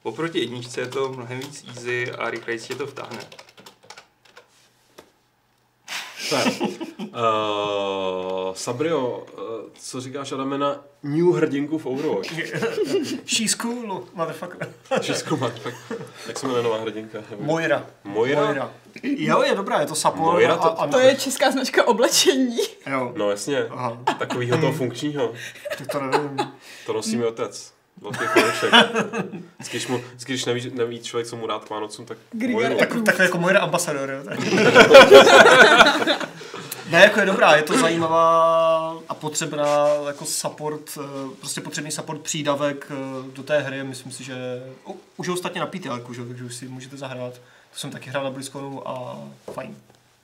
[0.03, 3.19] Oproti jedničce je to mnohem víc easy a rychleji tě to vtáhne.
[6.31, 6.47] Tak.
[7.01, 9.45] Uh, Sabrio, uh,
[9.79, 12.29] co říkáš Adame na new hrdinku v Overwatch?
[13.27, 14.69] She's cool, motherfucker.
[15.01, 15.75] Českou máš tak.
[16.29, 17.19] Jak se jmenuje nová hrdinka?
[17.41, 17.87] Moira.
[18.05, 18.45] Moira?
[18.47, 18.71] Moira.
[19.03, 20.21] Jo, je dobrá, je to support.
[20.33, 22.57] Moira to- a, a, To je česká značka oblečení.
[22.91, 23.99] Jo, No jasně, Aha.
[24.19, 25.33] takovýho toho funkčního.
[25.79, 26.39] tak to nevím.
[26.87, 27.73] To nosí mi otec.
[28.01, 28.73] Velký fanoušek.
[29.59, 32.75] Vždycky, když, mu, když neví, neví člověk, co mu dát k Vánocům, tak Grigar.
[32.75, 34.25] Tak, takhle jako Moira ambasador, jo.
[34.25, 34.39] tak.
[36.93, 42.21] Ne, jako je dobrá, je to zajímavá a potřebná jako support, eh, prostě potřebný support
[42.21, 42.95] přídavek eh,
[43.33, 44.35] do té hry, myslím si, že
[44.89, 46.25] u, už je ostatně na PTL, že?
[46.25, 47.35] takže už si můžete zahrát.
[47.73, 49.77] To jsem taky hrál na BlizzConu a fajn.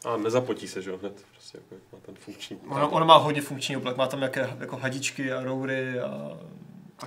[0.04, 1.12] A nezapotí se, že jo, hned.
[1.32, 2.56] Prostě jako má ten funkční.
[2.68, 6.38] Ona, ona má hodně funkční oblek, má tam jaké, jako hadičky a roury a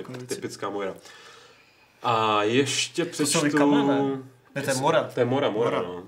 [0.08, 0.36] věci.
[0.36, 0.94] typická Moira.
[2.04, 3.40] A ještě jsou přečtu...
[3.40, 4.18] vykamlené.
[4.56, 5.04] Ne, to je Mora.
[5.04, 5.88] To je Mora, Mora, Mora.
[5.88, 6.04] no.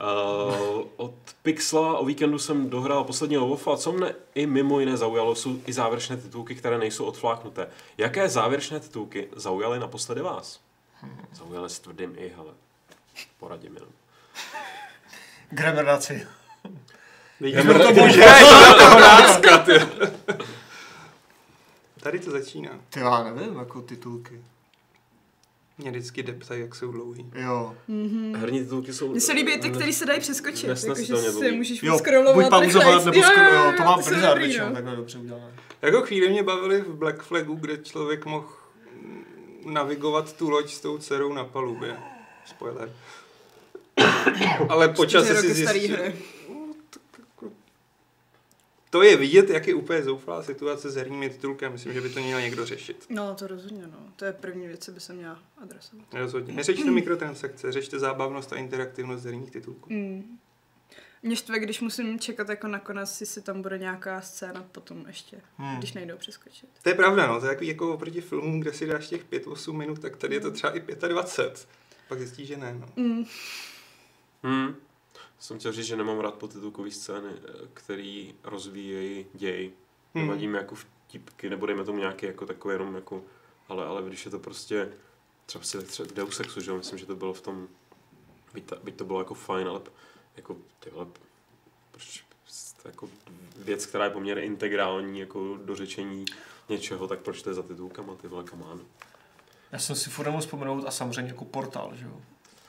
[0.00, 4.96] Uh, od Pixla o víkendu jsem dohrál poslední Lovofa a co mne i mimo jiné
[4.96, 7.66] zaujalo, jsou i závěrečné titulky, které nejsou odfláknuté.
[7.98, 10.60] Jaké závěrečné titulky zaujaly naposledy vás?
[11.32, 12.52] Zaujaly s tvrdým i, hele.
[13.38, 13.90] Poradím jenom.
[15.50, 16.26] Gramernaci.
[17.40, 18.24] Vidíme to bože,
[22.04, 22.70] Tady to začíná.
[22.90, 24.40] Ty já nevím, jako titulky.
[25.78, 27.30] Mě vždycky deptají, jak jsou dlouhý.
[27.34, 27.74] Jo.
[28.36, 29.10] Herní titulky jsou...
[29.10, 32.50] Mně se líbí ty, který se dají přeskočit, jakože Nesnesitelně si můžeš Jo, scrollovat buď
[32.50, 34.74] pauzovat, nebo Jo, skoro, jo, jo, to má Blizzard dobrý, většinou no.
[34.74, 35.52] takhle dobře udělané.
[35.82, 38.48] Jako chvíli mě bavili v Black Flagu, kde člověk mohl
[39.64, 41.96] navigovat tu loď s tou dcerou na palubě.
[42.44, 42.92] Spoiler.
[44.68, 46.14] Ale po čase Čtyři si zjistil, hry.
[48.94, 52.08] To je vidět, jak je úplně zoufalá situace s herními titulky a myslím, že by
[52.08, 53.06] to měl někdo řešit.
[53.08, 53.98] No, to rozhodně, no.
[54.16, 56.06] To je první věc, co by se měla adresovat.
[56.12, 56.52] Rozhodně.
[56.54, 59.92] Neřešte mikrotransakce, řešte zábavnost a interaktivnost herních titulků.
[59.92, 60.38] Mm.
[61.22, 65.78] Mě štve, když musím čekat jako nakonec, jestli tam bude nějaká scéna potom ještě, Hmm.
[65.78, 66.68] když nejdou přeskočit.
[66.82, 67.40] To je pravda, no.
[67.40, 70.40] To je takový jako oproti filmům, kde si dáš těch 5-8 minut, tak tady je
[70.40, 71.68] to třeba i 25.
[72.08, 72.88] Pak zjistíš, že ne, no.
[72.96, 73.24] Mm.
[74.42, 74.74] Hmm.
[75.38, 79.72] Jsem chtěl říct, že nemám rád potitulkové scény, eh, který rozvíjejí děj.
[80.14, 80.26] Hmm.
[80.26, 83.22] Nevadí mi jako vtipky, nebo dejme tomu nějaký jako takový jenom jako,
[83.68, 84.92] ale, ale když je to prostě,
[85.46, 87.68] třeba si třeba v Deus Exu, že jo, myslím, že to bylo v tom,
[88.54, 89.80] byť, ta, byť to bylo jako fajn, ale
[90.36, 91.06] jako tyhle,
[91.90, 92.24] proč,
[92.84, 93.08] jako
[93.56, 96.24] věc, která je poměrně integrální jako do řečení
[96.68, 98.80] něčeho, tak proč to je za titulkama, ty vole, on.
[99.72, 102.22] Já jsem si furt nemohl vzpomenout a samozřejmě jako portál, že jo.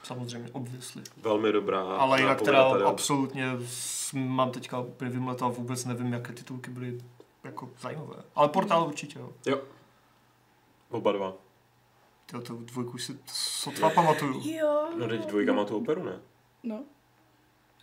[0.05, 1.03] Samozřejmě, obviously.
[1.17, 1.81] Velmi dobrá.
[1.81, 2.83] Ale jinak teda tady.
[2.83, 6.97] absolutně s- mám teďka úplně vymletal, vůbec nevím, jaké titulky byly
[7.43, 8.15] jako zajímavé.
[8.35, 9.29] Ale portál určitě, jo.
[9.45, 9.59] Jo.
[10.89, 11.33] Oba dva.
[12.25, 14.41] Tyjo, to dvojku si sotva pamatuju.
[14.45, 14.87] Jo.
[14.97, 16.19] No teď dvojka má tu operu, ne?
[16.63, 16.83] No.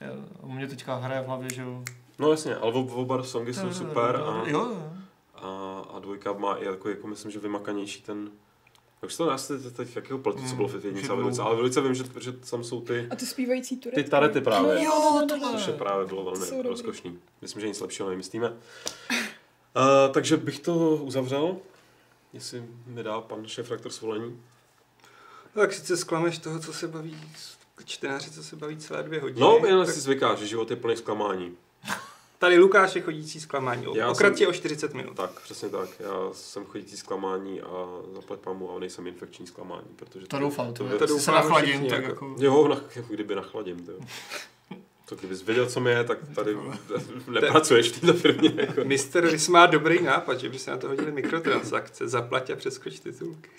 [0.01, 0.11] Já-
[0.43, 1.83] U mě teďka hraje v hlavě, že jo.
[2.19, 4.93] No jasně, ale ob- oba songy jsou super a, Jo, jo.
[5.35, 8.31] a, a dvojka má i jako, jako myslím, že vymakanější ten
[9.07, 11.81] už to si teď- teď jakého pletu, co Hmm, bylo v jednice velice, ale velice
[11.81, 14.05] vím, že, že tam jsou ty, A ty zpívající turetky.
[14.05, 17.19] ty tarety právě, No, jo, to což je právě bylo velmi rozkošný.
[17.41, 18.51] Myslím, že nic lepšího nevymyslíme.
[18.51, 18.57] Uh,
[20.13, 21.57] takže bych to uzavřel,
[22.33, 24.41] jestli mi dá pan šéf-rektor svolení.
[25.55, 27.21] Tak sice sklameš toho, co se baví,
[27.85, 29.41] čtenáři, co se baví celé dvě hodiny.
[29.41, 31.57] No, jen tak si zvyká, že život je plný zklamání.
[32.43, 33.85] Tady Lukáš je chodící zklamání.
[33.95, 35.17] Já Okrat jsem- tě o 40 minut.
[35.17, 35.89] Tak, přesně tak.
[36.01, 40.85] Já jsem chodící zklamání a zaplať pamu, a nejsem infekční zklamání, protože To doufám, to,
[40.85, 42.27] je- to, to to se nachladím, všichni, tak jako.
[42.27, 42.45] jako...
[42.45, 43.93] Jo, na, jako kdyby nachladím, to.
[45.09, 46.57] To kdybys věděl, co mi je, tak tady
[47.31, 48.53] nepracuješ v této firmě.
[48.57, 48.85] Jako.
[48.85, 53.01] Mister Rys má dobrý nápad, že by se na to hodili mikrotransakce, zaplať a přeskoč
[53.01, 53.51] titulky.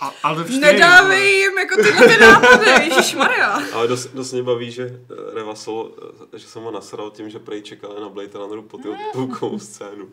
[0.00, 3.62] A, ale v čtyři, Nedávej jim jako tyhle ty nápady, ježišmarja.
[3.74, 5.90] Ale dost, dost mě baví, že eh, Revasol,
[6.34, 10.08] eh, že jsem ho nasral tím, že prej čekal na Blade Runneru po titulkovou scénu.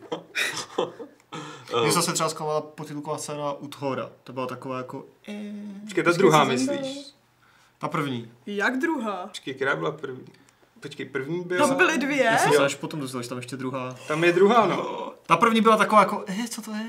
[1.80, 4.10] Mě Eh, zase třeba zklamala potitulková scéna u Thora.
[4.24, 5.04] To byla taková jako...
[5.84, 7.06] Počkej, ta druhá myslíš?
[7.78, 8.32] Ta první.
[8.46, 9.26] Jak druhá?
[9.26, 10.24] Počkej, která byla první?
[10.80, 11.74] Počkej, první To byla...
[11.74, 12.24] byly dvě?
[12.24, 13.96] Já jsem se až potom dostal, že tam ještě druhá.
[14.08, 15.12] Tam je druhá, no.
[15.26, 16.86] Ta první byla taková jako, eh, co to je?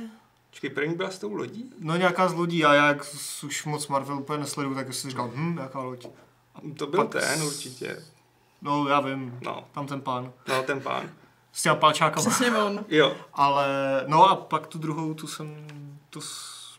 [0.52, 1.73] Počkej, první byla s tou lodí?
[1.80, 3.06] No nějaká z lodí a já jak
[3.44, 6.07] už moc Marvel úplně nesleduju, tak si říkal, hm, jaká loď.
[6.78, 8.03] To byl Pak ten s- určitě.
[8.61, 9.40] No, já vím.
[9.41, 10.34] No, Tam ten pán.
[10.48, 11.10] no, ten pán.
[11.53, 12.30] S těma páčákama.
[12.30, 12.86] Přesně on.
[12.90, 13.68] Jo, Ale,
[14.07, 15.68] no a pak tu druhou, tu jsem,
[16.10, 16.78] to, s-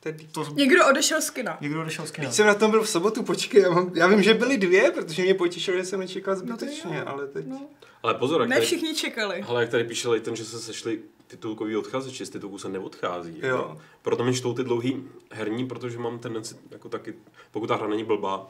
[0.00, 0.26] tedy.
[0.32, 1.58] to Někdo odešel z kina.
[1.60, 2.26] někdo odešel z kina.
[2.26, 4.90] Teď jsem na tom byl v sobotu, počkej, já, mám, já vím, že byly dvě,
[4.90, 7.02] protože mě potěšilo, že jsem nečekal No zbytečně, jo.
[7.06, 7.46] ale teď...
[7.46, 7.66] No.
[8.02, 9.42] Ale pozor, jak Ne tady, všichni čekali.
[9.48, 11.00] ale jak tady píše Leighton, že se sešli
[11.30, 13.34] titulkoví odchazeči, z titulku se neodchází.
[13.42, 13.56] Jo.
[13.56, 13.78] Jako.
[14.02, 17.14] Proto mi čtou ty dlouhý herní, protože mám tendenci, jako taky,
[17.50, 18.46] pokud ta hra není blbá,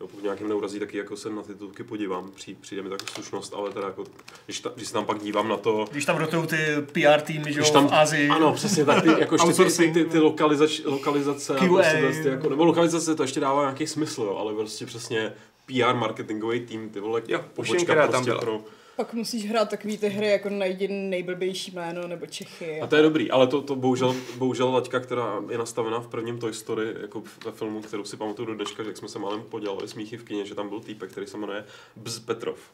[0.00, 3.54] jo, pokud nějakým neurazí, taky jako se na titulky podívám, přijde, přijde mi taková slušnost,
[3.54, 4.04] ale teda jako,
[4.44, 6.56] když, ta, když se tam pak dívám na to, Když tam rotují ty
[6.92, 8.28] PR týmy, že když jo, tam, v Asii.
[8.28, 11.66] ano, přesně tak, ty, jako ještě ty, ty, ty, ty lokalizač, lokalizace, QA.
[11.68, 15.32] prostě ty, jako, nebo lokalizace to ještě dává nějaký smysl, jo, ale prostě přesně
[15.66, 18.40] PR marketingový tým, ty vole, Jo, pobočka tam prostě byla.
[18.40, 18.60] pro,
[18.96, 22.80] Pak musíš hrát takový ty hry, jako najdi nejblbější jméno, nebo Čechy.
[22.80, 26.38] A to je dobrý, ale to, to bohužel, bohužel laťka, která je nastavená v prvním
[26.38, 29.42] Toy Story, jako ve filmu, kterou si pamatuju do dneška, že jak jsme se malem
[29.42, 31.64] podělali smíchy v kině, že tam byl týpek, který se jmenuje
[31.96, 32.58] Bz Petrov.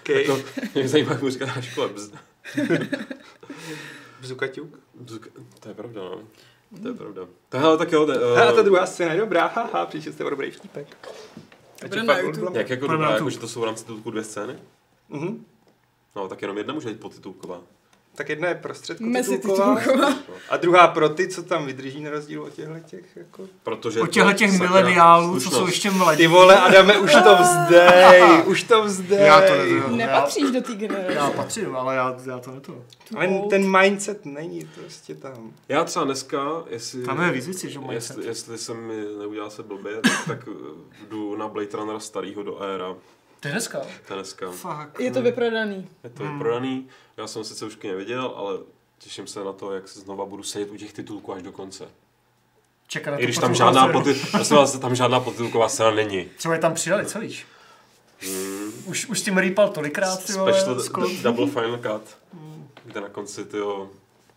[0.00, 0.22] Okay.
[0.22, 0.38] Jako,
[0.74, 2.10] mě zajímá, jak mu říká na škole Bz.
[4.20, 4.78] Bzukaťuk.
[4.94, 5.18] Bz.
[5.60, 6.22] To je pravda, no.
[6.82, 7.26] To je pravda.
[7.48, 10.24] To hele, tak jo, ne, A ta uh, druhá scéna je dobrá, haha, příště jste
[10.24, 10.96] o dobrý vtípek.
[11.80, 12.58] To bude na YouTube.
[12.58, 14.58] jak jako dobrá, jako, že to jsou v rámci titulku dvě scény?
[15.08, 15.44] Mhm.
[16.16, 17.60] No, tak jenom jedna může být podtitulková.
[18.14, 20.14] Tak jedna je prostředku Mezi titulková titulková.
[20.48, 23.42] a druhá pro ty, co tam vydrží na rozdíl od těchto těch, jako...
[23.62, 26.18] Protože Od to- těchto těch mileniálů, co jsou ještě mladí.
[26.18, 29.26] Ty vole, Adame, už to vzdej, už to vzdej.
[29.26, 29.96] Já to nedovedu.
[29.96, 31.12] Nepatříš do té generace.
[31.12, 32.74] Já patřím, ale já, já to neto.
[33.16, 35.52] Ale ten mindset není prostě tam.
[35.68, 37.02] Já třeba dneska, jestli...
[37.02, 40.48] Tam je víc věcí, že mají Jestli, jestli jsem mi neudělal se blbě, tak, tak
[41.10, 42.94] jdu na Blade Runnera starýho do éra.
[43.44, 43.80] Je dneska.
[44.96, 45.88] To je to vyprodaný.
[46.04, 46.88] Je to vyprodaný.
[47.16, 48.58] Já jsem sice už neviděl, ale
[48.98, 51.84] těším se na to, jak se znova budu sedět u těch titulků až do konce.
[52.86, 54.14] Čeká na I to když tam žádná, poty,
[54.50, 56.24] vás, tam žádná potitulková scéna není.
[56.36, 57.46] Třeba je tam přidali, co víš?
[58.84, 62.18] Už, už s tím rýpal tolikrát, ty vole, Special Double Final Cut,
[62.84, 63.90] kde na konci, tyjo,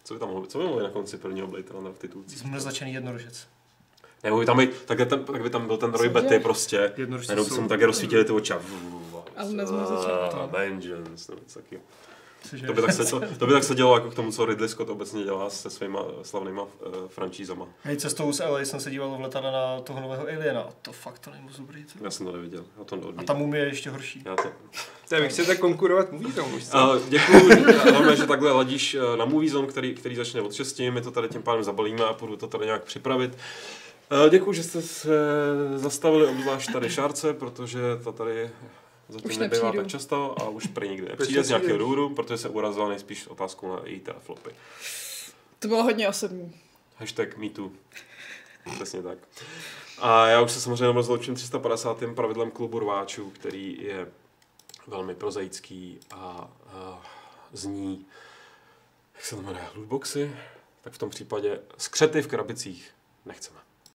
[0.04, 2.40] co by tam mohlo, co by mohlo být na konci prvního Blade Runnera v titulcích?
[2.40, 3.48] Zmrzačený jednorožec.
[4.24, 7.20] Nebo by tam, být, tak, ten, tak by tam byl ten Roy Betty prostě, jenom
[7.20, 8.60] by jsou- se mu také rozsvítily ty oči a
[10.52, 11.84] Vengeance, nebo něco takového.
[12.68, 14.70] To by, tak se, to, to by tak se dělo jako k tomu, co Ridley
[14.70, 16.70] Scott obecně dělá se svýma slavnýma uh,
[17.08, 17.68] franšízama.
[17.84, 20.70] Hej, cestou z LA jsem se díval v letadle na toho nového Aliena.
[20.82, 21.84] To fakt to není moc dobrý.
[21.84, 21.92] ty.
[22.02, 24.22] Já jsem to neviděl, já to A tam umí je ještě horší.
[24.26, 24.50] Já to...
[25.10, 26.64] Tak vy chcete konkurovat Movie Zone už?
[26.74, 27.50] Uh, děkuju,
[27.92, 31.12] hlavně, že takhle ladíš eh, na Movie Zone, který, který začne od 6, my to
[31.12, 33.38] tady tím pádem zabalíme a půjdu to tady nějak připravit.
[34.12, 35.10] Uh, děkuju, že jste se
[35.76, 38.50] zastavili, obzvlášť tady Šárce, protože to tady
[39.10, 39.84] zatím Už nebývá nepřijdu.
[39.84, 43.76] tak často a už prý nikdy nepřijde z nějakého důvodu, protože se urazila nejspíš otázkou
[43.76, 44.50] na její teleflopy.
[45.60, 46.56] To bylo hodně osobní.
[46.96, 47.72] Hashtag MeToo.
[48.76, 49.18] Přesně tak.
[50.00, 52.04] A já už se samozřejmě rozloučím 350.
[52.16, 54.08] pravidlem klubu rváčů, který je
[54.88, 57.02] velmi prozaický a, a
[57.54, 58.06] zní,
[59.16, 60.36] jak se to jmenuje, lootboxy?
[60.82, 62.92] Tak v tom případě skřety v krabicích
[63.26, 63.67] nechceme.